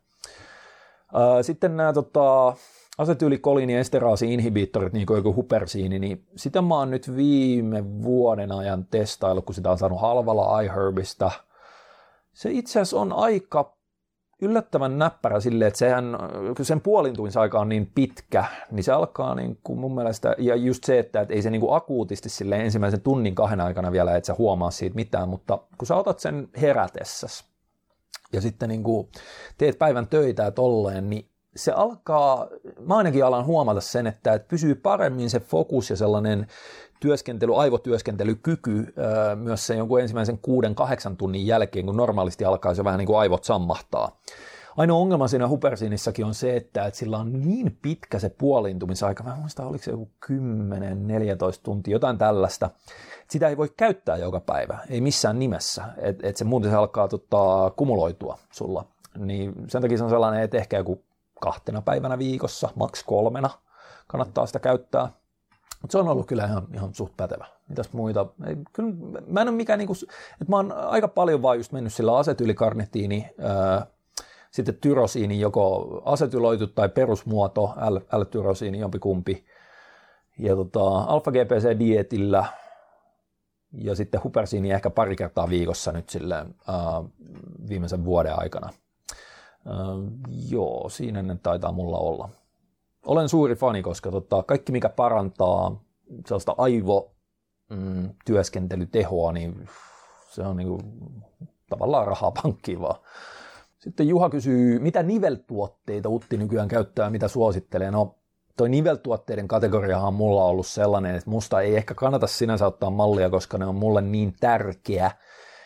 Sitten 1.42 1.78
nämä 1.78 1.94
tota, 1.94 2.54
asetyylikoliini- 2.98 3.74
ja 3.74 3.80
esteraasi-inhibiittorit, 3.80 4.94
niin 4.94 5.06
kuin 5.06 5.18
joku 5.18 5.36
hupersiini, 5.36 6.00
niin 6.00 6.26
sitä 6.36 6.62
mä 6.62 6.76
oon 6.76 6.92
nyt 6.92 7.16
viime 7.16 8.02
vuoden 8.04 8.52
ajan 8.52 8.86
testaillut, 8.86 9.46
kun 9.46 9.56
sitä 9.56 9.72
on 9.72 9.78
saanut 9.78 10.02
halvalla 10.02 10.62
iHerbista. 10.62 11.32
Se 12.34 12.52
itse 12.52 12.80
asiassa 12.80 13.00
on 13.00 13.14
aika 13.14 13.78
yllättävän 14.42 14.98
näppärä 14.98 15.40
silleen, 15.40 15.68
että 15.68 15.78
sehän, 15.78 16.18
kun 16.58 16.66
sen 16.66 16.82
puolintumisaika 16.82 17.60
on 17.60 17.70
niin 17.70 17.92
pitkä, 17.96 18.46
niin 18.72 18.84
se 18.84 18.92
alkaa 18.92 19.36
niin 19.36 19.60
kuin 19.64 19.80
mun 19.80 19.96
mielestä, 19.96 20.36
ja 20.38 20.56
just 20.56 20.84
se, 20.84 21.00
että, 21.00 21.22
että 21.22 21.34
ei 21.34 21.42
se 21.42 21.50
niin 21.50 21.62
kuin 21.62 21.76
akuutisti 21.76 22.30
sille 22.30 22.56
ensimmäisen 22.56 23.02
tunnin 23.02 23.36
kahden 23.36 23.62
aikana 23.62 23.92
vielä, 23.92 24.16
että 24.16 24.28
sä 24.28 24.36
huomaa 24.38 24.72
siitä 24.72 24.96
mitään, 24.96 25.30
mutta 25.30 25.60
kun 25.78 25.88
sä 25.88 25.96
otat 25.96 26.20
sen 26.20 26.50
herätessäs, 26.62 27.46
ja 28.34 28.42
sitten 28.42 28.70
niin 28.70 28.84
kuin 28.84 29.08
teet 29.58 29.80
päivän 29.80 30.08
töitä 30.08 30.44
ja 30.44 30.52
tolleen, 30.52 31.10
niin 31.10 31.30
se 31.58 31.72
alkaa, 31.72 32.48
mä 32.80 32.98
ainakin 32.98 33.26
alan 33.26 33.46
huomata 33.46 33.82
sen, 33.82 34.08
että, 34.08 34.34
että 34.34 34.48
pysyy 34.48 34.76
paremmin 34.76 35.30
se 35.30 35.40
fokus 35.40 35.90
ja 35.90 35.96
sellainen 35.96 36.48
työskentely, 37.00 37.62
aivotyöskentelykyky 37.62 38.94
myös 39.36 39.68
sen 39.68 39.78
jonkun 39.78 40.02
ensimmäisen 40.02 40.38
kuuden, 40.38 40.76
kahdeksan 40.76 41.18
tunnin 41.18 41.48
jälkeen, 41.48 41.86
kun 41.86 41.98
normaalisti 41.98 42.46
alkaa 42.46 42.74
se 42.74 42.84
vähän 42.84 42.98
niin 42.98 43.08
kuin 43.08 43.20
aivot 43.20 43.44
sammahtaa. 43.44 44.20
Ainoa 44.78 44.98
ongelma 44.98 45.28
siinä 45.28 45.48
Hupersinissakin 45.48 46.26
on 46.26 46.34
se, 46.34 46.56
että, 46.56 46.86
että 46.86 47.00
sillä 47.00 47.18
on 47.18 47.42
niin 47.42 47.78
pitkä 47.82 48.20
se 48.20 48.30
puoliintumisaika, 48.30 49.24
mä 49.24 49.36
muistan, 49.36 49.68
oliko 49.68 49.84
se 49.84 49.92
joku 49.92 50.10
10-14 50.26 50.32
tuntia, 51.64 51.92
jotain 51.92 52.18
tällaista, 52.18 52.70
sitä 53.30 53.48
ei 53.48 53.58
voi 53.58 53.70
käyttää 53.78 54.18
joka 54.18 54.40
päivä, 54.40 54.80
ei 54.90 55.02
missään 55.02 55.40
nimessä, 55.40 55.84
että 55.98 56.28
et 56.28 56.38
se 56.38 56.44
muuten 56.44 56.72
se 56.72 56.78
alkaa 56.78 57.08
tota, 57.08 57.72
kumuloitua 57.76 58.38
sulla. 58.52 58.86
Niin 59.18 59.54
sen 59.68 59.82
takia 59.82 59.98
se 59.98 60.04
on 60.04 60.10
sellainen, 60.10 60.44
että 60.44 60.58
ehkä 60.58 60.78
joku 60.78 61.04
kahtena 61.40 61.82
päivänä 61.82 62.18
viikossa, 62.18 62.70
maks 62.76 63.04
kolmena 63.04 63.50
kannattaa 64.08 64.46
sitä 64.46 64.60
käyttää. 64.60 65.12
Mutta 65.82 65.92
se 65.92 65.98
on 65.98 66.08
ollut 66.08 66.28
kyllä 66.28 66.46
ihan, 66.46 66.68
ihan 66.74 66.94
suht 66.94 67.18
pätevä. 67.18 67.46
Mitäs 67.70 67.94
muita? 67.94 68.26
Ei, 68.48 68.56
kyllä, 68.74 68.94
mä 69.28 69.42
en 69.42 69.48
ole 69.48 69.56
mikään, 69.56 69.80
niinku, 69.80 69.94
että 70.42 70.50
mä 70.50 70.56
oon 70.56 70.72
aika 70.72 71.08
paljon 71.08 71.42
vaan 71.42 71.58
just 71.58 71.72
mennyt 71.72 71.94
sillä 71.94 72.18
asetylikarnitiini, 72.18 73.30
ää, 73.40 73.88
sitten 74.52 74.76
tyrosiini, 74.76 75.40
joko 75.40 75.88
asetyloitu 76.06 76.68
tai 76.68 76.90
perusmuoto, 76.90 77.74
L-tyrosiini, 78.12 78.80
jompikumpi. 78.80 79.46
Ja 80.40 80.56
tota, 80.56 80.80
alfa-GPC-dietillä 80.88 82.46
ja 83.74 83.96
sitten 83.96 84.24
hupersiini 84.24 84.72
ehkä 84.72 84.90
pari 84.90 85.16
kertaa 85.16 85.50
viikossa 85.50 85.92
nyt 85.92 86.10
silleen, 86.10 86.56
ää, 86.68 87.04
viimeisen 87.70 88.06
vuoden 88.06 88.40
aikana– 88.40 88.70
joo, 90.50 90.90
siinä 90.90 91.22
ne 91.22 91.38
taitaa 91.44 91.72
mulla 91.72 91.98
olla. 91.98 92.30
Olen 93.06 93.30
suuri 93.30 93.56
fani, 93.56 93.82
koska 93.82 94.12
tota, 94.12 94.44
kaikki 94.44 94.72
mikä 94.72 94.90
parantaa 94.90 95.84
sellaista 96.26 96.56
aivo 96.58 97.12
mm, 97.70 98.10
niin 99.34 99.70
se 100.30 100.42
on 100.42 100.58
niinku, 100.58 100.80
tavallaan 101.70 102.08
rahaa 102.08 102.32
pankkiin 102.32 102.82
vaan. 102.82 103.00
Sitten 103.80 104.08
Juha 104.08 104.30
kysyy, 104.30 104.80
mitä 104.80 105.04
niveltuotteita 105.04 106.10
Utti 106.10 106.38
nykyään 106.38 106.68
käyttää, 106.68 107.10
mitä 107.10 107.28
suosittelee? 107.28 107.92
No, 107.92 108.16
toi 108.58 108.70
niveltuotteiden 108.70 109.48
kategoriahan 109.48 110.08
on 110.08 110.14
mulla 110.14 110.46
ollut 110.46 110.68
sellainen, 110.68 111.16
että 111.16 111.30
musta 111.30 111.62
ei 111.62 111.76
ehkä 111.76 111.94
kannata 111.94 112.28
sinänsä 112.28 112.68
ottaa 112.68 112.90
mallia, 112.90 113.30
koska 113.30 113.58
ne 113.58 113.66
on 113.66 113.76
mulle 113.76 114.02
niin 114.02 114.34
tärkeä, 114.40 115.12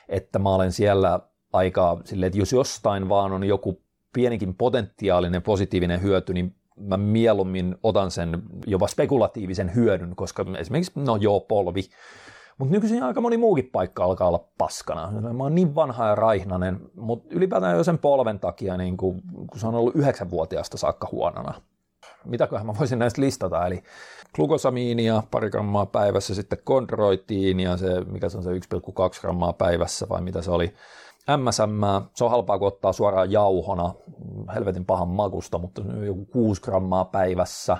että 0.09 0.39
mä 0.39 0.49
olen 0.49 0.71
siellä 0.71 1.19
aika 1.53 1.97
silleen, 2.05 2.27
että 2.27 2.39
jos 2.39 2.53
jostain 2.53 3.09
vaan 3.09 3.31
on 3.31 3.43
joku 3.43 3.81
pienikin 4.13 4.55
potentiaalinen 4.55 5.41
positiivinen 5.41 6.01
hyöty, 6.01 6.33
niin 6.33 6.55
mä 6.77 6.97
mieluummin 6.97 7.75
otan 7.83 8.11
sen 8.11 8.43
jopa 8.67 8.87
spekulatiivisen 8.87 9.75
hyödyn, 9.75 10.15
koska 10.15 10.45
esimerkiksi, 10.57 10.91
no 10.95 11.15
joo, 11.15 11.39
polvi, 11.39 11.81
mutta 12.57 12.71
nykyisin 12.71 13.03
aika 13.03 13.21
moni 13.21 13.37
muukin 13.37 13.69
paikka 13.71 14.03
alkaa 14.03 14.27
olla 14.27 14.47
paskana. 14.57 15.11
Mä 15.11 15.43
oon 15.43 15.55
niin 15.55 15.75
vanha 15.75 16.07
ja 16.07 16.15
raihnanen, 16.15 16.79
mutta 16.95 17.35
ylipäätään 17.35 17.77
jo 17.77 17.83
sen 17.83 17.97
polven 17.97 18.39
takia, 18.39 18.77
niin 18.77 18.97
kun, 18.97 19.21
kun 19.51 19.59
se 19.59 19.67
on 19.67 19.75
ollut 19.75 19.95
yhdeksänvuotiaasta 19.95 20.77
saakka 20.77 21.07
huonona. 21.11 21.61
Mitäköhän 22.25 22.65
mä 22.65 22.73
voisin 22.79 22.99
näistä 22.99 23.21
listata, 23.21 23.67
eli 23.67 23.83
glukosamiinia 24.35 25.23
pari 25.31 25.49
grammaa 25.49 25.85
päivässä, 25.85 26.35
sitten 26.35 26.59
kondroitiinia, 26.63 27.77
se, 27.77 28.01
mikä 28.01 28.29
se 28.29 28.37
on 28.37 28.43
se 28.43 28.49
1,2 28.49 28.57
grammaa 29.21 29.53
päivässä 29.53 30.09
vai 30.09 30.21
mitä 30.21 30.41
se 30.41 30.51
oli, 30.51 30.73
MSM, 31.37 31.81
se 32.15 32.23
on 32.23 32.31
halpaa 32.31 32.59
kuin 32.59 32.67
ottaa 32.67 32.93
suoraan 32.93 33.31
jauhona, 33.31 33.93
helvetin 34.55 34.85
pahan 34.85 35.07
makusta, 35.07 35.57
mutta 35.57 35.81
joku 36.05 36.25
6 36.25 36.61
grammaa 36.61 37.05
päivässä, 37.05 37.77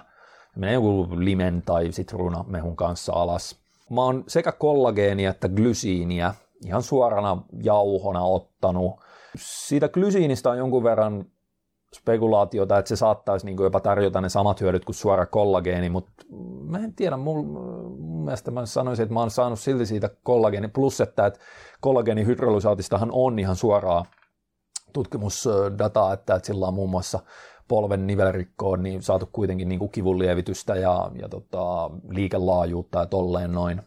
menee 0.56 0.74
joku 0.74 1.08
limen 1.12 1.62
tai 1.66 1.92
sitruunamehun 1.92 2.76
kanssa 2.76 3.14
alas. 3.14 3.60
Mä 3.90 4.02
oon 4.02 4.24
sekä 4.28 4.52
kollageenia 4.52 5.30
että 5.30 5.50
glysiiniä 5.50 6.34
ihan 6.66 6.82
suorana 6.82 7.42
jauhona 7.64 8.22
ottanut. 8.22 8.96
Siitä 9.38 9.90
glysiinistä 9.90 10.50
on 10.50 10.58
jonkun 10.58 10.84
verran 10.84 11.26
spekulaatiota, 11.96 12.78
että 12.78 12.90
se 12.90 12.96
saattaisi 12.96 13.46
niin 13.46 13.58
jopa 13.64 13.80
tarjota 13.80 14.22
ne 14.22 14.30
samat 14.30 14.62
hyödyt 14.62 14.86
kuin 14.86 14.96
suora 14.96 15.26
kollageeni, 15.26 15.90
mutta 15.90 16.12
mä 16.62 16.78
en 16.78 16.94
tiedä, 16.94 17.18
mun, 17.18 17.48
mun 18.00 18.26
mielestä 18.26 18.52
mä 18.52 18.66
sanoisin, 18.66 19.04
että 19.04 19.14
mä 19.14 19.20
oon 19.20 19.32
saanut 19.32 19.60
silti 19.60 19.86
siitä 19.86 20.10
kollageeni, 20.24 20.68
plus 20.68 21.02
että, 21.02 21.26
että 21.26 21.40
kollageenihydrolysaatistahan 21.82 23.10
on 23.12 23.40
ihan 23.40 23.56
suoraa 23.56 24.06
tutkimusdataa, 24.94 26.14
että, 26.14 26.36
että 26.36 26.48
sillä 26.48 26.68
on 26.68 26.74
muun 26.74 26.90
muassa 26.90 27.20
polven 27.68 28.08
nivelrikkoon 28.08 28.84
niin 28.84 29.02
saatu 29.02 29.30
kuitenkin 29.34 29.70
niin 29.70 29.80
kuin 29.80 29.92
kivunlievitystä 29.92 30.76
ja, 30.76 31.12
ja 31.22 31.30
tota, 31.30 31.92
liikelaajuutta 32.10 33.00
ja 33.00 33.06
tolleen 33.06 33.52
noin. 33.52 33.82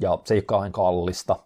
Ja 0.00 0.18
se 0.24 0.34
ei 0.34 0.44
ole 0.50 0.70
kallista. 0.70 1.36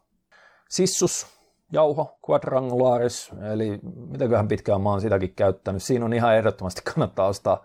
Sissus, 0.68 1.26
jauho, 1.72 2.18
quadrangularis, 2.28 3.30
eli 3.52 3.80
mitäköhän 4.10 4.48
pitkään 4.48 4.80
mä 4.80 4.90
oon 4.90 5.00
sitäkin 5.00 5.34
käyttänyt. 5.34 5.82
Siinä 5.82 6.04
on 6.04 6.12
ihan 6.12 6.36
ehdottomasti 6.36 6.80
kannattaa 6.94 7.26
ostaa 7.26 7.64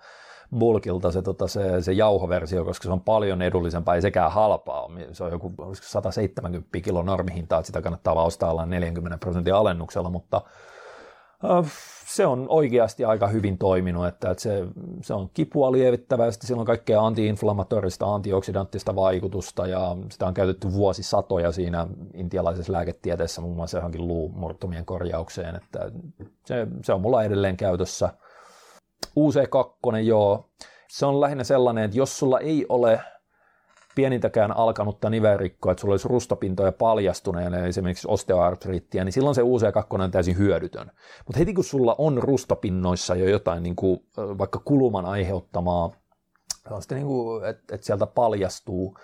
bulkilta 0.60 1.12
se, 1.12 1.22
tota, 1.22 1.48
se, 1.48 1.82
se 1.82 1.92
jauhoversio, 1.92 2.66
koska 2.66 2.84
se 2.84 2.92
on 2.92 3.02
paljon 3.02 3.42
edullisempaa, 3.42 3.96
ei 3.96 4.02
sekään 4.02 4.32
halpaa. 4.32 4.90
Se 5.12 5.24
on 5.24 5.32
joku 5.32 5.54
170 5.74 6.70
kilo 6.84 7.04
normihinta, 7.04 7.58
että 7.58 7.68
sitä 7.68 7.82
kannattaa 7.82 8.16
vaan 8.16 8.28
ostaa 8.28 8.66
40 8.66 9.18
prosentin 9.18 9.54
alennuksella, 9.54 10.10
mutta 10.10 10.42
se 12.08 12.26
on 12.26 12.46
oikeasti 12.50 13.06
aika 13.06 13.28
hyvin 13.28 13.58
toiminut, 13.58 14.08
että, 14.08 14.32
että 14.32 14.44
se, 14.44 14.68
se 15.02 15.14
on 15.14 15.30
kipua 15.34 15.72
lievittävä 15.72 16.26
ja 16.26 16.32
sitten 16.32 16.48
sillä 16.48 16.60
on 16.60 16.66
kaikkea 16.66 17.06
antiinflammatorista, 17.06 18.14
antioksidanttista 18.14 18.96
vaikutusta 18.96 19.68
ja 19.68 19.98
sitä 20.12 20.28
on 20.28 20.34
käytetty 20.34 20.72
vuosisatoja 20.74 21.52
siinä 21.52 21.88
intialaisessa 22.14 22.74
lääketieteessä 22.74 23.42
muun 23.42 23.56
muassa 23.56 23.78
johonkin 23.78 24.08
luumurtumien 24.08 24.86
korjaukseen, 24.86 25.56
että 25.56 25.92
se, 26.46 26.68
se 26.84 26.94
on 26.94 27.02
mulla 27.02 27.24
edelleen 27.24 27.58
käytössä. 27.58 28.10
UC2, 29.20 29.98
joo, 29.98 30.50
se 30.90 31.06
on 31.06 31.22
lähinnä 31.22 31.44
sellainen, 31.44 31.84
että 31.84 31.98
jos 31.98 32.20
sulla 32.20 32.40
ei 32.40 32.66
ole 32.70 33.02
pienintäkään 33.98 34.58
alkanutta 34.58 35.10
nivelrikkoa, 35.10 35.72
että 35.72 35.82
sulla 35.82 35.94
olisi 35.94 36.08
rustapintoja 36.08 36.72
paljastuneena, 36.72 37.58
esimerkiksi 37.58 38.08
osteoartriittia, 38.12 39.04
niin 39.04 39.14
silloin 39.14 39.36
se 39.36 39.42
UC2 39.42 40.02
on 40.02 40.12
täysin 40.12 40.38
hyödytön. 40.38 40.92
Mutta 41.28 41.40
heti 41.40 41.54
kun 41.54 41.64
sulla 41.64 41.96
on 41.98 42.18
rustapinnoissa 42.18 43.16
jo 43.16 43.30
jotain 43.30 43.64
niin 43.64 43.76
kuin, 43.76 44.00
vaikka 44.18 44.62
kuluman 44.66 45.06
aiheuttamaa, 45.06 45.92
niin 46.90 47.08
että, 47.50 47.76
että 47.76 47.86
sieltä 47.86 48.06
paljastuu 48.06 48.98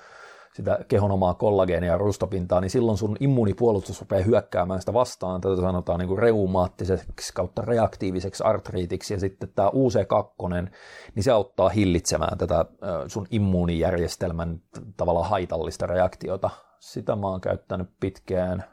sitä 0.53 0.79
kehon 0.87 1.11
omaa 1.11 1.33
kollageenia 1.33 1.91
ja 1.91 1.97
rustopintaa, 1.97 2.61
niin 2.61 2.69
silloin 2.69 2.97
sun 2.97 3.17
immuunipuolustus 3.19 4.01
rupeaa 4.01 4.23
hyökkäämään 4.23 4.79
sitä 4.79 4.93
vastaan. 4.93 5.41
Tätä 5.41 5.55
sanotaan 5.55 5.99
niin 5.99 6.07
kuin 6.07 6.19
reumaattiseksi 6.19 7.33
kautta 7.33 7.61
reaktiiviseksi 7.61 8.43
artriitiksi. 8.43 9.13
Ja 9.13 9.19
sitten 9.19 9.49
tämä 9.55 9.69
UC2, 9.69 10.69
niin 11.15 11.23
se 11.23 11.31
auttaa 11.31 11.69
hillitsemään 11.69 12.37
tätä 12.37 12.65
sun 13.07 13.27
immuunijärjestelmän 13.31 14.61
tavallaan 14.97 15.29
haitallista 15.29 15.87
reaktiota. 15.87 16.49
Sitä 16.79 17.15
mä 17.15 17.27
oon 17.27 17.41
käyttänyt 17.41 17.89
pitkään. 17.99 18.63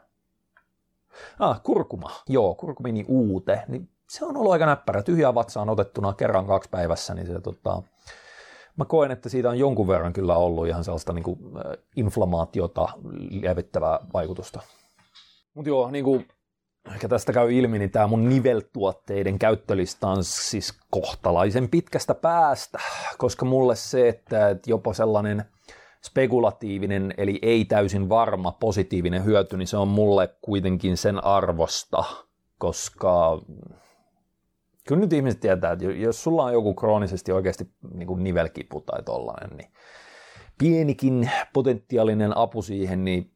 Ah, 1.39 1.63
kurkuma. 1.63 2.11
Joo, 2.29 2.55
kurkumini 2.55 3.05
uute. 3.07 3.63
Niin 3.67 3.89
se 4.09 4.25
on 4.25 4.37
ollut 4.37 4.51
aika 4.51 4.65
näppärä. 4.65 5.03
Tyhjää 5.03 5.35
vatsaan 5.35 5.69
otettuna 5.69 6.13
kerran 6.13 6.47
kaksi 6.47 6.69
päivässä, 6.69 7.13
niin 7.13 7.27
se 7.27 7.41
tota, 7.41 7.83
mä 8.77 8.85
koen, 8.85 9.11
että 9.11 9.29
siitä 9.29 9.49
on 9.49 9.59
jonkun 9.59 9.87
verran 9.87 10.13
kyllä 10.13 10.35
ollut 10.35 10.67
ihan 10.67 10.83
sellaista 10.83 11.13
niin 11.13 11.23
kuin, 11.23 11.39
inflamaatiota 11.95 12.87
lievittävää 13.29 13.99
vaikutusta. 14.13 14.61
Mutta 15.53 15.69
joo, 15.69 15.91
niin 15.91 16.05
kuin 16.05 16.27
ehkä 16.91 17.07
tästä 17.07 17.33
käy 17.33 17.53
ilmi, 17.53 17.79
niin 17.79 17.91
tämä 17.91 18.07
mun 18.07 18.29
niveltuotteiden 18.29 19.39
käyttölista 19.39 20.07
on 20.07 20.23
siis 20.23 20.73
kohtalaisen 20.91 21.69
pitkästä 21.69 22.13
päästä, 22.13 22.79
koska 23.17 23.45
mulle 23.45 23.75
se, 23.75 24.09
että 24.09 24.55
jopa 24.65 24.93
sellainen 24.93 25.45
spekulatiivinen, 26.01 27.13
eli 27.17 27.39
ei 27.41 27.65
täysin 27.65 28.09
varma 28.09 28.51
positiivinen 28.51 29.25
hyöty, 29.25 29.57
niin 29.57 29.67
se 29.67 29.77
on 29.77 29.87
mulle 29.87 30.29
kuitenkin 30.41 30.97
sen 30.97 31.23
arvosta, 31.23 32.03
koska 32.57 33.41
kyllä 34.91 35.01
nyt 35.01 35.13
ihmiset 35.13 35.39
tietää, 35.39 35.71
että 35.71 35.85
jos 35.85 36.23
sulla 36.23 36.43
on 36.43 36.53
joku 36.53 36.73
kroonisesti 36.73 37.31
oikeasti 37.31 37.67
niin 37.93 38.07
kuin 38.07 38.23
nivelkipu 38.23 38.81
tai 38.81 39.03
tollainen, 39.03 39.57
niin 39.57 39.71
pienikin 40.57 41.31
potentiaalinen 41.53 42.37
apu 42.37 42.61
siihen, 42.61 43.05
niin 43.05 43.31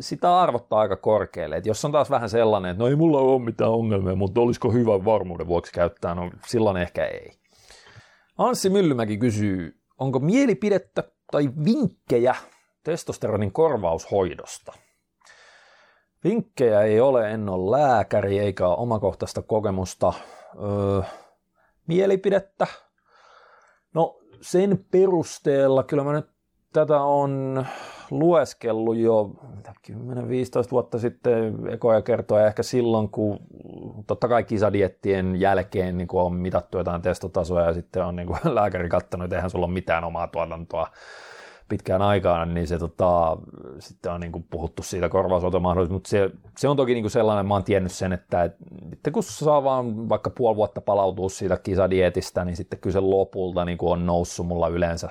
sitä 0.00 0.40
arvottaa 0.40 0.80
aika 0.80 0.96
korkealle. 0.96 1.56
Et 1.56 1.66
jos 1.66 1.84
on 1.84 1.92
taas 1.92 2.10
vähän 2.10 2.30
sellainen, 2.30 2.70
että 2.70 2.82
no 2.82 2.88
ei 2.88 2.96
mulla 2.96 3.18
ole 3.18 3.42
mitään 3.42 3.70
ongelmia, 3.70 4.14
mutta 4.14 4.40
olisiko 4.40 4.72
hyvä 4.72 5.04
varmuuden 5.04 5.46
vuoksi 5.46 5.72
käyttää, 5.72 6.14
no 6.14 6.30
silloin 6.46 6.76
ehkä 6.76 7.04
ei. 7.04 7.30
Anssi 8.38 8.70
Myllymäki 8.70 9.16
kysyy, 9.16 9.80
onko 9.98 10.18
mielipidettä 10.18 11.04
tai 11.32 11.50
vinkkejä 11.64 12.34
testosteronin 12.84 13.52
korvaushoidosta? 13.52 14.72
Vinkkejä 16.24 16.82
ei 16.82 17.00
ole, 17.00 17.30
en 17.30 17.48
ole 17.48 17.70
lääkäri 17.70 18.38
eikä 18.38 18.68
omakohtaista 18.68 19.42
kokemusta 19.42 20.12
öö, 20.62 21.02
mielipidettä. 21.86 22.66
No 23.94 24.18
sen 24.40 24.84
perusteella 24.90 25.82
kyllä 25.82 26.04
mä 26.04 26.12
nyt 26.12 26.26
tätä 26.72 27.00
on 27.00 27.66
lueskellut 28.10 28.96
jo 28.96 29.30
10-15 29.90 29.92
vuotta 30.70 30.98
sitten 30.98 31.68
ekoja 31.68 32.02
kertoa 32.02 32.46
ehkä 32.46 32.62
silloin, 32.62 33.10
kun 33.10 33.38
totta 34.06 34.28
kai 34.28 34.44
kisadiettien 34.44 35.40
jälkeen 35.40 35.98
niin 35.98 36.08
on 36.12 36.34
mitattu 36.34 36.78
jotain 36.78 37.02
testotasoja 37.02 37.66
ja 37.66 37.74
sitten 37.74 38.04
on 38.04 38.16
niin 38.16 38.28
lääkäri 38.54 38.88
katsonut, 38.88 39.24
että 39.24 39.36
eihän 39.36 39.50
sulla 39.50 39.66
ole 39.66 39.72
mitään 39.72 40.04
omaa 40.04 40.28
tuotantoa 40.28 40.88
pitkään 41.68 42.02
aikaan, 42.02 42.54
niin 42.54 42.66
se 42.66 42.78
tota, 42.78 43.36
sitten 43.78 44.12
on 44.12 44.20
niin 44.20 44.32
kuin 44.32 44.46
puhuttu 44.50 44.82
siitä 44.82 45.08
korvausautomahdollisuudesta, 45.08 45.94
mutta 45.94 46.38
se, 46.40 46.50
se, 46.58 46.68
on 46.68 46.76
toki 46.76 46.94
niin 46.94 47.02
kuin 47.02 47.10
sellainen, 47.10 47.46
mä 47.46 47.54
oon 47.54 47.64
tiennyt 47.64 47.92
sen, 47.92 48.12
että, 48.12 48.44
että 48.92 49.10
kun 49.10 49.22
saa 49.22 49.64
vaan 49.64 50.08
vaikka 50.08 50.30
puoli 50.30 50.56
vuotta 50.56 50.80
palautua 50.80 51.28
siitä 51.28 51.56
kisadietistä, 51.56 52.44
niin 52.44 52.56
sitten 52.56 52.78
kyllä 52.78 52.92
se 52.92 53.00
lopulta 53.00 53.64
niin 53.64 53.78
kuin 53.78 53.92
on 53.92 54.06
noussut 54.06 54.46
mulla 54.46 54.68
yleensä 54.68 55.10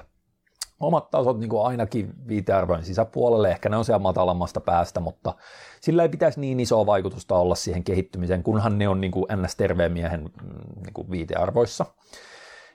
omat 0.80 1.12
tasot 1.12 1.39
niin 1.39 1.49
kuin 1.49 1.66
ainakin 1.66 2.14
viitearvojen 2.28 2.84
sisäpuolelle, 2.84 3.51
ehkä 3.51 3.70
ne 3.70 3.78
on 3.78 3.86
siellä 3.86 3.99
matalammasta 3.99 4.60
päästä, 4.60 4.99
mutta 4.99 5.34
sillä 5.82 6.03
ei 6.03 6.10
pitäisi 6.10 6.39
niin 6.39 6.60
isoa 6.60 6.86
vaikutusta 6.86 7.36
olla 7.36 7.56
siihen 7.56 7.84
kehittymiseen, 7.84 8.43
kunhan 8.43 8.78
ne 8.78 8.88
on 8.88 9.01
niin 9.01 9.12
kuin 9.12 9.26
ns-terveen 9.36 9.91
miehen 9.91 10.22
mm, 10.22 10.84
niin 10.84 10.93
kuin 10.93 11.12
viitearvoissa. 11.12 11.86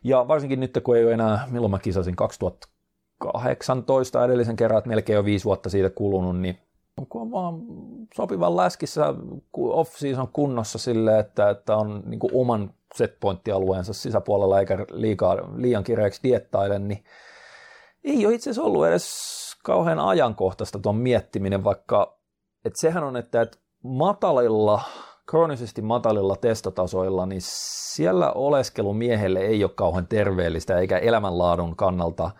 Ja 0.05 0.29
varsinkin 0.29 0.61
nyt, 0.61 0.79
kun 0.85 0.97
ei 0.97 1.05
ole 1.05 1.13
enää, 1.13 1.47
milloin 1.51 1.71
mä 1.71 1.79
kisasin, 1.79 2.17
2000 2.17 2.69
18 3.21 4.25
edellisen 4.25 4.57
kerran, 4.57 4.79
että 4.79 4.91
melkein 4.91 5.15
jo 5.15 5.25
viisi 5.25 5.45
vuotta 5.45 5.71
siitä 5.71 5.91
kulunut, 5.91 6.41
niin 6.41 6.59
kun 7.09 7.23
on 7.23 7.31
vaan 7.31 7.63
sopivan 8.15 8.57
läskissä 8.57 9.15
off-season 9.59 10.29
kunnossa 10.33 10.79
sille, 10.79 11.19
että, 11.19 11.51
että 11.51 11.77
on 11.77 12.03
niin 12.07 12.21
kuin 12.21 12.31
oman 12.35 12.75
setpointtialueensa 12.95 13.93
sisäpuolella 13.93 14.61
eikä 14.61 14.87
liikaa, 14.91 15.37
liian 15.57 15.85
kireäksi 15.85 16.21
diettaile, 16.23 16.79
niin 16.79 17.05
ei 18.05 18.27
ole 18.27 18.35
itse 18.35 18.51
asiassa 18.51 18.67
ollut 18.67 18.87
edes 18.87 19.11
kauhean 19.65 19.99
ajankohtaista 19.99 20.79
tuon 20.79 20.97
miettiminen, 20.97 21.65
vaikka 21.65 22.21
että 22.65 22.81
sehän 22.81 23.05
on, 23.05 23.17
että, 23.17 23.43
että 23.43 23.59
matalilla 23.83 24.81
kroonisesti 25.27 25.83
matalilla 25.83 26.37
testotasoilla, 26.37 27.27
niin 27.27 27.41
siellä 27.95 28.33
oleskelu 28.33 28.95
miehelle 28.95 29.41
ei 29.41 29.65
ole 29.65 29.73
kauhean 29.75 30.07
terveellistä 30.07 30.79
eikä 30.79 30.99
elämänlaadun 30.99 31.77
kannalta 31.77 32.31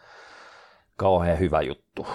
kauhean 1.01 1.39
hyvä 1.39 1.63
juttu. 1.63 2.07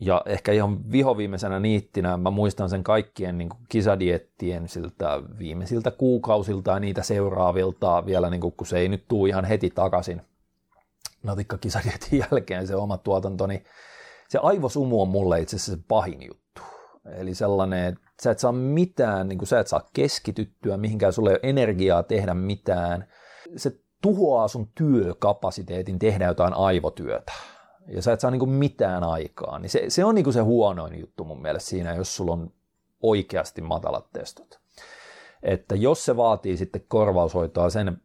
Ja 0.00 0.22
ehkä 0.26 0.52
ihan 0.52 0.92
vihoviimeisenä 0.92 1.60
niittinä 1.60 2.16
mä 2.16 2.30
muistan 2.30 2.68
sen 2.68 2.84
kaikkien 2.84 3.38
niin 3.38 3.48
kuin 3.48 3.60
kisadiettien 3.68 4.68
siltä 4.68 5.22
viimeisiltä 5.38 5.90
kuukausilta 5.90 6.70
ja 6.70 6.80
niitä 6.80 7.02
seuraavilta 7.02 8.06
vielä, 8.06 8.30
niin 8.30 8.40
kuin, 8.40 8.52
kun 8.56 8.66
se 8.66 8.78
ei 8.78 8.88
nyt 8.88 9.04
tule 9.08 9.28
ihan 9.28 9.44
heti 9.44 9.70
takaisin 9.70 10.22
natikka 11.22 11.58
kisadietin 11.58 12.18
jälkeen 12.30 12.66
se 12.66 12.76
oma 12.76 12.98
tuotanto, 12.98 13.46
niin 13.46 13.64
se 14.28 14.38
aivosumu 14.42 15.02
on 15.02 15.08
mulle 15.08 15.40
itse 15.40 15.56
asiassa 15.56 15.72
se 15.72 15.82
pahin 15.88 16.22
juttu. 16.22 16.62
Eli 17.16 17.34
sellainen, 17.34 17.84
että 17.84 18.00
sä 18.22 18.30
et 18.30 18.38
saa 18.38 18.52
mitään, 18.52 19.28
niin 19.28 19.38
kuin 19.38 19.48
sä 19.48 19.60
et 19.60 19.66
saa 19.66 19.88
keskityttyä 19.94 20.76
mihinkään, 20.76 21.12
sulle 21.12 21.30
ei 21.30 21.34
ole 21.34 21.50
energiaa 21.50 22.02
tehdä 22.02 22.34
mitään. 22.34 23.08
Se 23.56 23.72
tuhoaa 24.02 24.48
sun 24.48 24.68
työkapasiteetin 24.74 25.98
tehdä 25.98 26.26
jotain 26.26 26.54
aivotyötä 26.54 27.32
ja 27.88 28.02
sä 28.02 28.12
et 28.12 28.20
saa 28.20 28.30
niin 28.30 28.38
kuin 28.38 28.50
mitään 28.50 29.04
aikaa, 29.04 29.58
niin 29.58 29.70
se, 29.70 29.84
se 29.88 30.04
on 30.04 30.14
niin 30.14 30.24
kuin 30.24 30.34
se 30.34 30.40
huonoin 30.40 31.00
juttu 31.00 31.24
mun 31.24 31.42
mielestä 31.42 31.70
siinä, 31.70 31.94
jos 31.94 32.16
sulla 32.16 32.32
on 32.32 32.52
oikeasti 33.02 33.60
matalat 33.60 34.12
testot. 34.12 34.60
Että 35.42 35.74
jos 35.74 36.04
se 36.04 36.16
vaatii 36.16 36.56
sitten 36.56 36.84
korvaushoitoa, 36.88 37.70
sen 37.70 37.96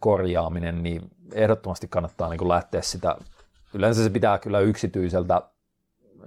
korjaaminen, 0.00 0.82
niin 0.82 1.02
ehdottomasti 1.34 1.88
kannattaa 1.88 2.28
niin 2.28 2.38
kuin 2.38 2.48
lähteä 2.48 2.82
sitä, 2.82 3.16
yleensä 3.74 4.04
se 4.04 4.10
pitää 4.10 4.38
kyllä 4.38 4.60
yksityiseltä 4.60 5.42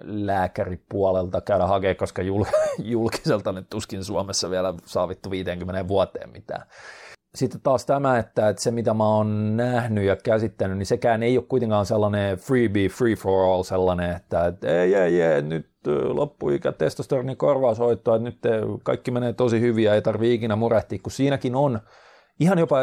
lääkäripuolelta 0.04 1.42
käydä 1.42 1.68
hakemaan, 1.68 1.96
koska 1.96 2.22
julkiselta 2.80 3.52
nyt 3.52 3.70
tuskin 3.70 4.04
Suomessa 4.04 4.50
vielä 4.50 4.74
saavittu 4.86 5.32
50 5.32 5.88
vuoteen 5.88 6.30
mitään 6.32 6.68
sitten 7.36 7.62
taas 7.62 7.86
tämä, 7.86 8.18
että, 8.18 8.50
että 8.50 8.62
se 8.62 8.72
mitä 8.72 8.94
mä 8.94 9.08
oon 9.08 9.58
nähnyt 9.58 10.04
ja 10.04 10.16
käsittänyt, 10.16 10.78
niin 10.78 10.86
sekään 10.86 11.24
ei 11.24 11.38
ole 11.38 11.46
kuitenkaan 11.50 11.86
sellainen 11.86 12.38
freebie, 12.38 12.90
free 12.90 13.16
for 13.16 13.46
all 13.46 13.64
sellainen, 13.64 14.16
että, 14.16 14.46
että 14.48 14.82
ei, 14.82 14.96
ei, 14.96 15.22
ei, 15.22 15.42
nyt 15.42 15.70
loppuikä 16.08 16.72
testosteronin 16.72 17.38
korvaushoitoa, 17.38 18.16
että 18.16 18.24
nyt 18.24 18.40
kaikki 18.84 19.12
menee 19.12 19.34
tosi 19.34 19.60
hyvin 19.60 19.84
ja 19.84 19.96
ei 19.96 20.02
tarvitse 20.02 20.34
ikinä 20.34 20.56
murehtia, 20.56 21.00
kun 21.04 21.12
siinäkin 21.12 21.56
on 21.56 21.80
ihan 22.40 22.60
jopa 22.60 22.78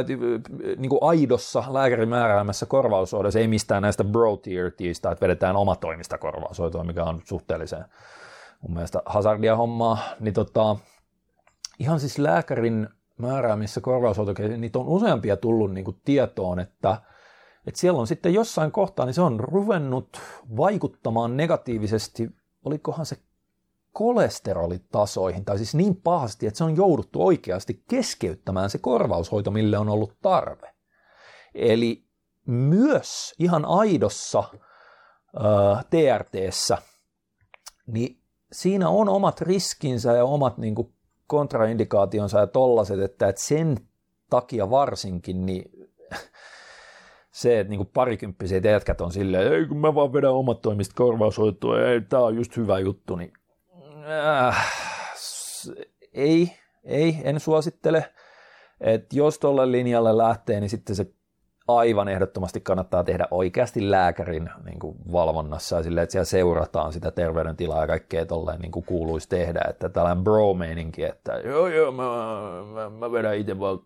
niin 0.77 0.91
kuin 0.91 1.03
aidossa 1.03 1.65
lääkärin 1.69 2.09
määräämässä 2.09 2.67
korvaushoidossa, 2.67 3.39
ei 3.39 3.49
mistään 3.49 3.83
näistä 3.83 4.05
bro 4.05 4.37
tier 4.37 4.67
että 4.67 5.17
vedetään 5.21 5.57
omatoimista 5.57 6.19
korvaushoitoa, 6.19 6.85
mikä 6.85 7.05
on 7.05 7.21
suhteellisen 7.25 7.85
mun 8.63 8.75
mielestä 8.75 9.03
hazardia 9.07 9.57
hommaa, 9.57 9.99
niin 10.21 10.35
tota, 10.35 10.77
ihan 11.79 12.01
siis 12.01 12.19
lääkärin 12.19 12.89
määräämissä 13.21 13.81
korvausautokeissa, 13.81 14.57
niitä 14.57 14.79
on 14.79 14.89
useampia 14.89 15.37
tullut 15.37 15.73
niin 15.73 15.85
kuin 15.85 16.01
tietoon, 16.05 16.61
että, 16.61 17.03
että 17.67 17.81
siellä 17.81 18.01
on 18.01 18.07
sitten 18.07 18.35
jossain 18.35 18.73
kohtaa, 18.73 19.07
niin 19.07 19.15
se 19.15 19.23
on 19.23 19.41
ruvennut 19.41 20.21
vaikuttamaan 20.57 21.37
negatiivisesti, 21.37 22.31
olikohan 22.65 23.07
se 23.07 23.17
kolesterolitasoihin, 23.93 25.45
tai 25.45 25.57
siis 25.57 25.75
niin 25.75 25.97
pahasti, 25.97 26.47
että 26.47 26.59
se 26.59 26.65
on 26.65 26.77
jouduttu 26.77 27.27
oikeasti 27.27 27.85
keskeyttämään 27.89 28.71
se 28.71 28.79
korvaushoito, 28.79 29.51
mille 29.51 29.79
on 29.79 29.89
ollut 29.89 30.17
tarve. 30.23 30.75
Eli 31.55 32.05
myös 32.47 33.35
ihan 33.39 33.65
aidossa 33.65 34.39
äh, 34.49 35.85
TRTssä, 35.91 36.79
niin 37.87 38.21
siinä 38.53 38.89
on 38.89 39.09
omat 39.09 39.41
riskinsä 39.41 40.13
ja 40.13 40.25
omat 40.25 40.59
niin 40.59 40.75
kuin, 40.75 40.95
kontraindikaationsa 41.31 42.39
ja 42.41 42.47
tollaset, 42.47 43.01
että, 43.01 43.29
että 43.29 43.43
sen 43.43 43.77
takia 44.31 44.71
varsinkin 44.71 45.47
niin 45.47 45.89
se, 47.31 47.61
että 47.61 47.71
niin 47.71 47.87
parikymppiset 47.87 48.65
jätkät 48.65 49.01
on 49.01 49.13
silleen, 49.13 49.53
ei 49.53 49.67
kun 49.67 49.77
mä 49.77 49.95
vaan 49.95 50.13
vedän 50.13 50.33
omat 50.33 50.61
toimista 50.61 50.95
korvaushoitoa, 50.97 51.81
ei, 51.81 52.01
tää 52.01 52.21
on 52.21 52.37
just 52.37 52.57
hyvä 52.57 52.79
juttu, 52.79 53.17
niin 53.17 53.33
äh, 54.47 54.73
ei, 56.15 56.53
ei, 56.85 57.17
en 57.25 57.41
suosittele. 57.41 58.05
että 58.81 59.17
jos 59.17 59.39
tuolle 59.39 59.73
linjalle 59.73 60.17
lähtee, 60.17 60.61
niin 60.61 60.71
sitten 60.71 60.97
se 60.97 61.07
aivan 61.77 62.09
ehdottomasti 62.09 62.61
kannattaa 62.61 63.05
tehdä 63.05 63.27
oikeasti 63.31 63.91
lääkärin 63.91 64.51
niin 64.65 64.79
kuin 64.79 64.97
valvonnassa 65.13 65.77
ja 65.77 65.83
silleen, 65.83 66.03
että 66.03 66.13
siellä 66.13 66.25
seurataan 66.25 66.93
sitä 66.93 67.11
terveydentilaa 67.11 67.81
ja 67.81 67.87
kaikkea 67.87 68.27
tolleen 68.27 68.61
niin 68.61 68.73
kuin 68.73 68.85
kuuluisi 68.85 69.29
tehdä, 69.29 69.61
että 69.69 69.89
tällainen 69.89 70.25
bro-meininki, 70.25 71.05
että 71.05 71.33
joo 71.33 71.67
joo, 71.67 71.93
mä, 71.93 72.05
mä, 72.75 72.91
mä 72.91 73.13
vedän 73.13 73.37
itse 73.37 73.59
vaan, 73.59 73.79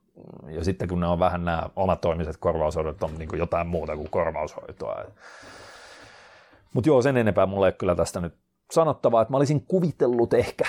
ja 0.49 0.65
sitten 0.65 0.89
kun 0.89 1.01
ne 1.01 1.07
on 1.07 1.19
vähän 1.19 1.45
nämä 1.45 1.63
omatoimiset 1.77 2.37
korvaushoidot 2.37 3.03
on 3.03 3.19
niin 3.19 3.29
kuin 3.29 3.39
jotain 3.39 3.67
muuta 3.67 3.97
kuin 3.97 4.11
korvaushoitoa. 4.11 5.05
Mutta 6.75 6.89
joo, 6.89 7.03
sen 7.03 7.17
enempää 7.17 7.47
mulle 7.47 7.69
ei 7.69 7.73
kyllä 7.73 7.95
tästä 7.95 8.21
nyt 8.21 8.35
sanottavaa, 8.73 9.23
että 9.23 9.33
mä 9.33 9.37
olisin 9.37 9.67
kuvitellut 9.67 10.35
ehkä, 10.35 10.65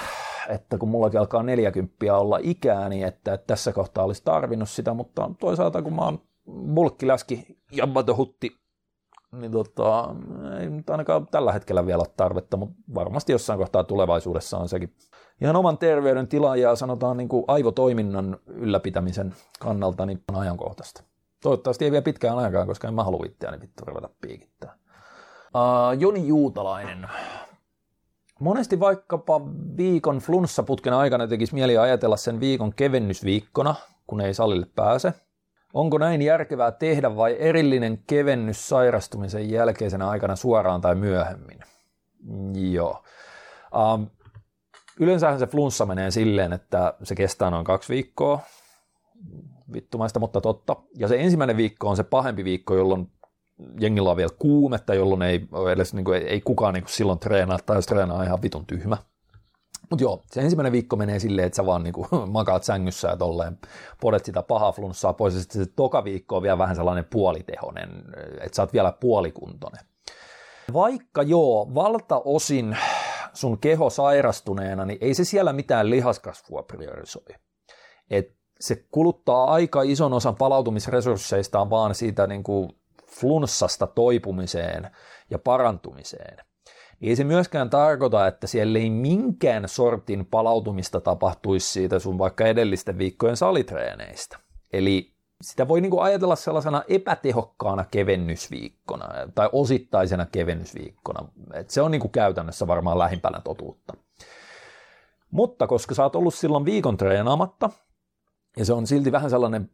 että 0.49 0.77
kun 0.77 0.89
mullakin 0.89 1.19
alkaa 1.19 1.43
40 1.43 2.17
olla 2.17 2.39
ikää, 2.41 2.89
niin 2.89 3.07
että, 3.07 3.33
että 3.33 3.47
tässä 3.47 3.73
kohtaa 3.73 4.03
olisi 4.03 4.23
tarvinnut 4.25 4.69
sitä, 4.69 4.93
mutta 4.93 5.31
toisaalta 5.39 5.81
kun 5.81 5.95
mä 5.95 6.01
oon 6.01 6.19
bulkkiläski 6.45 7.57
Yamato 7.77 8.15
Hutti, 8.15 8.51
niin 9.31 9.51
tota, 9.51 10.15
ei 10.59 10.69
nyt 10.69 10.89
ainakaan 10.89 11.27
tällä 11.27 11.51
hetkellä 11.51 11.85
vielä 11.85 12.01
ole 12.01 12.13
tarvetta, 12.17 12.57
mutta 12.57 12.75
varmasti 12.95 13.31
jossain 13.31 13.59
kohtaa 13.59 13.83
tulevaisuudessa 13.83 14.57
on 14.57 14.69
sekin 14.69 14.95
ihan 15.41 15.55
oman 15.55 15.77
terveyden 15.77 16.27
tila 16.27 16.55
ja 16.55 16.75
sanotaan 16.75 17.17
niin 17.17 17.29
kuin 17.29 17.45
aivotoiminnan 17.47 18.37
ylläpitämisen 18.47 19.35
kannalta 19.59 20.05
niin 20.05 20.23
on 20.29 20.39
ajankohtaista. 20.39 21.03
Toivottavasti 21.41 21.85
ei 21.85 21.91
vielä 21.91 22.01
pitkään 22.01 22.37
aikaan, 22.37 22.67
koska 22.67 22.87
en 22.87 22.93
mä 22.93 23.03
halua 23.03 23.25
itseäni 23.25 23.61
vittu 23.61 23.85
ruveta 23.85 24.09
piikittää. 24.21 24.77
Uh, 25.55 25.99
Joni 25.99 26.27
Juutalainen. 26.27 27.07
Monesti 28.39 28.79
vaikkapa 28.79 29.41
viikon 29.77 30.17
flunssaputken 30.17 30.93
aikana 30.93 31.27
tekisi 31.27 31.53
mieli 31.53 31.77
ajatella 31.77 32.17
sen 32.17 32.39
viikon 32.39 32.73
kevennysviikkona, 32.73 33.75
kun 34.07 34.21
ei 34.21 34.33
salille 34.33 34.67
pääse– 34.75 35.13
Onko 35.75 35.97
näin 35.97 36.21
järkevää 36.21 36.71
tehdä 36.71 37.15
vai 37.15 37.35
erillinen 37.39 38.03
kevennys 38.07 38.69
sairastumisen 38.69 39.49
jälkeisenä 39.49 40.09
aikana 40.09 40.35
suoraan 40.35 40.81
tai 40.81 40.95
myöhemmin? 40.95 41.59
Joo. 42.71 43.03
Um, 43.93 44.07
yleensähän 44.99 45.39
se 45.39 45.47
flunssa 45.47 45.85
menee 45.85 46.11
silleen, 46.11 46.53
että 46.53 46.93
se 47.03 47.15
kestää 47.15 47.49
noin 47.49 47.65
kaksi 47.65 47.93
viikkoa, 47.93 48.39
vittumaista, 49.73 50.19
mutta 50.19 50.41
totta. 50.41 50.75
Ja 50.97 51.07
se 51.07 51.19
ensimmäinen 51.19 51.57
viikko 51.57 51.89
on 51.89 51.95
se 51.95 52.03
pahempi 52.03 52.43
viikko, 52.43 52.75
jolloin 52.75 53.11
jengillä 53.79 54.11
on 54.11 54.17
vielä 54.17 54.31
kuumetta, 54.39 54.93
jolloin 54.93 55.21
ei, 55.21 55.47
edes, 55.71 55.93
niin 55.93 56.05
kuin, 56.05 56.21
ei, 56.21 56.41
kukaan 56.41 56.73
niin 56.73 56.83
kuin 56.83 56.93
silloin 56.93 57.19
treenaa, 57.19 57.59
tai 57.65 57.77
jos 57.77 57.85
treenaa 57.85 58.23
ihan 58.23 58.41
vitun 58.41 58.65
tyhmä. 58.65 58.97
Mutta 59.89 60.03
joo, 60.03 60.21
se 60.31 60.41
ensimmäinen 60.41 60.71
viikko 60.71 60.95
menee 60.95 61.19
silleen, 61.19 61.45
että 61.45 61.55
sä 61.55 61.65
vaan 61.65 61.83
niinku 61.83 62.07
makaat 62.27 62.63
sängyssä 62.63 63.07
ja 63.07 63.17
tolleen 63.17 63.57
podet 64.01 64.25
sitä 64.25 64.43
pahaa 64.43 64.71
flunssaa 64.71 65.13
pois. 65.13 65.33
Ja 65.33 65.39
sitten 65.39 65.65
se 65.65 65.71
toka 65.75 66.03
viikko 66.03 66.35
on 66.35 66.43
vielä 66.43 66.57
vähän 66.57 66.75
sellainen 66.75 67.05
puolitehonen, 67.05 67.89
että 68.41 68.55
sä 68.55 68.61
oot 68.61 68.73
vielä 68.73 68.91
puolikuntoinen. 68.91 69.85
Vaikka 70.73 71.23
joo, 71.23 71.71
valtaosin 71.75 72.77
sun 73.33 73.57
keho 73.57 73.89
sairastuneena, 73.89 74.85
niin 74.85 74.97
ei 75.01 75.13
se 75.13 75.23
siellä 75.23 75.53
mitään 75.53 75.89
lihaskasvua 75.89 76.63
priorisoi. 76.63 77.35
Et 78.09 78.35
se 78.59 78.85
kuluttaa 78.91 79.53
aika 79.53 79.81
ison 79.81 80.13
osan 80.13 80.35
palautumisresursseistaan 80.35 81.69
vaan 81.69 81.95
siitä 81.95 82.27
niin 82.27 82.43
kuin 82.43 82.69
flunssasta 83.07 83.87
toipumiseen 83.87 84.91
ja 85.29 85.39
parantumiseen 85.39 86.37
ei 87.01 87.15
se 87.15 87.23
myöskään 87.23 87.69
tarkoita, 87.69 88.27
että 88.27 88.47
siellä 88.47 88.79
ei 88.79 88.89
minkään 88.89 89.67
sortin 89.67 90.25
palautumista 90.25 91.01
tapahtuisi 91.01 91.69
siitä 91.69 91.99
sun 91.99 92.17
vaikka 92.17 92.47
edellisten 92.47 92.97
viikkojen 92.97 93.37
salitreeneistä. 93.37 94.39
Eli 94.73 95.15
sitä 95.41 95.67
voi 95.67 95.81
niinku 95.81 95.99
ajatella 95.99 96.35
sellaisena 96.35 96.83
epätehokkaana 96.87 97.85
kevennysviikkona 97.91 99.07
tai 99.35 99.49
osittaisena 99.51 100.25
kevennysviikkona. 100.25 101.27
Et 101.53 101.69
se 101.69 101.81
on 101.81 101.91
niinku 101.91 102.07
käytännössä 102.07 102.67
varmaan 102.67 102.99
lähimpänä 102.99 103.41
totuutta. 103.43 103.93
Mutta 105.31 105.67
koska 105.67 105.95
sä 105.95 106.03
oot 106.03 106.15
ollut 106.15 106.33
silloin 106.33 106.65
viikon 106.65 106.97
treenaamatta, 106.97 107.69
ja 108.57 108.65
se 108.65 108.73
on 108.73 108.87
silti 108.87 109.11
vähän 109.11 109.29
sellainen 109.29 109.71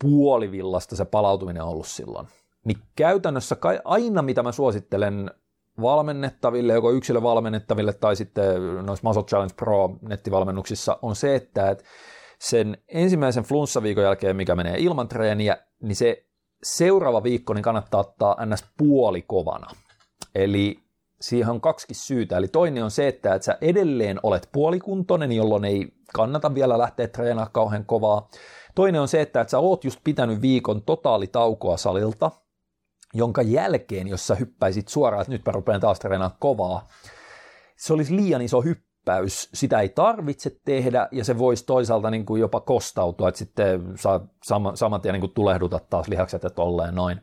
puolivillasta 0.00 0.96
se 0.96 1.04
palautuminen 1.04 1.62
ollut 1.62 1.86
silloin, 1.86 2.26
niin 2.64 2.78
käytännössä 2.96 3.56
aina 3.84 4.22
mitä 4.22 4.42
mä 4.42 4.52
suosittelen 4.52 5.30
valmennettaville, 5.80 6.72
joko 6.72 6.90
yksilövalmennettaville 6.90 7.92
tai 7.92 8.16
sitten 8.16 8.76
noissa 8.86 9.08
Muscle 9.08 9.24
Challenge 9.24 9.54
Pro 9.56 9.96
nettivalmennuksissa 10.08 10.98
on 11.02 11.16
se, 11.16 11.34
että 11.34 11.76
sen 12.38 12.78
ensimmäisen 12.88 13.44
flunssaviikon 13.44 14.04
jälkeen, 14.04 14.36
mikä 14.36 14.54
menee 14.54 14.76
ilman 14.78 15.08
treeniä, 15.08 15.56
niin 15.82 15.96
se 15.96 16.26
seuraava 16.62 17.22
viikko 17.22 17.54
niin 17.54 17.62
kannattaa 17.62 18.00
ottaa 18.00 18.36
ns. 18.46 18.64
puolikovana. 18.78 19.66
Eli 20.34 20.78
siihen 21.20 21.50
on 21.50 21.60
kaksi 21.60 21.94
syytä. 21.94 22.36
Eli 22.36 22.48
toinen 22.48 22.84
on 22.84 22.90
se, 22.90 23.08
että, 23.08 23.34
että 23.34 23.46
sä 23.46 23.58
edelleen 23.60 24.20
olet 24.22 24.48
puolikuntoinen, 24.52 25.32
jolloin 25.32 25.64
ei 25.64 25.88
kannata 26.14 26.54
vielä 26.54 26.78
lähteä 26.78 27.08
treenaamaan 27.08 27.52
kauhean 27.52 27.84
kovaa. 27.84 28.28
Toinen 28.74 29.00
on 29.00 29.08
se, 29.08 29.20
että, 29.20 29.40
että 29.40 29.50
sä 29.50 29.58
oot 29.58 29.84
just 29.84 30.00
pitänyt 30.04 30.40
viikon 30.40 30.82
totaalitaukoa 30.82 31.76
salilta, 31.76 32.30
jonka 33.14 33.42
jälkeen, 33.42 34.08
jos 34.08 34.26
sä 34.26 34.34
hyppäisit 34.34 34.88
suoraan, 34.88 35.20
että 35.20 35.32
nyt 35.32 35.46
mä 35.46 35.52
rupean 35.52 35.80
taas 35.80 35.98
treenaamaan 35.98 36.38
kovaa, 36.40 36.86
se 37.76 37.92
olisi 37.92 38.16
liian 38.16 38.42
iso 38.42 38.60
hyppäys. 38.60 39.48
Sitä 39.54 39.80
ei 39.80 39.88
tarvitse 39.88 40.50
tehdä 40.64 41.08
ja 41.12 41.24
se 41.24 41.38
voisi 41.38 41.64
toisaalta 41.66 42.10
niin 42.10 42.26
kuin 42.26 42.40
jopa 42.40 42.60
kostautua, 42.60 43.28
että 43.28 43.38
sitten 43.38 43.98
saa 43.98 44.26
saman 44.74 45.00
tien 45.00 45.12
niin 45.12 45.20
kuin 45.20 45.34
tulehduta 45.34 45.80
taas 45.90 46.08
lihakset 46.08 46.42
ja 46.42 46.50
tolleen 46.50 46.94
noin 46.94 47.20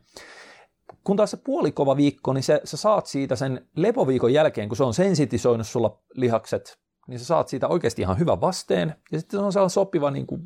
kun 1.04 1.18
taas 1.18 1.32
se 1.32 1.38
puolikova 1.38 1.98
viikko, 1.98 2.34
niin 2.34 2.44
se, 2.44 2.62
sä 2.64 2.78
saat 2.78 3.06
siitä 3.06 3.36
sen 3.36 3.68
lepoviikon 3.76 4.34
jälkeen, 4.34 4.70
kun 4.70 4.78
se 4.78 4.84
on 4.84 4.94
sensitisoinut 4.94 5.68
sulla 5.68 6.00
lihakset, 6.14 6.80
niin 7.08 7.20
sä 7.20 7.26
saat 7.26 7.48
siitä 7.48 7.68
oikeasti 7.68 8.02
ihan 8.02 8.20
hyvän 8.20 8.42
vasteen. 8.42 8.96
Ja 9.12 9.20
sitten 9.20 9.40
se 9.40 9.46
on 9.46 9.54
sellainen 9.54 9.70
sopiva 9.70 10.12
niin 10.12 10.28
kuin 10.28 10.42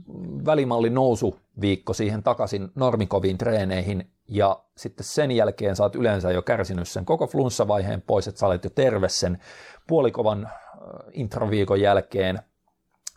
välimalli 0.46 0.90
nousuviikko 0.90 1.94
siihen 1.94 2.24
takaisin 2.24 2.70
normikoviin 2.76 3.38
treeneihin. 3.38 4.12
Ja 4.28 4.64
sitten 4.78 5.06
sen 5.06 5.32
jälkeen 5.32 5.76
oot 5.80 5.96
yleensä 5.96 6.32
jo 6.32 6.42
kärsinyt 6.42 6.88
sen 6.88 7.06
koko 7.06 7.28
flunssavaiheen 7.28 8.02
pois, 8.02 8.28
että 8.28 8.40
sä 8.40 8.48
olet 8.48 8.64
jo 8.64 8.70
terve 8.70 9.10
sen 9.10 9.40
puolikovan 9.88 10.50
introviikon 11.12 11.82
jälkeen. 11.82 12.40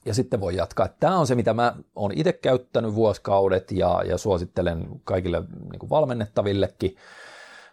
Ja 0.04 0.14
sitten 0.14 0.40
voi 0.40 0.56
jatkaa. 0.56 0.88
Tämä 0.88 1.18
on 1.18 1.26
se, 1.26 1.34
mitä 1.34 1.54
mä 1.54 1.74
oon 1.94 2.12
itse 2.14 2.32
käyttänyt 2.32 2.94
vuosikaudet 2.94 3.72
ja, 3.72 4.02
ja 4.06 4.18
suosittelen 4.18 4.86
kaikille 5.04 5.42
niin 5.70 5.90
valmennettavillekin 5.90 6.96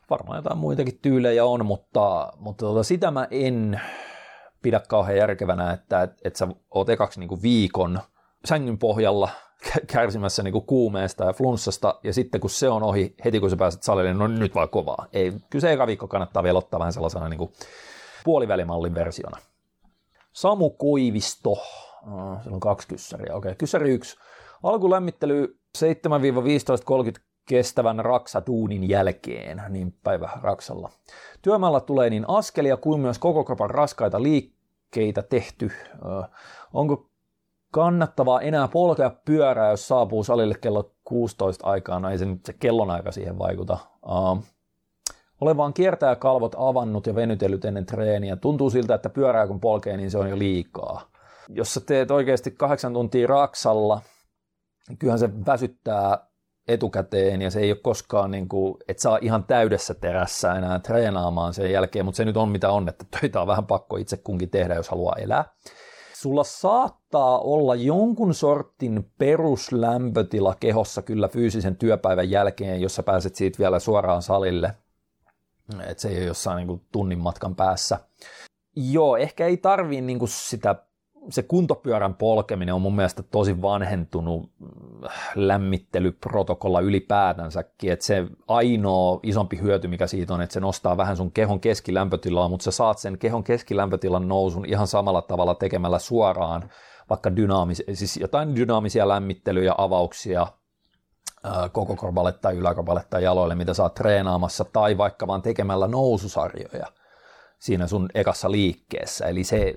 varmaan 0.10 0.38
jotain 0.38 0.58
muitakin 0.58 1.00
tyylejä 1.02 1.46
on, 1.46 1.66
mutta, 1.66 2.34
mutta 2.38 2.66
tota, 2.66 2.84
sitä 2.84 3.12
mä 3.12 3.28
en 3.32 3.82
pidä 4.62 4.82
kauhean 4.88 5.18
järkevänä, 5.18 5.72
että 5.72 6.02
et, 6.02 6.12
et 6.24 6.36
sä 6.36 6.48
oot 6.72 6.90
ekaksi 6.90 7.20
niin 7.20 7.42
viikon 7.42 8.00
sängyn 8.46 8.78
pohjalla 8.78 9.30
kärsimässä 9.94 10.44
niin 10.44 10.52
kuin 10.52 10.66
kuumeesta 10.66 11.26
ja 11.26 11.34
flunssasta, 11.34 12.00
ja 12.04 12.14
sitten 12.14 12.42
kun 12.42 12.50
se 12.50 12.70
on 12.70 12.84
ohi, 12.84 13.16
heti 13.26 13.40
kun 13.40 13.50
sä 13.50 13.56
pääset 13.56 13.84
salille, 13.84 14.10
niin 14.10 14.20
no 14.20 14.28
nyt 14.28 14.56
vaan 14.56 14.70
kovaa. 14.70 15.08
Ei, 15.14 15.34
kyllä 15.50 15.62
se 15.62 15.72
eka 15.72 15.88
viikko 15.88 16.08
kannattaa 16.08 16.44
vielä 16.44 16.58
ottaa 16.58 16.80
vähän 16.80 16.94
sellaisena 16.94 17.30
niin 17.30 17.38
kuin 17.38 17.52
puolivälimallin 18.24 18.96
versiona. 18.96 19.38
Samu 20.34 20.70
Koivisto, 20.70 21.52
oh, 21.52 21.62
siellä 22.42 22.56
on 22.56 22.60
kaksi 22.60 22.88
kyssäriä, 22.88 23.36
okei, 23.36 23.50
okay. 23.50 23.56
kyssäri 23.56 23.92
yksi. 23.92 24.18
Alkulämmittely 24.64 25.60
7-15-30 25.78 25.82
kestävän 27.46 28.06
raksaduunin 28.06 28.90
jälkeen, 28.90 29.62
niin 29.70 29.96
päivä 30.04 30.30
raksalla. 30.42 30.90
Työmaalla 31.42 31.80
tulee 31.80 32.10
niin 32.10 32.26
askelia 32.28 32.78
kuin 32.78 33.02
myös 33.02 33.20
koko 33.20 33.44
kropan 33.44 33.70
raskaita 33.70 34.24
liikkeitä 34.24 35.22
tehty. 35.22 35.72
Onko 36.74 37.10
kannattavaa 37.76 38.42
enää 38.42 38.68
polkea 38.68 39.12
pyörää, 39.26 39.70
jos 39.70 39.88
saapuu 39.88 40.24
salille 40.24 40.56
kello 40.62 40.92
16 41.04 41.68
aikaan? 41.68 42.02
No 42.02 42.10
ei 42.10 42.18
se 42.18 42.26
nyt 42.26 42.46
se 42.46 42.54
kellonaika 42.54 43.12
siihen 43.12 43.40
vaikuta. 43.40 43.78
Olen 45.42 45.58
vaan 45.58 45.74
kiertäjäkalvot 45.74 46.56
avannut 46.58 47.08
ja 47.08 47.16
venytellyt 47.16 47.66
ennen 47.66 47.86
treeniä. 47.86 48.36
Tuntuu 48.36 48.70
siltä, 48.70 48.96
että 48.96 49.10
pyörää 49.10 49.48
kun 49.48 49.60
polkee, 49.60 49.98
niin 49.98 50.12
se 50.12 50.18
on 50.18 50.30
jo 50.30 50.38
liikaa. 50.38 51.02
Jos 51.50 51.74
sä 51.74 51.80
teet 51.80 52.12
oikeasti 52.12 52.52
kahdeksan 52.52 52.94
tuntia 52.94 53.28
raksalla, 53.28 54.02
niin 54.90 54.98
kyllähän 54.98 55.20
se 55.20 55.46
väsyttää 55.46 56.28
etukäteen 56.68 57.42
ja 57.42 57.52
se 57.52 57.60
ei 57.60 57.72
ole 57.72 57.80
koskaan, 57.84 58.32
niin 58.32 58.50
kuin, 58.50 58.78
että 58.88 59.04
saa 59.04 59.20
ihan 59.22 59.44
täydessä 59.44 59.94
terässä 59.94 60.54
enää 60.54 60.80
treenaamaan 60.80 61.54
sen 61.54 61.72
jälkeen, 61.72 62.06
mutta 62.06 62.18
se 62.18 62.26
nyt 62.26 62.38
on 62.38 62.50
mitä 62.50 62.70
on, 62.70 62.90
että 62.90 63.06
töitä 63.20 63.42
on 63.42 63.48
vähän 63.48 63.66
pakko 63.66 63.98
itse 63.98 64.18
kunkin 64.18 64.50
tehdä, 64.50 64.76
jos 64.76 64.90
haluaa 64.90 65.16
elää. 65.16 65.46
Sulla 66.26 66.44
saattaa 66.44 67.40
olla 67.40 67.76
jonkun 67.76 68.34
sortin 68.34 69.12
peruslämpötila 69.18 70.56
kehossa 70.60 71.02
kyllä 71.02 71.28
fyysisen 71.28 71.76
työpäivän 71.76 72.30
jälkeen, 72.30 72.82
jossa 72.82 73.04
pääset 73.04 73.36
siitä 73.36 73.60
vielä 73.60 73.80
suoraan 73.80 74.22
salille, 74.22 74.74
että 75.80 76.02
se 76.02 76.10
ei 76.10 76.18
ole 76.18 76.26
jossain 76.26 76.58
niin 76.58 76.68
kuin 76.68 76.82
tunnin 76.92 77.20
matkan 77.20 77.56
päässä. 77.56 78.00
Joo, 78.76 79.18
ehkä 79.18 79.46
ei 79.46 79.58
tarvii 79.58 80.02
niin 80.02 80.20
kuin 80.20 80.30
sitä 80.30 80.76
se 81.30 81.44
kuntopyörän 81.44 82.16
polkeminen 82.16 82.76
on 82.76 82.82
mun 82.82 82.96
mielestä 82.96 83.24
tosi 83.24 83.62
vanhentunut 83.62 84.52
lämmittelyprotokolla 85.36 86.80
ylipäätänsäkin, 86.80 87.92
että 87.92 88.06
se 88.06 88.26
ainoa 88.48 89.20
isompi 89.24 89.60
hyöty, 89.62 89.88
mikä 89.88 90.08
siitä 90.08 90.34
on, 90.34 90.42
että 90.42 90.54
se 90.54 90.60
nostaa 90.60 90.98
vähän 90.98 91.18
sun 91.18 91.32
kehon 91.32 91.60
keskilämpötilaa, 91.60 92.50
mutta 92.50 92.64
sä 92.64 92.72
saat 92.72 92.98
sen 92.98 93.18
kehon 93.18 93.44
keskilämpötilan 93.44 94.28
nousun 94.28 94.66
ihan 94.66 94.88
samalla 94.88 95.22
tavalla 95.22 95.56
tekemällä 95.56 96.00
suoraan 96.00 96.70
vaikka 97.10 97.36
dynaamis, 97.36 97.84
siis 97.94 98.18
jotain 98.18 98.56
dynaamisia 98.56 99.08
lämmittelyjä, 99.08 99.76
avauksia, 99.78 100.48
koko 101.72 101.96
korvalle 101.96 102.32
tai 102.32 102.56
yläkorvalle 102.56 103.04
tai 103.10 103.24
jaloille, 103.24 103.56
mitä 103.56 103.74
sä 103.74 103.84
oot 103.84 103.94
treenaamassa, 103.94 104.66
tai 104.74 104.98
vaikka 104.98 105.28
vaan 105.28 105.42
tekemällä 105.42 105.88
noususarjoja 105.88 106.88
siinä 107.60 107.88
sun 107.88 108.10
ekassa 108.14 108.52
liikkeessä. 108.52 109.26
Eli 109.26 109.44
se 109.44 109.76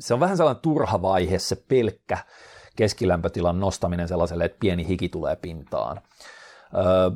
se 0.00 0.14
on 0.14 0.20
vähän 0.20 0.36
sellainen 0.36 0.62
turha 0.62 1.02
vaihe 1.02 1.38
se 1.38 1.56
pelkkä 1.68 2.18
keskilämpötilan 2.76 3.60
nostaminen 3.60 4.08
sellaiselle, 4.08 4.44
että 4.44 4.58
pieni 4.60 4.88
hiki 4.88 5.08
tulee 5.08 5.36
pintaan. 5.36 6.00
Öö, 6.74 7.10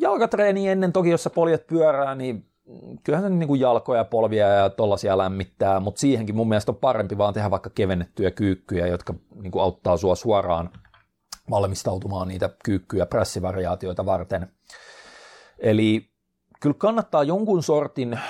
jalkatreeni 0.00 0.68
ennen 0.68 0.92
toki, 0.92 1.10
jos 1.10 1.22
sä 1.22 1.30
poljet 1.30 1.66
pyörää, 1.66 2.14
niin 2.14 2.46
kyllähän 3.04 3.30
se 3.30 3.36
niin 3.36 3.48
kuin 3.48 3.60
jalkoja 3.60 4.00
ja 4.00 4.04
polvia 4.04 4.48
ja 4.48 4.70
tollasia 4.70 5.18
lämmittää, 5.18 5.80
mutta 5.80 6.00
siihenkin 6.00 6.36
mun 6.36 6.48
mielestä 6.48 6.72
on 6.72 6.76
parempi 6.76 7.18
vaan 7.18 7.34
tehdä 7.34 7.50
vaikka 7.50 7.70
kevennettyjä 7.70 8.30
kyykkyjä, 8.30 8.86
jotka 8.86 9.14
niin 9.34 9.50
kuin 9.50 9.62
auttaa 9.62 9.96
sua 9.96 10.14
suoraan 10.14 10.70
valmistautumaan 11.50 12.28
niitä 12.28 12.50
kyykkyjä 12.64 13.06
pressivariaatioita 13.06 14.06
varten. 14.06 14.52
Eli 15.58 16.10
kyllä 16.60 16.76
kannattaa 16.78 17.22
jonkun 17.22 17.62
sortin, 17.62 18.20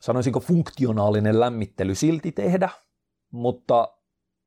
sanoisinko 0.00 0.40
funktionaalinen 0.40 1.40
lämmittely 1.40 1.94
silti 1.94 2.32
tehdä, 2.32 2.68
mutta 3.30 3.88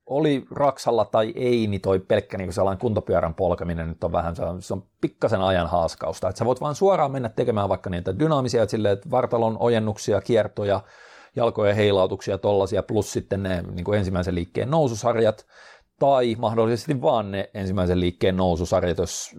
oli 0.05 0.45
raksalla 0.51 1.05
tai 1.05 1.33
ei, 1.35 1.67
niin 1.67 1.81
toi 1.81 1.99
pelkkä 1.99 2.37
niin 2.37 2.53
sellainen 2.53 2.81
kuntopyörän 2.81 3.35
polkeminen 3.35 3.87
nyt 3.87 4.03
on 4.03 4.11
vähän, 4.11 4.35
se 4.35 4.43
on, 4.43 4.61
se 4.61 4.73
on 4.73 4.83
pikkasen 5.01 5.41
ajan 5.41 5.67
haaskausta. 5.67 6.29
Että 6.29 6.39
sä 6.39 6.45
voit 6.45 6.61
vaan 6.61 6.75
suoraan 6.75 7.11
mennä 7.11 7.29
tekemään 7.29 7.69
vaikka 7.69 7.89
niitä 7.89 8.19
dynaamisia, 8.19 8.63
että, 8.63 8.71
silleen, 8.71 8.93
että 8.93 9.11
vartalon 9.11 9.57
ojennuksia, 9.59 10.21
kiertoja, 10.21 10.81
jalkojen 11.35 11.75
heilautuksia 11.75 12.37
tollasia, 12.37 12.83
plus 12.83 13.13
sitten 13.13 13.43
ne 13.43 13.61
niin 13.61 13.85
kuin 13.85 13.97
ensimmäisen 13.97 14.35
liikkeen 14.35 14.71
noususarjat, 14.71 15.47
tai 15.99 16.35
mahdollisesti 16.39 17.01
vaan 17.01 17.31
ne 17.31 17.49
ensimmäisen 17.53 17.99
liikkeen 17.99 18.37
noususarjat, 18.37 18.97
jos, 18.97 19.35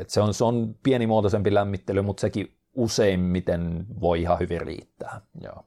että 0.00 0.12
se 0.12 0.20
on, 0.20 0.34
se 0.34 0.44
on 0.44 0.74
pienimuotoisempi 0.82 1.54
lämmittely, 1.54 2.02
mutta 2.02 2.20
sekin 2.20 2.58
useimmiten 2.74 3.86
voi 4.00 4.20
ihan 4.20 4.38
hyvin 4.38 4.60
riittää. 4.60 5.20
Joo. 5.40 5.64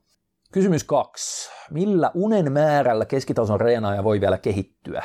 Kysymys 0.52 0.84
kaksi. 0.84 1.52
Millä 1.70 2.12
unen 2.14 2.52
määrällä 2.52 3.06
keskitason 3.06 3.62
reenaaja 3.62 4.04
voi 4.04 4.22
vielä 4.22 4.38
kehittyä? 4.38 5.04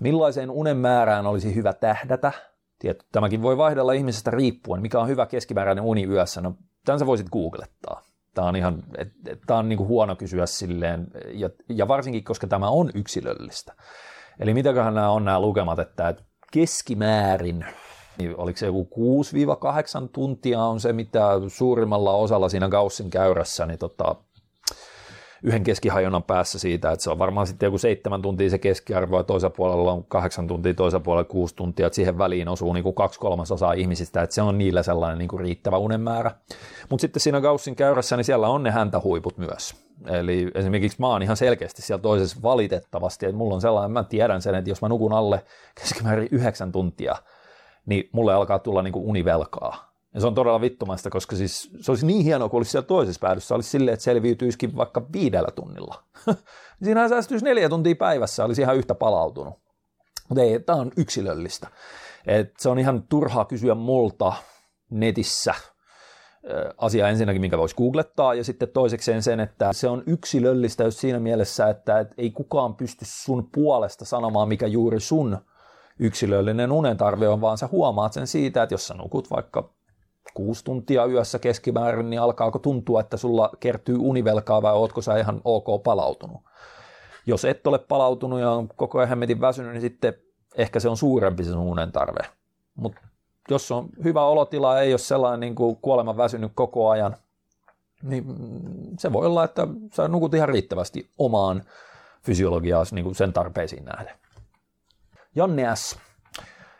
Millaiseen 0.00 0.50
unen 0.50 0.76
määrään 0.76 1.26
olisi 1.26 1.54
hyvä 1.54 1.72
tähdätä? 1.72 2.32
Tietty, 2.78 3.06
tämäkin 3.12 3.42
voi 3.42 3.56
vaihdella 3.56 3.92
ihmisestä 3.92 4.30
riippuen. 4.30 4.82
Mikä 4.82 5.00
on 5.00 5.08
hyvä 5.08 5.26
keskimääräinen 5.26 5.84
uni 5.84 6.04
yössä? 6.04 6.40
No, 6.40 6.54
tämän 6.84 6.98
sä 6.98 7.06
voisit 7.06 7.30
googlettaa. 7.30 8.02
Tämä 8.34 8.48
on, 8.48 8.56
ihan, 8.56 8.82
et, 8.98 9.08
et, 9.28 9.40
tämä 9.46 9.58
on 9.58 9.68
niin 9.68 9.78
huono 9.78 10.16
kysyä 10.16 10.46
silleen, 10.46 11.06
ja, 11.32 11.50
ja 11.68 11.88
varsinkin, 11.88 12.24
koska 12.24 12.46
tämä 12.46 12.68
on 12.68 12.90
yksilöllistä. 12.94 13.72
Eli 14.40 14.54
mitäköhän 14.54 14.94
nämä 14.94 15.10
on 15.10 15.24
nämä 15.24 15.40
lukemat, 15.40 15.78
että 15.78 16.14
keskimäärin 16.52 17.66
niin 18.18 18.34
oliko 18.36 18.56
se 18.56 18.66
joku 18.66 18.88
6-8 20.04 20.08
tuntia 20.12 20.62
on 20.62 20.80
se, 20.80 20.92
mitä 20.92 21.30
suurimmalla 21.48 22.12
osalla 22.12 22.48
siinä 22.48 22.68
Gaussin 22.68 23.10
käyrässä, 23.10 23.66
niin 23.66 23.78
tota, 23.78 24.16
yhden 25.42 25.64
keskihajonnan 25.64 26.22
päässä 26.22 26.58
siitä, 26.58 26.92
että 26.92 27.02
se 27.02 27.10
on 27.10 27.18
varmaan 27.18 27.46
sitten 27.46 27.66
joku 27.66 27.78
seitsemän 27.78 28.22
tuntia 28.22 28.50
se 28.50 28.58
keskiarvo 28.58 29.16
ja 29.16 29.24
toisella 29.24 29.54
puolella 29.56 29.92
on 29.92 30.04
kahdeksan 30.04 30.46
tuntia, 30.46 30.74
toisella 30.74 31.04
puolella 31.04 31.28
kuusi 31.28 31.56
tuntia, 31.56 31.86
että 31.86 31.94
siihen 31.94 32.18
väliin 32.18 32.48
osuu 32.48 32.72
niin 32.72 32.82
kuin 32.82 32.94
kaksi 32.94 33.20
kolmasosaa 33.20 33.72
ihmisistä, 33.72 34.22
että 34.22 34.34
se 34.34 34.42
on 34.42 34.58
niillä 34.58 34.82
sellainen 34.82 35.18
niin 35.18 35.28
kuin 35.28 35.40
riittävä 35.40 35.78
unen 35.78 36.00
määrä. 36.00 36.30
Mutta 36.90 37.00
sitten 37.00 37.20
siinä 37.20 37.40
Gaussin 37.40 37.76
käyrässä, 37.76 38.16
niin 38.16 38.24
siellä 38.24 38.48
on 38.48 38.62
ne 38.62 38.70
häntähuiput 38.70 39.38
myös. 39.38 39.74
Eli 40.06 40.50
esimerkiksi 40.54 41.00
mä 41.00 41.08
oon 41.08 41.22
ihan 41.22 41.36
selkeästi 41.36 41.82
siellä 41.82 42.02
toisessa 42.02 42.42
valitettavasti, 42.42 43.26
että 43.26 43.36
mulla 43.36 43.54
on 43.54 43.60
sellainen, 43.60 43.90
mä 43.90 44.04
tiedän 44.04 44.42
sen, 44.42 44.54
että 44.54 44.70
jos 44.70 44.82
mä 44.82 44.88
nukun 44.88 45.12
alle 45.12 45.44
keskimäärin 45.80 46.28
yhdeksän 46.30 46.72
tuntia, 46.72 47.16
niin 47.86 48.08
mulle 48.12 48.34
alkaa 48.34 48.58
tulla 48.58 48.82
niin 48.82 48.92
kuin 48.92 49.06
univelkaa. 49.06 49.85
Ja 50.16 50.20
se 50.20 50.26
on 50.26 50.34
todella 50.34 50.60
vittumaista, 50.60 51.10
koska 51.10 51.36
siis 51.36 51.70
se 51.80 51.92
olisi 51.92 52.06
niin 52.06 52.24
hienoa, 52.24 52.48
kun 52.48 52.58
olisi 52.58 52.70
siellä 52.70 52.86
toisessa 52.86 53.20
päädyssä, 53.20 53.54
olisi 53.54 53.70
silleen, 53.70 53.92
että 53.92 54.04
selviytyisikin 54.04 54.76
vaikka 54.76 55.06
viidellä 55.12 55.50
tunnilla. 55.50 56.02
Siinähän 56.84 57.08
säästyisi 57.08 57.44
neljä 57.44 57.68
tuntia 57.68 57.94
päivässä, 57.96 58.44
olisi 58.44 58.62
ihan 58.62 58.76
yhtä 58.76 58.94
palautunut. 58.94 59.54
Mutta 60.28 60.42
ei, 60.42 60.60
tämä 60.60 60.78
on 60.78 60.92
yksilöllistä. 60.96 61.68
Et 62.26 62.52
se 62.58 62.68
on 62.68 62.78
ihan 62.78 63.02
turhaa 63.02 63.44
kysyä 63.44 63.74
multa 63.74 64.32
netissä, 64.90 65.54
asia 66.78 67.08
ensinnäkin, 67.08 67.40
minkä 67.40 67.58
voisi 67.58 67.76
googlettaa, 67.76 68.34
ja 68.34 68.44
sitten 68.44 68.68
toisekseen 68.68 69.22
sen, 69.22 69.40
että 69.40 69.72
se 69.72 69.88
on 69.88 70.02
yksilöllistä 70.06 70.84
just 70.84 70.98
siinä 70.98 71.20
mielessä, 71.20 71.68
että 71.68 72.00
et 72.00 72.14
ei 72.18 72.30
kukaan 72.30 72.74
pysty 72.74 73.04
sun 73.08 73.48
puolesta 73.54 74.04
sanomaan, 74.04 74.48
mikä 74.48 74.66
juuri 74.66 75.00
sun 75.00 75.38
yksilöllinen 75.98 76.72
unen 76.72 76.96
tarve 76.96 77.28
on, 77.28 77.40
vaan 77.40 77.58
sä 77.58 77.68
huomaat 77.72 78.12
sen 78.12 78.26
siitä, 78.26 78.62
että 78.62 78.74
jos 78.74 78.86
sä 78.86 78.94
nukut 78.94 79.30
vaikka 79.30 79.75
kuusi 80.34 80.64
tuntia 80.64 81.06
yössä 81.06 81.38
keskimäärin, 81.38 82.10
niin 82.10 82.20
alkaako 82.20 82.58
tuntua, 82.58 83.00
että 83.00 83.16
sulla 83.16 83.50
kertyy 83.60 83.96
univelkaa 83.98 84.62
vai 84.62 84.72
ootko 84.72 85.02
sä 85.02 85.16
ihan 85.16 85.40
ok 85.44 85.82
palautunut. 85.82 86.42
Jos 87.26 87.44
et 87.44 87.66
ole 87.66 87.78
palautunut 87.78 88.40
ja 88.40 88.50
on 88.50 88.68
koko 88.68 88.98
ajan 88.98 89.08
hemmetin 89.08 89.40
väsynyt, 89.40 89.72
niin 89.72 89.80
sitten 89.80 90.14
ehkä 90.56 90.80
se 90.80 90.88
on 90.88 90.96
suurempi 90.96 91.44
se 91.44 91.50
sun 91.50 91.58
unen 91.58 91.92
tarve. 91.92 92.20
Mutta 92.74 93.00
jos 93.50 93.72
on 93.72 93.88
hyvä 94.04 94.24
olotila, 94.24 94.80
ei 94.80 94.92
ole 94.92 94.98
sellainen 94.98 95.40
niin 95.40 95.54
kuin 95.54 95.76
kuoleman 95.76 96.16
väsynyt 96.16 96.52
koko 96.54 96.90
ajan, 96.90 97.16
niin 98.02 98.24
se 98.98 99.12
voi 99.12 99.26
olla, 99.26 99.44
että 99.44 99.66
sä 99.92 100.08
nukut 100.08 100.34
ihan 100.34 100.48
riittävästi 100.48 101.10
omaan 101.18 101.62
fysiologiaasi 102.22 102.94
niin 102.94 103.14
sen 103.14 103.32
tarpeisiin 103.32 103.84
nähden. 103.84 104.14
Janne 105.34 105.76
S. 105.76 105.98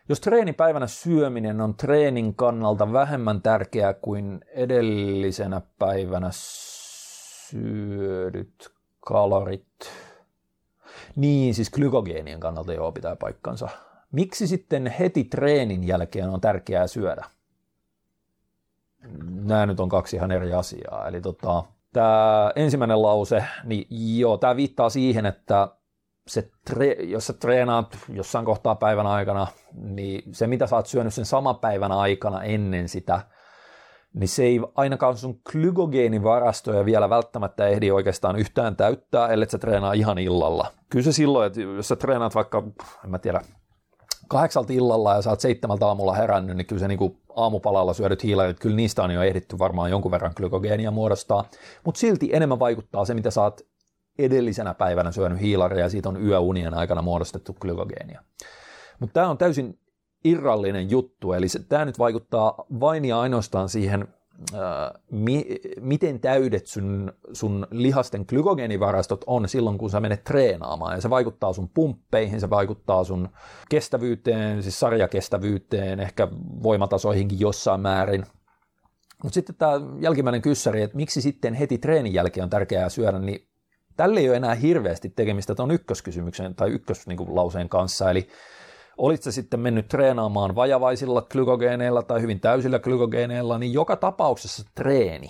Jos 0.08 0.20
treenipäivänä 0.20 0.86
syöminen 0.86 1.60
on 1.60 1.74
treenin 1.74 2.34
kannalta 2.34 2.92
vähemmän 2.92 3.42
tärkeää 3.42 3.94
kuin 3.94 4.40
edellisenä 4.48 5.60
päivänä 5.78 6.28
syödyt 7.50 8.70
kalorit, 9.00 9.66
niin 11.16 11.54
siis 11.54 11.70
glykogeenien 11.70 12.40
kannalta 12.40 12.72
joo 12.72 12.92
pitää 12.92 13.16
paikkansa. 13.16 13.68
Miksi 14.12 14.46
sitten 14.46 14.86
heti 14.86 15.24
treenin 15.24 15.84
jälkeen 15.84 16.28
on 16.28 16.40
tärkeää 16.40 16.86
syödä? 16.86 17.24
Nämä 19.30 19.66
nyt 19.66 19.80
on 19.80 19.88
kaksi 19.88 20.16
ihan 20.16 20.30
eri 20.30 20.52
asiaa. 20.52 21.08
Eli 21.08 21.20
tota, 21.20 21.64
tämä 21.92 22.52
ensimmäinen 22.56 23.02
lause, 23.02 23.44
niin 23.64 23.86
joo, 24.18 24.36
tämä 24.38 24.56
viittaa 24.56 24.90
siihen, 24.90 25.26
että 25.26 25.68
se 26.26 26.50
tre, 26.64 26.92
jos 26.92 27.26
sä 27.26 27.32
treenaat 27.32 27.98
jossain 28.08 28.44
kohtaa 28.44 28.74
päivän 28.74 29.06
aikana, 29.06 29.46
niin 29.74 30.22
se 30.32 30.46
mitä 30.46 30.66
sä 30.66 30.76
oot 30.76 30.86
syönyt 30.86 31.14
sen 31.14 31.24
saman 31.24 31.58
päivän 31.58 31.92
aikana 31.92 32.42
ennen 32.42 32.88
sitä, 32.88 33.20
niin 34.14 34.28
se 34.28 34.44
ei 34.44 34.60
ainakaan 34.74 35.16
sun 35.16 35.40
glykogeenivarastoja 35.50 36.84
vielä 36.84 37.10
välttämättä 37.10 37.66
ehdi 37.66 37.90
oikeastaan 37.90 38.36
yhtään 38.36 38.76
täyttää, 38.76 39.28
ellei 39.28 39.50
sä 39.50 39.58
treenaa 39.58 39.92
ihan 39.92 40.18
illalla. 40.18 40.72
Kyllä 40.90 41.04
se 41.04 41.12
silloin, 41.12 41.46
että 41.46 41.60
jos 41.60 41.88
sä 41.88 41.96
treenaat 41.96 42.34
vaikka, 42.34 42.62
en 43.04 43.10
mä 43.10 43.18
tiedä, 43.18 43.40
kahdeksalta 44.28 44.72
illalla 44.72 45.14
ja 45.14 45.22
sä 45.22 45.30
oot 45.30 45.40
seitsemältä 45.40 45.86
aamulla 45.86 46.14
herännyt, 46.14 46.56
niin 46.56 46.66
kyllä 46.66 46.80
se 46.80 46.88
niin 46.88 46.98
kuin 46.98 47.18
aamupalalla 47.36 47.94
syödyt 47.94 48.22
hiilarit, 48.22 48.60
kyllä 48.60 48.76
niistä 48.76 49.02
on 49.02 49.10
jo 49.10 49.22
ehditty 49.22 49.58
varmaan 49.58 49.90
jonkun 49.90 50.10
verran 50.10 50.32
glykogeenia 50.36 50.90
muodostaa, 50.90 51.44
mutta 51.84 51.98
silti 51.98 52.30
enemmän 52.32 52.58
vaikuttaa 52.58 53.04
se, 53.04 53.14
mitä 53.14 53.30
sä 53.30 53.42
oot 53.42 53.60
edellisenä 54.18 54.74
päivänä 54.74 55.12
syönyt 55.12 55.40
hiilaria 55.40 55.80
ja 55.80 55.88
siitä 55.88 56.08
on 56.08 56.24
yöunien 56.24 56.74
aikana 56.74 57.02
muodostettu 57.02 57.56
glykogeenia. 57.60 58.22
Mutta 59.00 59.14
tämä 59.14 59.28
on 59.28 59.38
täysin 59.38 59.78
irrallinen 60.24 60.90
juttu, 60.90 61.32
eli 61.32 61.46
tämä 61.68 61.84
nyt 61.84 61.98
vaikuttaa 61.98 62.64
vain 62.80 63.04
ja 63.04 63.20
ainoastaan 63.20 63.68
siihen 63.68 64.08
mi, 65.10 65.46
miten 65.80 66.20
täydet 66.20 66.66
sun, 66.66 67.12
sun 67.32 67.66
lihasten 67.70 68.24
glykogeenivarastot 68.28 69.24
on 69.26 69.48
silloin, 69.48 69.78
kun 69.78 69.90
sä 69.90 70.00
menet 70.00 70.24
treenaamaan. 70.24 70.94
Ja 70.94 71.00
se 71.00 71.10
vaikuttaa 71.10 71.52
sun 71.52 71.68
pumppeihin, 71.68 72.40
se 72.40 72.50
vaikuttaa 72.50 73.04
sun 73.04 73.28
kestävyyteen, 73.70 74.62
siis 74.62 74.80
sarjakestävyyteen, 74.80 76.00
ehkä 76.00 76.28
voimatasoihinkin 76.62 77.40
jossain 77.40 77.80
määrin. 77.80 78.26
Mutta 79.22 79.34
sitten 79.34 79.56
tämä 79.56 79.72
jälkimmäinen 80.00 80.42
kyssäri, 80.42 80.82
että 80.82 80.96
miksi 80.96 81.20
sitten 81.20 81.54
heti 81.54 81.78
treenin 81.78 82.14
jälkeen 82.14 82.44
on 82.44 82.50
tärkeää 82.50 82.88
syödä, 82.88 83.18
niin 83.18 83.48
tälle 83.96 84.20
ei 84.20 84.28
ole 84.28 84.36
enää 84.36 84.54
hirveästi 84.54 85.08
tekemistä 85.08 85.54
tuon 85.54 85.70
ykköskysymyksen 85.70 86.54
tai 86.54 86.70
ykköslauseen 86.70 87.68
kanssa. 87.68 88.10
Eli 88.10 88.28
olit 88.98 89.22
se 89.22 89.32
sitten 89.32 89.60
mennyt 89.60 89.88
treenaamaan 89.88 90.54
vajavaisilla 90.54 91.22
glykogeeneilla 91.22 92.02
tai 92.02 92.20
hyvin 92.20 92.40
täysillä 92.40 92.78
glykogeeneilla, 92.78 93.58
niin 93.58 93.72
joka 93.72 93.96
tapauksessa 93.96 94.62
treeni 94.74 95.28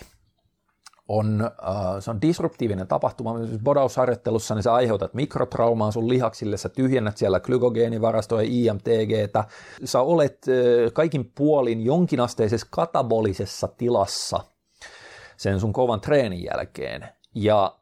on, 1.08 1.40
äh, 1.42 2.00
se 2.00 2.10
on 2.10 2.20
disruptiivinen 2.20 2.86
tapahtuma. 2.86 3.46
Siis 3.46 3.60
bodausharjoittelussa 3.62 4.54
niin 4.54 4.62
sä 4.62 4.74
aiheutat 4.74 5.14
mikrotraumaa 5.14 5.90
sun 5.90 6.08
lihaksille, 6.08 6.56
sä 6.56 6.68
tyhjennät 6.68 7.16
siellä 7.16 7.40
glykogeenivarastoja, 7.40 8.48
IMTGtä. 8.50 9.44
Sä 9.84 10.00
olet 10.00 10.38
äh, 10.48 10.92
kaikin 10.92 11.32
puolin 11.34 11.84
jonkinasteisessa 11.84 12.66
katabolisessa 12.70 13.68
tilassa 13.68 14.40
sen 15.36 15.60
sun 15.60 15.72
kovan 15.72 16.00
treenin 16.00 16.44
jälkeen. 16.44 17.08
Ja 17.34 17.76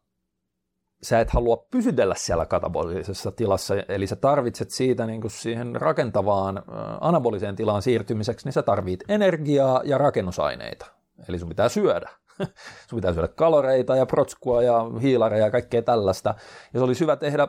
sä 1.05 1.21
et 1.21 1.31
halua 1.31 1.67
pysytellä 1.71 2.15
siellä 2.15 2.47
katabolisessa 2.47 3.33
tilassa, 3.33 3.75
eli 3.89 4.07
sä 4.07 4.17
tarvitset 4.17 4.71
siitä 4.71 5.07
niin 5.07 5.21
kuin 5.21 5.31
siihen 5.31 5.77
rakentavaan 5.77 6.63
anaboliseen 7.01 7.57
tilaan 7.57 7.83
siirtymiseksi, 7.83 8.47
niin 8.47 8.53
sä 8.53 8.63
tarvit 8.63 9.01
energiaa 9.09 9.81
ja 9.85 9.99
rakennusaineita. 9.99 10.87
Eli 11.29 11.39
sun 11.39 11.49
pitää 11.49 11.69
syödä. 11.69 12.11
sun 12.89 12.97
pitää 12.97 13.13
syödä 13.13 13.29
kaloreita 13.29 13.97
ja 13.97 14.07
protskua 14.07 14.63
ja 14.63 14.91
hiilareja 15.03 15.45
ja 15.45 15.51
kaikkea 15.51 15.83
tällaista. 15.83 16.35
Ja 16.75 16.81
se 16.81 16.85
olisi 16.85 17.01
hyvä 17.01 17.17
tehdä 17.17 17.49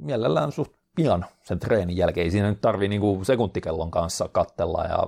mielellään 0.00 0.52
suht 0.52 0.72
pian 0.96 1.26
sen 1.42 1.58
treenin 1.58 1.96
jälkeen. 1.96 2.24
Ei 2.24 2.30
siinä 2.30 2.48
nyt 2.48 2.60
tarvii 2.60 2.88
niin 2.88 3.24
sekuntikellon 3.24 3.90
kanssa 3.90 4.28
kattella 4.32 4.84
ja 4.84 4.98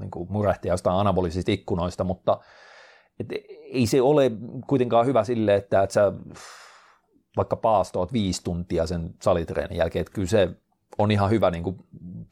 niin 0.00 0.10
kuin 0.10 0.32
murehtia 0.32 0.72
jostain 0.72 0.96
anabolisista 0.96 1.52
ikkunoista, 1.52 2.04
mutta 2.04 2.38
et 3.20 3.26
ei 3.72 3.86
se 3.86 4.02
ole 4.02 4.30
kuitenkaan 4.66 5.06
hyvä 5.06 5.24
sille, 5.24 5.54
että, 5.54 5.82
että 5.82 5.94
sä 5.94 6.12
vaikka 7.36 7.56
paastoot 7.56 8.12
viisi 8.12 8.44
tuntia 8.44 8.86
sen 8.86 9.14
salitreenin 9.22 9.78
jälkeen, 9.78 10.00
että 10.00 10.12
kyllä 10.12 10.28
se 10.28 10.48
on 10.98 11.10
ihan 11.10 11.30
hyvä 11.30 11.50
niin 11.50 11.62
kuin 11.62 11.76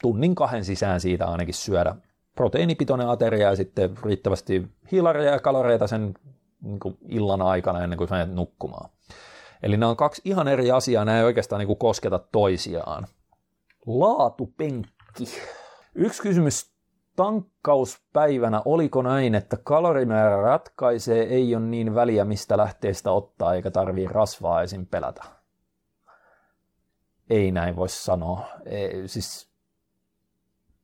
tunnin 0.02 0.34
kahden 0.34 0.64
sisään 0.64 1.00
siitä 1.00 1.26
ainakin 1.26 1.54
syödä 1.54 1.94
proteiinipitoinen 2.34 3.08
ateria 3.08 3.48
ja 3.48 3.56
sitten 3.56 3.90
riittävästi 4.04 4.68
hiilareja 4.92 5.32
ja 5.32 5.38
kaloreita 5.38 5.86
sen 5.86 6.14
niin 6.62 6.80
kuin 6.80 6.98
illan 7.08 7.42
aikana 7.42 7.84
ennen 7.84 7.96
kuin 7.96 8.10
menet 8.10 8.34
nukkumaan. 8.34 8.90
Eli 9.62 9.76
nämä 9.76 9.90
on 9.90 9.96
kaksi 9.96 10.22
ihan 10.24 10.48
eri 10.48 10.70
asiaa, 10.70 11.04
nämä 11.04 11.18
ei 11.18 11.24
oikeastaan 11.24 11.58
niin 11.58 11.66
kuin 11.66 11.78
kosketa 11.78 12.18
toisiaan. 12.18 13.06
Laatupenkki. 13.86 15.24
Yksi 15.94 16.22
kysymys 16.22 16.77
tankkauspäivänä, 17.18 18.62
oliko 18.64 19.02
näin, 19.02 19.34
että 19.34 19.56
kalorimäärä 19.56 20.42
ratkaisee, 20.42 21.22
ei 21.22 21.54
ole 21.54 21.64
niin 21.64 21.94
väliä 21.94 22.24
mistä 22.24 22.56
lähteestä 22.56 23.12
ottaa, 23.12 23.54
eikä 23.54 23.70
tarvii 23.70 24.06
rasvaa 24.06 24.62
esim. 24.62 24.86
pelätä? 24.86 25.22
Ei 27.30 27.52
näin 27.52 27.76
voi 27.76 27.88
sanoa. 27.88 28.48
Ei, 28.66 29.08
siis, 29.08 29.50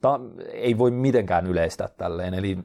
ta, 0.00 0.20
ei 0.52 0.78
voi 0.78 0.90
mitenkään 0.90 1.46
yleistää 1.46 1.88
tälleen. 1.88 2.34
Eli 2.34 2.58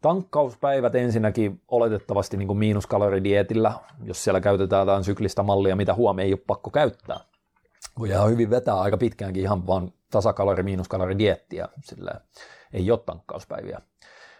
tankkauspäivät 0.00 0.94
ensinnäkin 0.94 1.62
oletettavasti 1.68 2.36
niin 2.36 2.56
miinuskaloridietillä, 2.56 3.72
jos 4.04 4.24
siellä 4.24 4.40
käytetään 4.40 4.80
jotain 4.80 5.04
syklistä 5.04 5.42
mallia, 5.42 5.76
mitä 5.76 5.94
huomioon 5.94 6.26
ei 6.26 6.32
ole 6.32 6.40
pakko 6.46 6.70
käyttää. 6.70 7.20
Voi 7.98 8.08
ihan 8.08 8.30
hyvin 8.30 8.50
vetää 8.50 8.80
aika 8.80 8.96
pitkäänkin 8.96 9.42
ihan 9.42 9.66
vaan 9.66 9.92
tasakalori, 10.12 10.62
miinuskalori 10.62 11.18
diettiä, 11.18 11.68
sillä 11.84 12.10
ei 12.72 12.90
ole 12.90 12.98
tankkauspäiviä. 13.06 13.80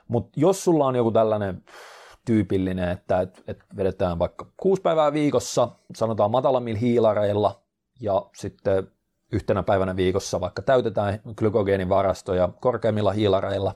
Mutta 0.08 0.40
jos 0.40 0.64
sulla 0.64 0.86
on 0.86 0.96
joku 0.96 1.10
tällainen 1.10 1.64
tyypillinen, 2.24 2.88
että 2.88 3.20
et, 3.20 3.42
et 3.46 3.64
vedetään 3.76 4.18
vaikka 4.18 4.46
kuusi 4.56 4.82
päivää 4.82 5.12
viikossa, 5.12 5.68
sanotaan 5.94 6.30
matalammilla 6.30 6.78
hiilareilla, 6.80 7.62
ja 8.00 8.26
sitten 8.36 8.88
yhtenä 9.32 9.62
päivänä 9.62 9.96
viikossa 9.96 10.40
vaikka 10.40 10.62
täytetään 10.62 11.20
glykogeenivarastoja 11.36 12.48
korkeimmilla 12.60 13.12
hiilareilla, 13.12 13.74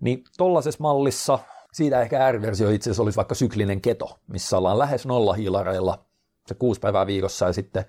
niin 0.00 0.24
tollaisessa 0.38 0.82
mallissa 0.82 1.38
siitä 1.72 2.00
ehkä 2.00 2.24
ääriversio 2.24 2.70
itse 2.70 2.90
asiassa 2.90 3.02
olisi 3.02 3.16
vaikka 3.16 3.34
syklinen 3.34 3.80
keto, 3.80 4.18
missä 4.26 4.58
ollaan 4.58 4.78
lähes 4.78 5.06
nolla 5.06 5.32
hiilareilla 5.32 6.04
se 6.46 6.54
kuusi 6.54 6.80
päivää 6.80 7.06
viikossa 7.06 7.46
ja 7.46 7.52
sitten 7.52 7.84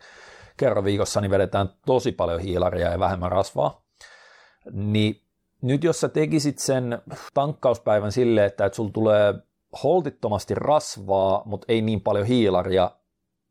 kerran 0.58 0.84
viikossa 0.84 1.22
niin 1.22 1.32
vedetään 1.32 1.70
tosi 1.86 2.12
paljon 2.12 2.40
hiilaria 2.40 2.92
ja 2.92 3.00
vähemmän 3.00 3.32
rasvaa, 3.32 3.84
niin 4.72 5.22
nyt 5.62 5.84
jos 5.84 6.00
sä 6.00 6.10
tekisit 6.10 6.60
sen 6.60 7.02
tankkauspäivän 7.34 8.12
silleen, 8.12 8.48
että, 8.48 8.66
että 8.66 8.76
sulla 8.76 8.92
tulee 8.94 9.34
holtittomasti 9.84 10.56
rasvaa, 10.56 11.42
mutta 11.46 11.66
ei 11.70 11.82
niin 11.82 12.02
paljon 12.02 12.26
hiilaria, 12.26 12.92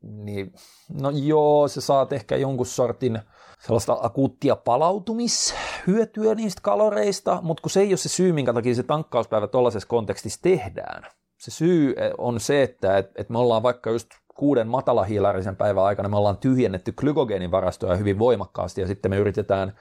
niin 0.01 0.53
no 1.01 1.09
joo, 1.09 1.67
sä 1.67 1.81
saat 1.81 2.13
ehkä 2.13 2.35
jonkun 2.35 2.65
sortin 2.65 3.19
sellaista 3.59 3.97
akuuttia 4.01 4.55
palautumishyötyä 4.55 6.35
niistä 6.35 6.61
kaloreista, 6.61 7.39
mutta 7.41 7.61
kun 7.61 7.71
se 7.71 7.81
ei 7.81 7.89
ole 7.89 7.97
se 7.97 8.09
syy, 8.09 8.33
minkä 8.33 8.53
takia 8.53 8.75
se 8.75 8.83
tankkauspäivä 8.83 9.47
tuollaisessa 9.47 9.87
kontekstissa 9.87 10.41
tehdään. 10.41 11.03
Se 11.37 11.51
syy 11.51 11.95
on 12.17 12.39
se, 12.39 12.63
että, 12.63 12.97
että 12.97 13.25
me 13.29 13.39
ollaan 13.39 13.63
vaikka 13.63 13.89
just 13.89 14.09
kuuden 14.33 14.67
matalahiilarisen 14.67 15.55
päivän 15.55 15.83
aikana 15.83 16.09
me 16.09 16.17
ollaan 16.17 16.37
tyhjennetty 16.37 16.91
glykogeenivarastoja 16.91 17.95
hyvin 17.95 18.19
voimakkaasti 18.19 18.81
ja 18.81 18.87
sitten 18.87 19.11
me 19.11 19.17
yritetään 19.17 19.73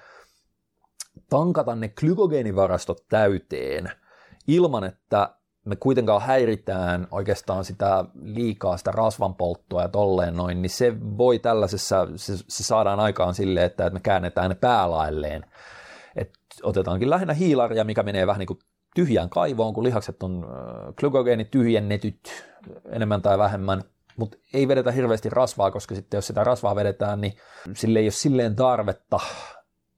tankata 1.30 1.76
ne 1.76 1.88
glykogeenivarastot 1.88 3.04
täyteen 3.08 3.90
ilman, 4.46 4.84
että 4.84 5.34
me 5.64 5.76
kuitenkaan 5.76 6.22
häiritään 6.22 7.08
oikeastaan 7.10 7.64
sitä 7.64 8.04
liikaa 8.22 8.76
sitä 8.76 8.90
rasvan 8.90 9.34
polttoa 9.34 9.82
ja 9.82 9.88
tolleen 9.88 10.36
noin, 10.36 10.62
niin 10.62 10.70
se 10.70 10.94
voi 11.18 11.38
tällaisessa, 11.38 12.08
se, 12.16 12.36
se 12.36 12.64
saadaan 12.64 13.00
aikaan 13.00 13.34
silleen, 13.34 13.66
että, 13.66 13.86
että 13.86 13.94
me 13.94 14.00
käännetään 14.00 14.48
ne 14.48 14.54
päälailleen. 14.54 15.44
Et 16.16 16.30
otetaankin 16.62 17.10
lähinnä 17.10 17.34
hiilaria, 17.34 17.84
mikä 17.84 18.02
menee 18.02 18.26
vähän 18.26 18.38
niin 18.38 18.46
kuin 18.46 18.58
tyhjään 18.94 19.30
kaivoon, 19.30 19.74
kun 19.74 19.84
lihakset 19.84 20.22
on 20.22 20.46
glykogeenit 20.96 21.50
tyhjennetyt 21.50 22.20
enemmän 22.90 23.22
tai 23.22 23.38
vähemmän, 23.38 23.82
mutta 24.16 24.36
ei 24.54 24.68
vedetä 24.68 24.90
hirveästi 24.90 25.30
rasvaa, 25.30 25.70
koska 25.70 25.94
sitten 25.94 26.18
jos 26.18 26.26
sitä 26.26 26.44
rasvaa 26.44 26.76
vedetään, 26.76 27.20
niin 27.20 27.32
sille 27.74 27.98
ei 27.98 28.04
ole 28.04 28.10
silleen 28.10 28.56
tarvetta. 28.56 29.20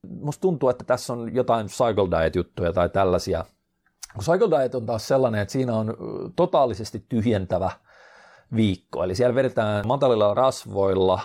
Musta 0.08 0.40
tuntuu, 0.40 0.68
että 0.68 0.84
tässä 0.84 1.12
on 1.12 1.34
jotain 1.34 1.66
cycle 1.66 2.20
diet-juttuja 2.20 2.72
tai 2.72 2.88
tällaisia. 2.88 3.44
Cycle 4.20 4.58
diet 4.58 4.74
on 4.74 4.86
taas 4.86 5.08
sellainen, 5.08 5.40
että 5.40 5.52
siinä 5.52 5.74
on 5.74 5.96
totaalisesti 6.36 7.06
tyhjentävä 7.08 7.70
viikko. 8.56 9.04
Eli 9.04 9.14
siellä 9.14 9.34
vedetään 9.34 9.86
matalilla 9.86 10.34
rasvoilla 10.34 11.20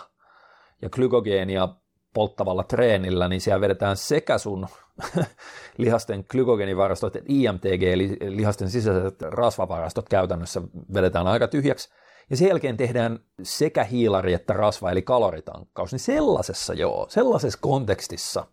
ja 0.82 0.90
glykogeenia 0.90 1.70
polttavalla 2.14 2.64
treenillä, 2.64 3.28
niin 3.28 3.42
siellä 3.42 3.62
vedetään 3.62 3.98
sekä 3.98 4.38
sun 4.38 4.68
lihasten 5.78 6.26
glykogenivarastot, 6.32 7.16
että 7.16 7.30
IMTG, 7.30 7.84
eli 7.84 8.18
lihasten 8.22 8.70
sisäiset 8.70 9.22
rasvavarastot 9.22 10.10
käytännössä 10.10 10.62
vedetään 10.94 11.28
aika 11.28 11.48
tyhjäksi, 11.48 11.90
ja 12.30 12.38
sen 12.38 12.48
jälkeen 12.48 12.78
tehdään 12.78 13.20
sekä 13.44 13.84
hiilari 13.84 14.34
että 14.34 14.54
rasva, 14.54 14.92
eli 14.92 15.02
kaloritankkaus, 15.02 15.92
niin 15.92 16.00
sellaisessa 16.00 16.74
joo, 16.74 17.06
sellaisessa 17.10 17.60
kontekstissa, 17.62 18.46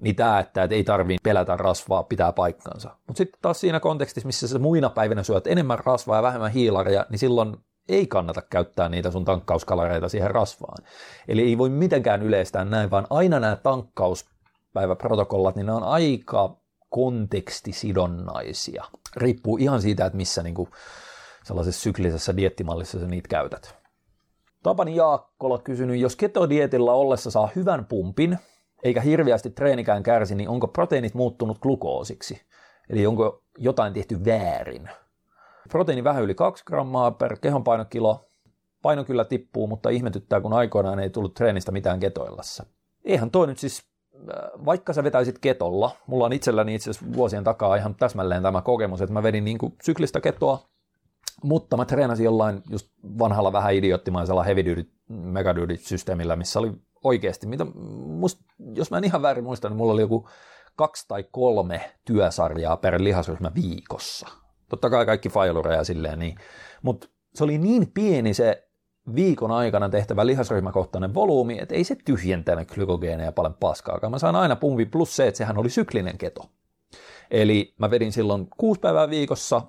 niin 0.00 0.16
tämä, 0.16 0.38
että 0.38 0.68
ei 0.70 0.84
tarvitse 0.84 1.20
pelätä 1.22 1.56
rasvaa, 1.56 2.02
pitää 2.02 2.32
paikkansa. 2.32 2.96
Mutta 3.06 3.18
sitten 3.18 3.40
taas 3.42 3.60
siinä 3.60 3.80
kontekstissa, 3.80 4.26
missä 4.26 4.48
sä 4.48 4.58
muina 4.58 4.90
päivinä 4.90 5.22
syöt 5.22 5.46
enemmän 5.46 5.78
rasvaa 5.84 6.16
ja 6.16 6.22
vähemmän 6.22 6.50
hiilaria, 6.50 7.06
niin 7.10 7.18
silloin 7.18 7.56
ei 7.88 8.06
kannata 8.06 8.42
käyttää 8.42 8.88
niitä 8.88 9.10
sun 9.10 9.24
tankkauskaloreita 9.24 10.08
siihen 10.08 10.30
rasvaan. 10.30 10.84
Eli 11.28 11.42
ei 11.42 11.58
voi 11.58 11.70
mitenkään 11.70 12.22
yleistää 12.22 12.64
näin, 12.64 12.90
vaan 12.90 13.06
aina 13.10 13.40
nämä 13.40 13.56
tankkauspäiväprotokollat, 13.56 15.56
niin 15.56 15.66
ne 15.66 15.72
on 15.72 15.82
aika 15.82 16.56
kontekstisidonnaisia. 16.90 18.84
Riippuu 19.16 19.56
ihan 19.56 19.82
siitä, 19.82 20.06
että 20.06 20.16
missä 20.16 20.42
niin 20.42 20.54
kuin 20.54 20.70
sellaisessa 21.44 21.80
syklisessä 21.80 22.36
diettimallissa 22.36 23.00
sä 23.00 23.06
niitä 23.06 23.28
käytät. 23.28 23.80
Tapani 24.62 24.96
Jaakkola 24.96 25.58
kysynyt, 25.58 26.00
jos 26.00 26.16
ketodietillä 26.16 26.92
ollessa 26.92 27.30
saa 27.30 27.48
hyvän 27.56 27.84
pumpin, 27.84 28.38
eikä 28.82 29.00
hirveästi 29.00 29.50
treenikään 29.50 30.02
kärsi, 30.02 30.34
niin 30.34 30.48
onko 30.48 30.68
proteiinit 30.68 31.14
muuttunut 31.14 31.58
glukoosiksi? 31.58 32.42
Eli 32.90 33.06
onko 33.06 33.42
jotain 33.58 33.92
tehty 33.92 34.24
väärin? 34.24 34.90
Proteiini 35.68 36.04
vähän 36.04 36.22
yli 36.22 36.34
2 36.34 36.64
grammaa 36.64 37.10
per 37.10 37.36
kehonpainokilo. 37.40 38.24
Paino 38.82 39.04
kyllä 39.04 39.24
tippuu, 39.24 39.66
mutta 39.66 39.88
ihmetyttää, 39.90 40.40
kun 40.40 40.52
aikoinaan 40.52 41.00
ei 41.00 41.10
tullut 41.10 41.34
treenistä 41.34 41.72
mitään 41.72 42.00
ketoillassa. 42.00 42.66
Eihän 43.04 43.30
toi 43.30 43.46
nyt 43.46 43.58
siis, 43.58 43.82
äh, 44.14 44.64
vaikka 44.64 44.92
sä 44.92 45.04
vetäisit 45.04 45.38
ketolla, 45.38 45.90
mulla 46.06 46.24
on 46.24 46.32
itselläni 46.32 46.74
itse 46.74 46.90
asiassa 46.90 47.16
vuosien 47.16 47.44
takaa 47.44 47.76
ihan 47.76 47.94
täsmälleen 47.94 48.42
tämä 48.42 48.62
kokemus, 48.62 49.00
että 49.00 49.12
mä 49.12 49.22
vedin 49.22 49.44
niin 49.44 49.58
kuin 49.58 49.74
syklistä 49.82 50.20
ketoa, 50.20 50.58
mutta 51.44 51.76
mä 51.76 51.84
treenasin 51.84 52.24
jollain 52.24 52.62
just 52.70 52.88
vanhalla 53.18 53.52
vähän 53.52 53.74
idioottimaisella 53.74 54.42
heavy 54.42 54.64
duty, 54.64 55.76
systeemillä, 55.76 56.36
missä 56.36 56.58
oli 56.58 56.72
oikeasti, 57.04 57.46
mitä 57.46 57.66
must, 58.06 58.40
jos 58.74 58.90
mä 58.90 58.98
en 58.98 59.04
ihan 59.04 59.22
väärin 59.22 59.44
muista, 59.44 59.68
niin 59.68 59.76
mulla 59.76 59.92
oli 59.92 60.00
joku 60.00 60.28
kaksi 60.76 61.08
tai 61.08 61.24
kolme 61.30 61.90
työsarjaa 62.04 62.76
per 62.76 63.02
lihasryhmä 63.02 63.50
viikossa. 63.54 64.28
Totta 64.68 64.90
kai 64.90 65.06
kaikki 65.06 65.28
failureja 65.28 65.84
silleen, 65.84 66.18
niin. 66.18 66.36
mutta 66.82 67.08
se 67.34 67.44
oli 67.44 67.58
niin 67.58 67.92
pieni 67.94 68.34
se 68.34 68.68
viikon 69.14 69.50
aikana 69.50 69.88
tehtävä 69.88 70.26
lihasryhmäkohtainen 70.26 71.14
volyymi, 71.14 71.58
että 71.58 71.74
ei 71.74 71.84
se 71.84 71.96
tyhjentänyt 72.04 72.70
glykogeeneja 72.70 73.32
paljon 73.32 73.54
paskaakaan. 73.54 74.10
Mä 74.10 74.18
sain 74.18 74.36
aina 74.36 74.56
pumpi 74.56 74.86
plus 74.86 75.16
se, 75.16 75.26
että 75.26 75.38
sehän 75.38 75.58
oli 75.58 75.70
syklinen 75.70 76.18
keto. 76.18 76.50
Eli 77.30 77.74
mä 77.78 77.90
vedin 77.90 78.12
silloin 78.12 78.48
kuusi 78.56 78.80
päivää 78.80 79.10
viikossa 79.10 79.62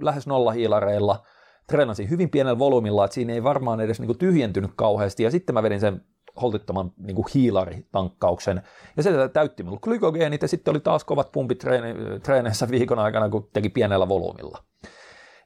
lähes 0.00 0.26
nolla 0.26 0.52
hiilareilla, 0.52 1.22
treenasin 1.66 2.10
hyvin 2.10 2.30
pienellä 2.30 2.58
volyymilla, 2.58 3.04
että 3.04 3.14
siinä 3.14 3.32
ei 3.32 3.44
varmaan 3.44 3.80
edes 3.80 4.00
niin 4.00 4.06
kuin 4.06 4.18
tyhjentynyt 4.18 4.70
kauheasti, 4.76 5.22
ja 5.22 5.30
sitten 5.30 5.54
mä 5.54 5.62
vedin 5.62 5.80
sen 5.80 6.04
holtittoman 6.42 6.92
niin 6.98 7.14
kuin 7.14 7.26
hiilaritankkauksen, 7.34 8.62
ja 8.96 9.02
se 9.02 9.28
täytti 9.32 9.62
minulla 9.62 9.80
glykogeenit, 9.80 10.42
ja 10.42 10.48
sitten 10.48 10.72
oli 10.72 10.80
taas 10.80 11.04
kovat 11.04 11.32
pumpit 11.32 11.64
treene- 11.64 12.20
treeneissä 12.22 12.70
viikon 12.70 12.98
aikana, 12.98 13.28
kun 13.28 13.48
teki 13.52 13.68
pienellä 13.68 14.08
volyymilla. 14.08 14.58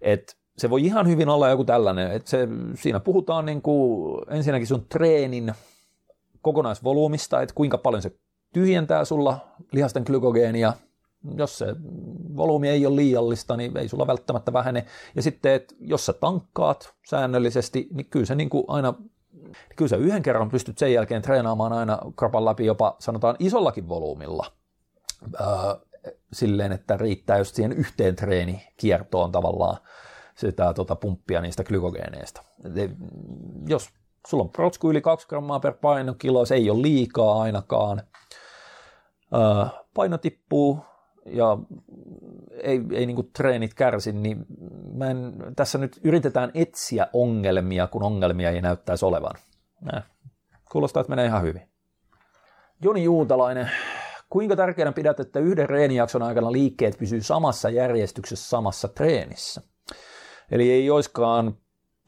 Et 0.01 0.37
se 0.59 0.71
voi 0.71 0.85
ihan 0.85 1.09
hyvin 1.09 1.29
olla 1.29 1.49
joku 1.49 1.65
tällainen, 1.65 2.11
että 2.13 2.31
se, 2.31 2.49
siinä 2.75 3.01
puhutaan 3.01 3.47
niin 3.47 3.63
kuin 3.63 4.21
ensinnäkin 4.31 4.67
sun 4.67 4.87
treenin 4.89 5.55
kokonaisvolyymista, 6.43 7.43
että 7.43 7.55
kuinka 7.55 7.79
paljon 7.79 8.03
se 8.03 8.11
tyhjentää 8.53 9.05
sulla 9.05 9.39
lihasten 9.73 10.03
glykogeenia, 10.07 10.73
jos 11.37 11.59
se 11.59 11.67
volyymi 12.37 12.69
ei 12.69 12.87
ole 12.87 12.97
liiallista, 12.97 13.57
niin 13.57 13.77
ei 13.77 13.89
sulla 13.89 14.07
välttämättä 14.07 14.53
vähene. 14.53 14.87
Ja 15.17 15.23
sitten, 15.23 15.53
että 15.53 15.75
jos 15.81 16.07
sä 16.07 16.13
tankkaat 16.13 16.95
säännöllisesti, 17.07 17.89
niin 17.93 18.07
kyllä 18.07 18.27
se 18.27 18.35
niin 18.35 18.51
kuin 18.51 18.65
aina 18.69 18.95
kyllä 19.77 19.89
sä 19.89 19.97
yhden 19.97 20.23
kerran 20.23 20.49
pystyt 20.49 20.79
sen 20.79 20.93
jälkeen 20.93 21.23
treenaamaan 21.23 21.73
aina 21.73 21.99
kropan 22.17 22.45
läpi 22.45 22.67
jopa 22.67 22.97
sanotaan 22.99 23.37
isollakin 23.39 23.89
volyymilla. 23.89 24.53
Öö, 25.41 25.47
silleen, 26.33 26.73
että 26.73 26.97
riittää 26.97 27.39
just 27.39 27.55
siihen 27.55 27.73
yhteen 27.73 28.17
treenikiertoon 28.17 29.33
tavallaan 29.33 29.77
sitä 30.35 30.75
tota, 30.75 30.97
pumppia 30.97 31.41
niistä 31.41 31.65
glykogeeneista. 31.65 32.43
Jos 33.67 33.91
sulla 34.27 34.45
on 34.45 34.51
protsku 34.51 34.91
yli 34.91 35.01
2 35.01 35.29
grammaa 35.29 35.61
per 35.61 35.73
painokilo, 35.73 36.45
se 36.45 36.55
ei 36.55 36.71
ole 36.71 36.83
liikaa 36.83 37.41
ainakaan. 37.41 38.03
Öö, 39.35 39.67
paino 39.95 40.19
tippuu 40.19 40.81
ja 41.27 41.59
ei, 42.63 42.81
ei 42.93 43.07
niin 43.07 43.31
treenit 43.37 43.75
kärsi, 43.75 44.13
niin 44.13 44.47
mä 44.95 45.11
en, 45.11 45.35
tässä 45.57 45.79
nyt 45.79 46.01
yritetään 46.05 46.51
etsiä 46.55 47.07
ongelmia, 47.13 47.87
kun 47.87 48.03
ongelmia 48.03 48.51
ei 48.51 48.61
näyttäisi 48.61 49.05
olevan. 49.05 49.35
Näin. 49.81 50.03
Kuulostaa, 50.73 51.01
että 51.01 51.11
menee 51.11 51.27
ihan 51.27 51.43
hyvin. 51.43 51.63
Joni 52.83 53.05
Juutalainen, 53.05 53.71
kuinka 54.31 54.57
tärkeänä 54.57 54.93
pidät, 54.93 55.21
että 55.21 55.39
yhden 55.39 55.69
reenijakson 55.69 56.23
aikana 56.23 56.53
liikkeet 56.53 56.99
pysyy 56.99 57.23
samassa 57.23 57.71
järjestyksessä 57.71 58.49
samassa 58.49 58.89
treenissä? 58.89 59.63
Eli 60.51 60.71
ei 60.71 60.91
olisikaan 60.91 61.57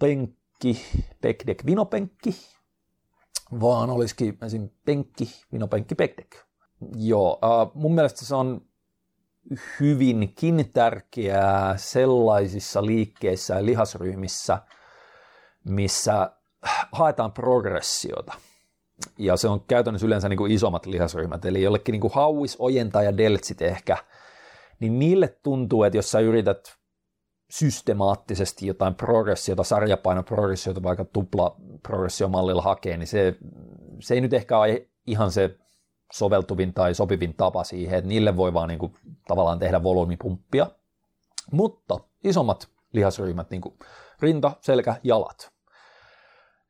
penkki, 0.00 0.86
pekdek, 1.20 1.66
vinopenkki, 1.66 2.36
vaan 3.60 3.90
olisikin 3.90 4.38
esim. 4.46 4.68
penkki, 4.84 5.28
vinopenkki, 5.52 5.94
pekdek. 5.94 6.36
Joo, 6.96 7.32
uh, 7.32 7.72
mun 7.74 7.94
mielestä 7.94 8.24
se 8.24 8.34
on 8.34 8.67
hyvinkin 9.80 10.70
tärkeää 10.74 11.76
sellaisissa 11.76 12.86
liikkeissä 12.86 13.54
ja 13.54 13.66
lihasryhmissä, 13.66 14.58
missä 15.64 16.30
haetaan 16.92 17.32
progressiota. 17.32 18.34
Ja 19.18 19.36
se 19.36 19.48
on 19.48 19.60
käytännössä 19.60 20.06
yleensä 20.06 20.28
niin 20.28 20.36
kuin 20.38 20.52
isommat 20.52 20.86
lihasryhmät, 20.86 21.44
eli 21.44 21.62
jollekin 21.62 21.92
niin 21.92 22.00
kuin 22.00 22.12
hauis, 22.14 22.56
ojenta 22.58 23.02
ja 23.02 23.16
deltsit 23.16 23.62
ehkä, 23.62 23.96
niin 24.80 24.98
niille 24.98 25.38
tuntuu, 25.42 25.84
että 25.84 25.98
jos 25.98 26.10
sä 26.10 26.20
yrität 26.20 26.78
systemaattisesti 27.50 28.66
jotain 28.66 28.94
progressiota, 28.94 29.64
sarjapainoprogressiota, 29.64 30.82
vaikka 30.82 31.04
tupla 31.04 31.56
progressiomallilla 31.82 32.62
hakee, 32.62 32.96
niin 32.96 33.06
se, 33.06 33.34
se 34.00 34.14
ei 34.14 34.20
nyt 34.20 34.32
ehkä 34.32 34.58
ole 34.58 34.88
ihan 35.06 35.30
se 35.30 35.56
soveltuvin 36.12 36.74
tai 36.74 36.94
sopivin 36.94 37.34
tapa 37.34 37.64
siihen, 37.64 37.98
että 37.98 38.08
niille 38.08 38.36
voi 38.36 38.54
vaan 38.54 38.68
niin 38.68 38.78
kuin, 38.78 38.92
tavallaan 39.28 39.58
tehdä 39.58 39.82
volyymipumppia. 39.82 40.66
Mutta 41.52 42.00
isommat 42.24 42.68
lihasryhmät, 42.92 43.50
niin 43.50 43.60
kuin 43.60 43.78
rinta, 44.20 44.52
selkä, 44.60 44.96
jalat, 45.04 45.52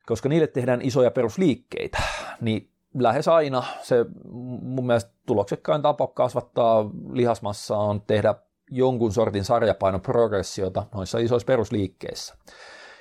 koska 0.05 0.29
niille 0.29 0.47
tehdään 0.47 0.81
isoja 0.81 1.11
perusliikkeitä, 1.11 1.97
niin 2.41 2.71
lähes 2.93 3.27
aina 3.27 3.63
se 3.81 4.05
mun 4.61 4.85
mielestä 4.85 5.11
tuloksekkain 5.25 5.81
tapa 5.81 6.07
kasvattaa 6.07 6.89
lihasmassaa 7.11 7.83
on 7.83 8.01
tehdä 8.01 8.35
jonkun 8.71 9.11
sortin 9.11 9.43
sarjapainoprogressiota 9.43 10.85
noissa 10.93 11.19
isoissa 11.19 11.45
perusliikkeissä. 11.45 12.35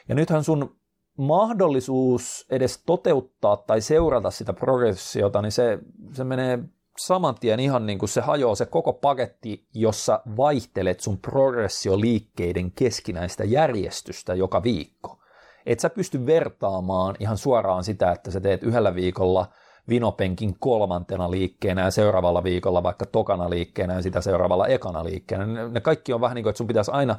Ja 0.09 0.14
nythän 0.14 0.45
sun 0.45 0.78
mahdollisuus 1.19 2.47
edes 2.51 2.83
toteuttaa 2.87 3.57
tai 3.57 3.81
seurata 3.81 4.31
sitä 4.31 4.53
progressiota, 4.53 5.43
niin 5.43 5.53
se, 5.53 5.79
se 6.12 6.25
menee 6.25 6.59
saman 6.99 7.35
tien 7.35 7.61
ihan 7.61 7.87
niin 7.87 7.99
kuin 7.99 8.09
se 8.09 8.21
hajoaa 8.21 8.55
se 8.55 8.66
koko 8.66 8.93
paketti, 8.93 9.66
jossa 9.75 10.21
vaihtelet 10.37 11.01
sun 11.01 11.19
progressioliikkeiden 11.19 12.73
keskinäistä 12.73 13.45
järjestystä 13.45 14.35
joka 14.35 14.62
viikko. 14.62 15.19
Et 15.66 15.81
sä 15.81 15.91
pysty 15.91 16.27
vertaamaan 16.27 17.16
ihan 17.21 17.37
suoraan 17.37 17.85
sitä, 17.85 18.12
että 18.12 18.31
sä 18.31 18.41
teet 18.41 18.62
yhdellä 18.62 18.95
viikolla 18.95 19.47
vinopenkin 19.89 20.59
kolmantena 20.59 21.31
liikkeenä 21.31 21.83
ja 21.83 21.91
seuraavalla 21.91 22.45
viikolla 22.45 22.83
vaikka 22.83 23.07
tokana 23.07 23.51
liikkeenä 23.51 23.95
ja 23.95 24.03
sitä 24.03 24.21
seuraavalla 24.21 24.66
ekana 24.66 25.05
liikkeenä. 25.05 25.69
Ne, 25.69 25.81
kaikki 25.81 26.12
on 26.12 26.21
vähän 26.21 26.35
niin 26.35 26.43
kuin, 26.43 26.51
että 26.51 26.59
sun 26.59 26.66
pitäisi 26.66 26.91
aina 26.91 27.16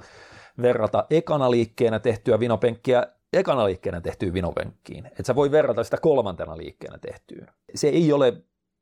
verrata 0.61 1.05
ekana 1.09 1.51
liikkeenä 1.51 1.99
tehtyä 1.99 2.39
vinopenkkiä 2.39 3.07
ekana 3.33 3.65
liikkeenä 3.65 4.01
tehtyyn 4.01 4.33
vinopenkkiin. 4.33 5.05
Että 5.05 5.23
sä 5.23 5.35
voi 5.35 5.51
verrata 5.51 5.83
sitä 5.83 5.97
kolmantena 5.97 6.57
liikkeenä 6.57 6.97
tehtyyn. 6.97 7.47
Se 7.75 7.87
ei 7.87 8.13
ole 8.13 8.33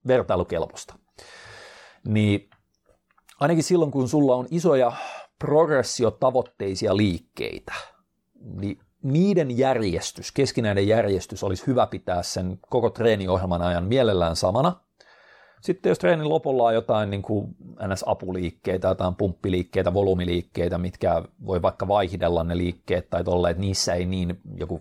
vertailukelpoista. 0.08 0.96
Niin 2.08 2.50
ainakin 3.40 3.64
silloin, 3.64 3.92
kun 3.92 4.10
sulla 4.10 4.36
on 4.36 4.48
isoja 4.52 4.92
progressiotavoitteisia 5.40 6.98
liikkeitä, 6.98 7.74
niin 8.62 8.80
niiden 9.04 9.58
järjestys, 9.58 10.32
keskinäinen 10.32 10.88
järjestys 10.88 11.44
olisi 11.44 11.68
hyvä 11.68 11.88
pitää 11.88 12.24
sen 12.24 12.60
koko 12.70 12.90
treeniohjelman 12.90 13.62
ajan 13.62 13.84
mielellään 13.84 14.36
samana. 14.36 14.87
Sitten 15.62 15.90
jos 15.90 16.00
treenin 16.00 16.30
lopulla 16.30 16.64
on 16.64 16.74
jotain 16.74 17.10
niin 17.10 17.22
kuin 17.22 17.56
NS-apuliikkeitä, 17.88 18.88
jotain 18.88 19.16
pumppiliikkeitä, 19.16 19.94
volyymiliikkeitä, 19.94 20.78
mitkä 20.78 21.24
voi 21.46 21.62
vaikka 21.62 21.88
vaihdella 21.88 22.44
ne 22.44 22.58
liikkeet 22.58 23.10
tai 23.10 23.24
tolle, 23.24 23.50
että 23.50 23.62
niissä 23.62 23.94
ei 23.94 24.06
niin 24.06 24.40
joku, 24.56 24.80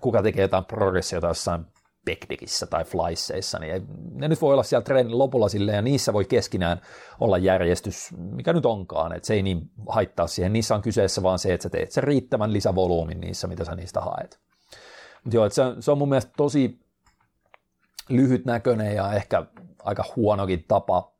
kuka 0.00 0.22
tekee 0.22 0.42
jotain 0.42 0.64
progressiota 0.64 1.26
jossain 1.26 1.64
backdickissä 2.06 2.66
tai 2.66 2.84
flyseissa, 2.84 3.58
niin 3.58 3.86
ne 4.14 4.28
nyt 4.28 4.40
voi 4.42 4.52
olla 4.52 4.62
siellä 4.62 4.84
treenin 4.84 5.18
lopulla 5.18 5.48
silleen, 5.48 5.76
ja 5.76 5.82
niissä 5.82 6.12
voi 6.12 6.24
keskinään 6.24 6.80
olla 7.20 7.38
järjestys, 7.38 8.14
mikä 8.16 8.52
nyt 8.52 8.66
onkaan, 8.66 9.16
että 9.16 9.26
se 9.26 9.34
ei 9.34 9.42
niin 9.42 9.70
haittaa 9.88 10.26
siihen. 10.26 10.52
Niissä 10.52 10.74
on 10.74 10.82
kyseessä 10.82 11.22
vaan 11.22 11.38
se, 11.38 11.54
että 11.54 11.62
sä 11.62 11.70
teet 11.70 11.92
sen 11.92 12.04
riittävän 12.04 12.52
lisävolyymin 12.52 13.20
niissä, 13.20 13.46
mitä 13.46 13.64
sä 13.64 13.74
niistä 13.74 14.00
haet. 14.00 14.40
Mutta 15.24 15.36
joo, 15.36 15.50
se, 15.50 15.62
se 15.80 15.90
on 15.90 15.98
mun 15.98 16.08
mielestä 16.08 16.32
tosi 16.36 16.80
lyhytnäköinen 18.08 18.94
ja 18.94 19.12
ehkä 19.12 19.46
aika 19.88 20.04
huonokin 20.16 20.64
tapa. 20.68 21.12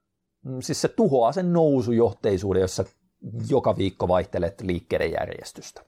Siis 0.61 0.81
se 0.81 0.89
tuhoaa 0.89 1.33
sen 1.33 1.53
nousujohteisuuden, 1.53 2.61
jossa 2.61 2.85
joka 3.49 3.77
viikko 3.77 4.09
vaihtelet 4.09 4.61
liikkeiden 4.61 5.13
järjestystä. 5.13 5.83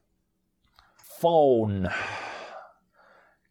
Phone 1.21 1.91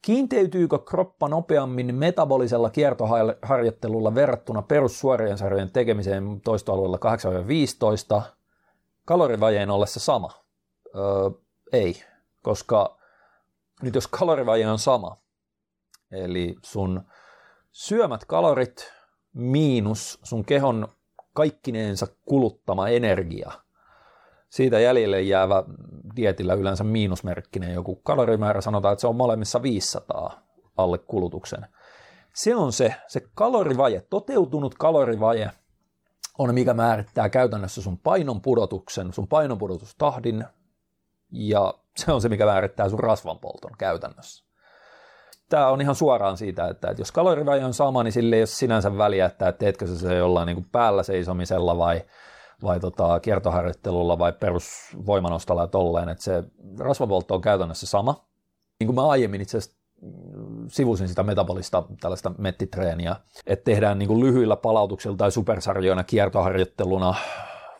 Kiinteytyykö 0.01 0.79
kroppa 0.79 1.27
nopeammin 1.27 1.95
metabolisella 1.95 2.69
kiertoharjoittelulla 2.69 4.15
verrattuna 4.15 4.61
perussuorien 4.61 5.37
sarjojen 5.37 5.71
tekemiseen 5.71 6.41
toistoalueella 6.41 6.99
8-15 8.19 8.21
kalorivajeen 9.05 9.69
ollessa 9.69 9.99
sama? 9.99 10.29
Öö, 10.95 11.29
ei, 11.73 12.03
koska 12.41 12.97
nyt 13.81 13.95
jos 13.95 14.07
kalorivaje 14.07 14.67
on 14.67 14.79
sama, 14.79 15.17
eli 16.11 16.55
sun 16.63 17.01
syömät 17.71 18.25
kalorit 18.25 18.93
miinus 19.33 20.19
sun 20.23 20.45
kehon 20.45 20.87
kaikkineensa 21.33 22.07
kuluttama 22.25 22.87
energia– 22.87 23.51
siitä 24.49 24.79
jäljelle 24.79 25.21
jäävä 25.21 25.63
dietillä 26.15 26.53
yleensä 26.53 26.83
miinusmerkkinen 26.83 27.73
joku 27.73 27.95
kalorimäärä, 27.95 28.61
sanotaan, 28.61 28.93
että 28.93 29.01
se 29.01 29.07
on 29.07 29.15
molemmissa 29.15 29.61
500 29.61 30.41
alle 30.77 30.97
kulutuksen. 30.97 31.65
Se 32.33 32.55
on 32.55 32.73
se, 32.73 32.95
se 33.07 33.21
kalorivaje, 33.35 34.01
toteutunut 34.09 34.75
kalorivaje 34.75 35.51
on 36.37 36.53
mikä 36.53 36.73
määrittää 36.73 37.29
käytännössä 37.29 37.81
sun 37.81 37.97
painon 37.97 38.41
pudotuksen, 38.41 39.13
sun 39.13 39.27
painonpudotustahdin 39.27 40.45
ja 41.31 41.73
se 41.97 42.11
on 42.11 42.21
se, 42.21 42.29
mikä 42.29 42.45
määrittää 42.45 42.89
sun 42.89 42.99
rasvanpolton 42.99 43.71
käytännössä. 43.77 44.48
Tämä 45.49 45.67
on 45.67 45.81
ihan 45.81 45.95
suoraan 45.95 46.37
siitä, 46.37 46.67
että, 46.67 46.89
että 46.89 47.01
jos 47.01 47.11
kalorivaje 47.11 47.65
on 47.65 47.73
sama, 47.73 48.03
niin 48.03 48.11
sille 48.11 48.35
ei 48.35 48.41
ole 48.41 48.45
sinänsä 48.45 48.97
väliä, 48.97 49.25
että 49.25 49.51
teetkö 49.51 49.87
se 49.87 49.97
se 49.97 50.15
jollain 50.15 50.45
niin 50.45 50.65
päällä 50.71 51.03
seisomisella 51.03 51.77
vai 51.77 52.01
vai 52.63 52.79
tota, 52.79 53.19
kiertoharjoittelulla 53.19 54.19
vai 54.19 54.33
perusvoimanostolla 54.33 55.61
ja 55.61 55.67
tolleen, 55.67 56.09
että 56.09 56.23
se 56.23 56.43
rasvapoltto 56.79 57.35
on 57.35 57.41
käytännössä 57.41 57.87
sama. 57.87 58.25
Niin 58.79 58.87
kuin 58.87 58.95
mä 58.95 59.07
aiemmin 59.07 59.41
itse 59.41 59.57
asiassa 59.57 59.79
sivusin 60.67 61.07
sitä 61.07 61.23
metabolista 61.23 61.83
tällaista 62.01 62.31
mettitreeniä, 62.37 63.15
että 63.47 63.63
tehdään 63.63 63.99
niin 63.99 64.07
kuin 64.07 64.19
lyhyillä 64.19 64.55
palautuksilla 64.55 65.17
tai 65.17 65.31
supersarjoina 65.31 66.03
kiertoharjoitteluna 66.03 67.15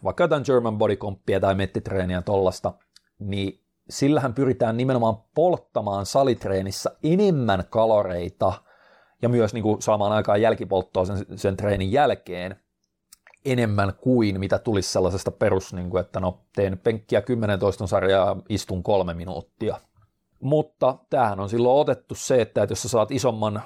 vaikka 0.04 0.24
jotain 0.24 0.44
German 0.46 0.78
body 0.78 0.96
compia 0.96 1.40
tai 1.40 1.56
mettitreeniä 1.56 2.22
tollasta, 2.22 2.74
niin 3.20 3.64
sillähän 3.90 4.34
pyritään 4.34 4.78
nimenomaan 4.78 5.18
polttamaan 5.36 6.06
salitreenissä 6.06 6.92
enemmän 7.04 7.64
kaloreita 7.70 8.54
ja 9.22 9.30
myös 9.30 9.54
niin 9.54 9.64
kuin 9.64 9.82
saamaan 9.82 10.12
aikaan 10.12 10.42
jälkipolttoa 10.42 11.06
sen, 11.06 11.26
sen 11.36 11.58
treenin 11.58 11.92
jälkeen, 11.92 12.60
enemmän 13.46 13.94
kuin 13.94 14.40
mitä 14.40 14.60
tulisi 14.60 14.92
sellaisesta 14.92 15.32
perus, 15.32 15.74
niin 15.74 15.90
kuin, 15.90 16.02
että 16.02 16.20
no 16.20 16.42
teen 16.56 16.78
penkkiä 16.78 17.22
10 17.22 17.60
toiston 17.60 17.88
sarjaa 17.88 18.42
istun 18.50 18.84
kolme 18.84 19.14
minuuttia. 19.14 19.80
Mutta 20.42 20.98
tämähän 21.10 21.40
on 21.40 21.50
silloin 21.50 21.82
otettu 21.82 22.16
se, 22.16 22.42
että, 22.42 22.64
että 22.64 22.72
jos 22.72 22.82
sä 22.82 22.90
saat 22.90 23.12
isomman 23.12 23.62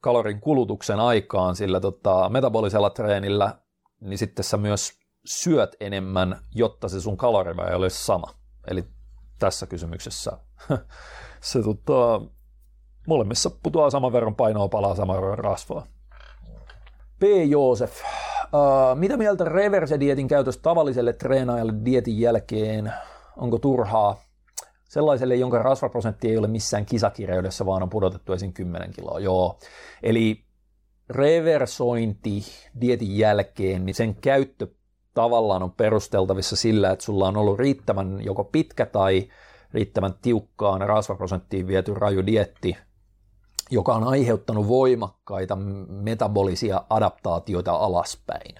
kalorin 0.00 0.40
kulutuksen 0.40 1.00
aikaan 1.00 1.56
sillä 1.56 1.80
tota, 1.80 2.28
metabolisella 2.28 2.90
treenillä, 2.90 3.54
niin 4.00 4.18
sitten 4.18 4.44
sä 4.44 4.56
myös 4.56 4.92
syöt 5.24 5.76
enemmän, 5.80 6.38
jotta 6.54 6.88
se 6.88 7.00
sun 7.00 7.16
kaloriva 7.16 7.68
ei 7.68 7.74
olisi 7.74 8.04
sama. 8.04 8.26
Eli 8.68 8.84
tässä 9.42 9.66
kysymyksessä 9.66 10.32
se 11.40 11.62
tota, 11.62 12.20
molemmissa 13.06 13.50
putoaa 13.62 13.90
saman 13.90 14.12
verran 14.12 14.34
painoa, 14.34 14.68
palaa 14.68 14.94
saman 14.94 15.16
verran 15.16 15.38
rasvaa. 15.38 15.86
P. 17.18 17.22
Joosef, 17.48 18.02
Uh, 18.54 18.98
mitä 18.98 19.16
mieltä 19.16 19.44
reverse-dietin 19.44 20.28
käytöstä 20.28 20.62
tavalliselle 20.62 21.12
treenaajalle 21.12 21.72
dietin 21.84 22.20
jälkeen? 22.20 22.92
Onko 23.36 23.58
turhaa? 23.58 24.22
Sellaiselle, 24.88 25.36
jonka 25.36 25.58
rasvaprosentti 25.58 26.28
ei 26.30 26.36
ole 26.36 26.48
missään 26.48 26.86
kisakirjaudessa, 26.86 27.66
vaan 27.66 27.82
on 27.82 27.90
pudotettu 27.90 28.32
esim. 28.32 28.52
10 28.52 28.90
kiloa. 28.90 29.20
Joo. 29.20 29.58
Eli 30.02 30.44
reversointi 31.10 32.42
dietin 32.80 33.18
jälkeen, 33.18 33.86
niin 33.86 33.94
sen 33.94 34.14
käyttö 34.14 34.66
tavallaan 35.14 35.62
on 35.62 35.72
perusteltavissa 35.72 36.56
sillä, 36.56 36.90
että 36.90 37.04
sulla 37.04 37.28
on 37.28 37.36
ollut 37.36 37.58
riittävän 37.58 38.24
joko 38.24 38.44
pitkä 38.44 38.86
tai 38.86 39.28
riittävän 39.74 40.14
tiukkaan 40.22 40.80
rasvaprosenttiin 40.80 41.66
viety 41.66 41.94
raju 41.94 42.26
dietti, 42.26 42.76
joka 43.70 43.94
on 43.94 44.04
aiheuttanut 44.04 44.68
voimakkaita 44.68 45.56
metabolisia 45.88 46.84
adaptaatioita 46.90 47.72
alaspäin. 47.72 48.54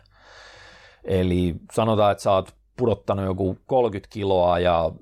Eli 1.05 1.55
sanotaan, 1.73 2.13
että 2.13 2.23
sä 2.23 2.33
oot 2.33 2.55
pudottanut 2.77 3.25
joku 3.25 3.57
30 3.67 4.13
kiloa 4.13 4.59
ja 4.59 4.93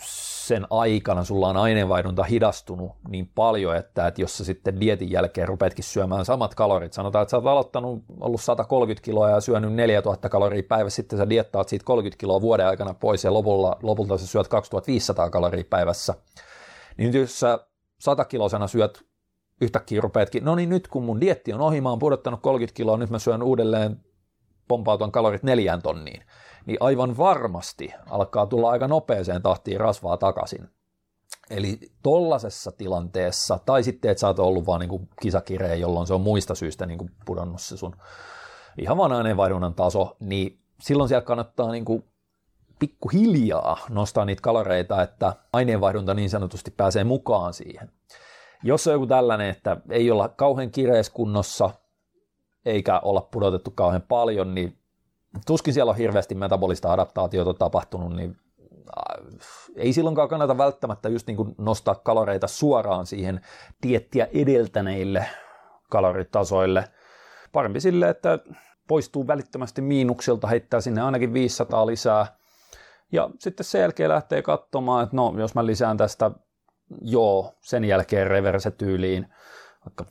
sen 0.00 0.66
aikana 0.70 1.24
sulla 1.24 1.48
on 1.48 1.56
aineenvaihdunta 1.56 2.22
hidastunut 2.22 2.92
niin 3.08 3.30
paljon, 3.34 3.76
että, 3.76 4.06
että 4.06 4.20
jos 4.20 4.38
sä 4.38 4.44
sitten 4.44 4.80
dietin 4.80 5.10
jälkeen 5.10 5.48
rupeatkin 5.48 5.84
syömään 5.84 6.24
samat 6.24 6.54
kalorit, 6.54 6.92
sanotaan, 6.92 7.22
että 7.22 7.30
sä 7.30 7.36
oot 7.36 7.46
aloittanut, 7.46 8.04
ollut 8.20 8.40
130 8.40 9.04
kiloa 9.04 9.30
ja 9.30 9.40
syönyt 9.40 9.72
4000 9.72 10.28
kaloria 10.28 10.62
päivässä, 10.68 10.96
sitten 10.96 11.18
sä 11.18 11.28
diettaat 11.28 11.68
siitä 11.68 11.84
30 11.84 12.20
kiloa 12.20 12.40
vuoden 12.40 12.66
aikana 12.66 12.94
pois 12.94 13.24
ja 13.24 13.34
lopulla, 13.34 13.76
lopulta 13.82 14.18
sä 14.18 14.26
syöt 14.26 14.48
2500 14.48 15.30
kaloria 15.30 15.64
päivässä, 15.70 16.14
niin 16.96 17.12
jos 17.12 17.40
sä 17.40 17.58
100 17.98 18.24
kilosena 18.24 18.66
syöt 18.66 19.04
yhtäkkiä 19.60 20.00
rupeatkin, 20.00 20.44
no 20.44 20.54
niin 20.54 20.68
nyt 20.68 20.88
kun 20.88 21.04
mun 21.04 21.20
dietti 21.20 21.52
on 21.52 21.60
ohi, 21.60 21.80
mä 21.80 21.90
oon 21.90 21.98
pudottanut 21.98 22.42
30 22.42 22.76
kiloa, 22.76 22.96
nyt 22.96 23.10
mä 23.10 23.18
syön 23.18 23.42
uudelleen 23.42 24.00
pompautan 24.72 25.12
kalorit 25.12 25.42
neljään 25.42 25.82
tonniin, 25.82 26.22
niin 26.66 26.76
aivan 26.80 27.16
varmasti 27.16 27.94
alkaa 28.10 28.46
tulla 28.46 28.70
aika 28.70 28.88
nopeeseen 28.88 29.42
tahtiin 29.42 29.80
rasvaa 29.80 30.16
takaisin. 30.16 30.68
Eli 31.50 31.78
tollasessa 32.02 32.72
tilanteessa, 32.72 33.58
tai 33.66 33.82
sitten, 33.82 34.10
että 34.10 34.20
sä 34.20 34.26
oot 34.26 34.38
ollut 34.38 34.66
vaan 34.66 34.80
niin 34.80 35.08
kisakireen, 35.22 35.80
jolloin 35.80 36.06
se 36.06 36.14
on 36.14 36.20
muista 36.20 36.54
syistä 36.54 36.86
niin 36.86 37.10
pudonnut 37.26 37.60
se 37.60 37.76
sun 37.76 37.96
ihan 38.78 38.96
vaan 38.96 39.12
aineenvaihdunnan 39.12 39.74
taso, 39.74 40.16
niin 40.20 40.58
silloin 40.80 41.08
siellä 41.08 41.24
kannattaa 41.24 41.72
niin 41.72 41.84
kuin 41.84 42.04
pikkuhiljaa 42.78 43.78
nostaa 43.88 44.24
niitä 44.24 44.42
kaloreita, 44.42 45.02
että 45.02 45.32
aineenvaihdunta 45.52 46.14
niin 46.14 46.30
sanotusti 46.30 46.70
pääsee 46.70 47.04
mukaan 47.04 47.54
siihen. 47.54 47.90
Jos 48.62 48.86
on 48.86 48.92
joku 48.92 49.06
tällainen, 49.06 49.50
että 49.50 49.76
ei 49.90 50.10
olla 50.10 50.28
kauhean 50.28 50.70
kireeskunnossa, 50.70 51.70
eikä 52.64 53.00
olla 53.00 53.28
pudotettu 53.32 53.70
kauhean 53.70 54.02
paljon, 54.02 54.54
niin 54.54 54.78
tuskin 55.46 55.74
siellä 55.74 55.90
on 55.90 55.96
hirveästi 55.96 56.34
metabolista 56.34 56.92
adaptaatiota 56.92 57.54
tapahtunut, 57.54 58.16
niin 58.16 58.36
äh, 58.78 59.24
ei 59.76 59.92
silloinkaan 59.92 60.28
kannata 60.28 60.58
välttämättä 60.58 61.08
just 61.08 61.26
niin 61.26 61.36
kuin 61.36 61.54
nostaa 61.58 61.94
kaloreita 61.94 62.46
suoraan 62.46 63.06
siihen 63.06 63.40
tiettiä 63.80 64.28
edeltäneille 64.34 65.26
kaloritasoille. 65.90 66.84
Parempi 67.52 67.80
sille, 67.80 68.08
että 68.08 68.38
poistuu 68.88 69.26
välittömästi 69.26 69.82
miinuksilta, 69.82 70.46
heittää 70.46 70.80
sinne 70.80 71.02
ainakin 71.02 71.32
500 71.32 71.86
lisää. 71.86 72.26
Ja 73.12 73.30
sitten 73.38 73.64
sen 73.64 73.80
jälkeen 73.80 74.10
lähtee 74.10 74.42
katsomaan, 74.42 75.04
että 75.04 75.16
no, 75.16 75.34
jos 75.38 75.54
mä 75.54 75.66
lisään 75.66 75.96
tästä 75.96 76.30
joo, 77.00 77.54
sen 77.60 77.84
jälkeen 77.84 78.26
reverse-tyyliin 78.26 79.26
vaikka 79.86 80.04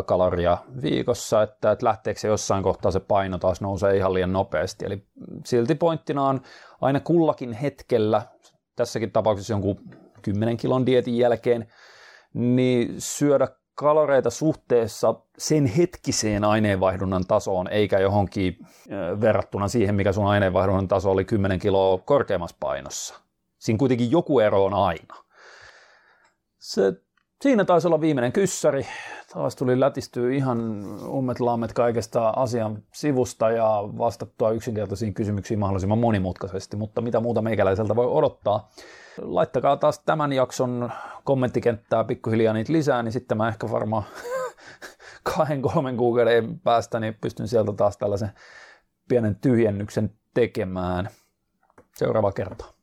50-100 0.00 0.02
kaloria 0.02 0.58
viikossa, 0.82 1.42
että, 1.42 1.70
että 1.70 1.86
lähteekö 1.86 2.20
se 2.20 2.28
jossain 2.28 2.62
kohtaa 2.62 2.90
se 2.90 3.00
paino 3.00 3.38
taas 3.38 3.60
nousee 3.60 3.96
ihan 3.96 4.14
liian 4.14 4.32
nopeasti. 4.32 4.86
Eli 4.86 5.06
silti 5.44 5.74
pointtina 5.74 6.28
on 6.28 6.40
aina 6.80 7.00
kullakin 7.00 7.52
hetkellä, 7.52 8.22
tässäkin 8.76 9.12
tapauksessa 9.12 9.52
jonkun 9.52 9.80
10 10.22 10.56
kilon 10.56 10.86
dietin 10.86 11.18
jälkeen, 11.18 11.68
niin 12.34 12.94
syödä 12.98 13.48
kaloreita 13.74 14.30
suhteessa 14.30 15.14
sen 15.38 15.66
hetkiseen 15.66 16.44
aineenvaihdunnan 16.44 17.26
tasoon, 17.26 17.68
eikä 17.68 17.98
johonkin 17.98 18.58
verrattuna 19.20 19.68
siihen, 19.68 19.94
mikä 19.94 20.12
sun 20.12 20.26
aineenvaihdunnan 20.26 20.88
taso 20.88 21.10
oli 21.10 21.24
10 21.24 21.58
kiloa 21.58 21.98
korkeammassa 21.98 22.56
painossa. 22.60 23.14
Siinä 23.58 23.78
kuitenkin 23.78 24.10
joku 24.10 24.40
ero 24.40 24.64
on 24.64 24.74
aina. 24.74 25.14
Se, 26.58 26.92
siinä 27.42 27.64
taisi 27.64 27.86
olla 27.86 28.00
viimeinen 28.00 28.32
kyssäri. 28.32 28.86
Taas 29.32 29.56
tuli 29.56 29.80
lätistyä 29.80 30.32
ihan 30.32 30.84
ummet 31.08 31.40
lammet 31.40 31.72
kaikesta 31.72 32.28
asian 32.28 32.82
sivusta 32.92 33.50
ja 33.50 33.68
vastattua 33.98 34.50
yksinkertaisiin 34.50 35.14
kysymyksiin 35.14 35.60
mahdollisimman 35.60 35.98
monimutkaisesti, 35.98 36.76
mutta 36.76 37.00
mitä 37.00 37.20
muuta 37.20 37.42
meikäläiseltä 37.42 37.96
voi 37.96 38.06
odottaa. 38.06 38.70
Laittakaa 39.18 39.76
taas 39.76 39.98
tämän 39.98 40.32
jakson 40.32 40.92
kommenttikenttää 41.24 42.04
pikkuhiljaa 42.04 42.54
niitä 42.54 42.72
lisää, 42.72 43.02
niin 43.02 43.12
sitten 43.12 43.38
mä 43.38 43.48
ehkä 43.48 43.70
varmaan 43.70 44.02
kahden 45.36 45.62
kolmen 45.62 45.96
kuukauden 45.96 46.60
päästä 46.60 47.00
niin 47.00 47.14
pystyn 47.20 47.48
sieltä 47.48 47.72
taas 47.72 47.96
tällaisen 47.96 48.30
pienen 49.08 49.36
tyhjennyksen 49.36 50.10
tekemään. 50.34 51.08
Seuraava 51.94 52.32
kerta. 52.32 52.75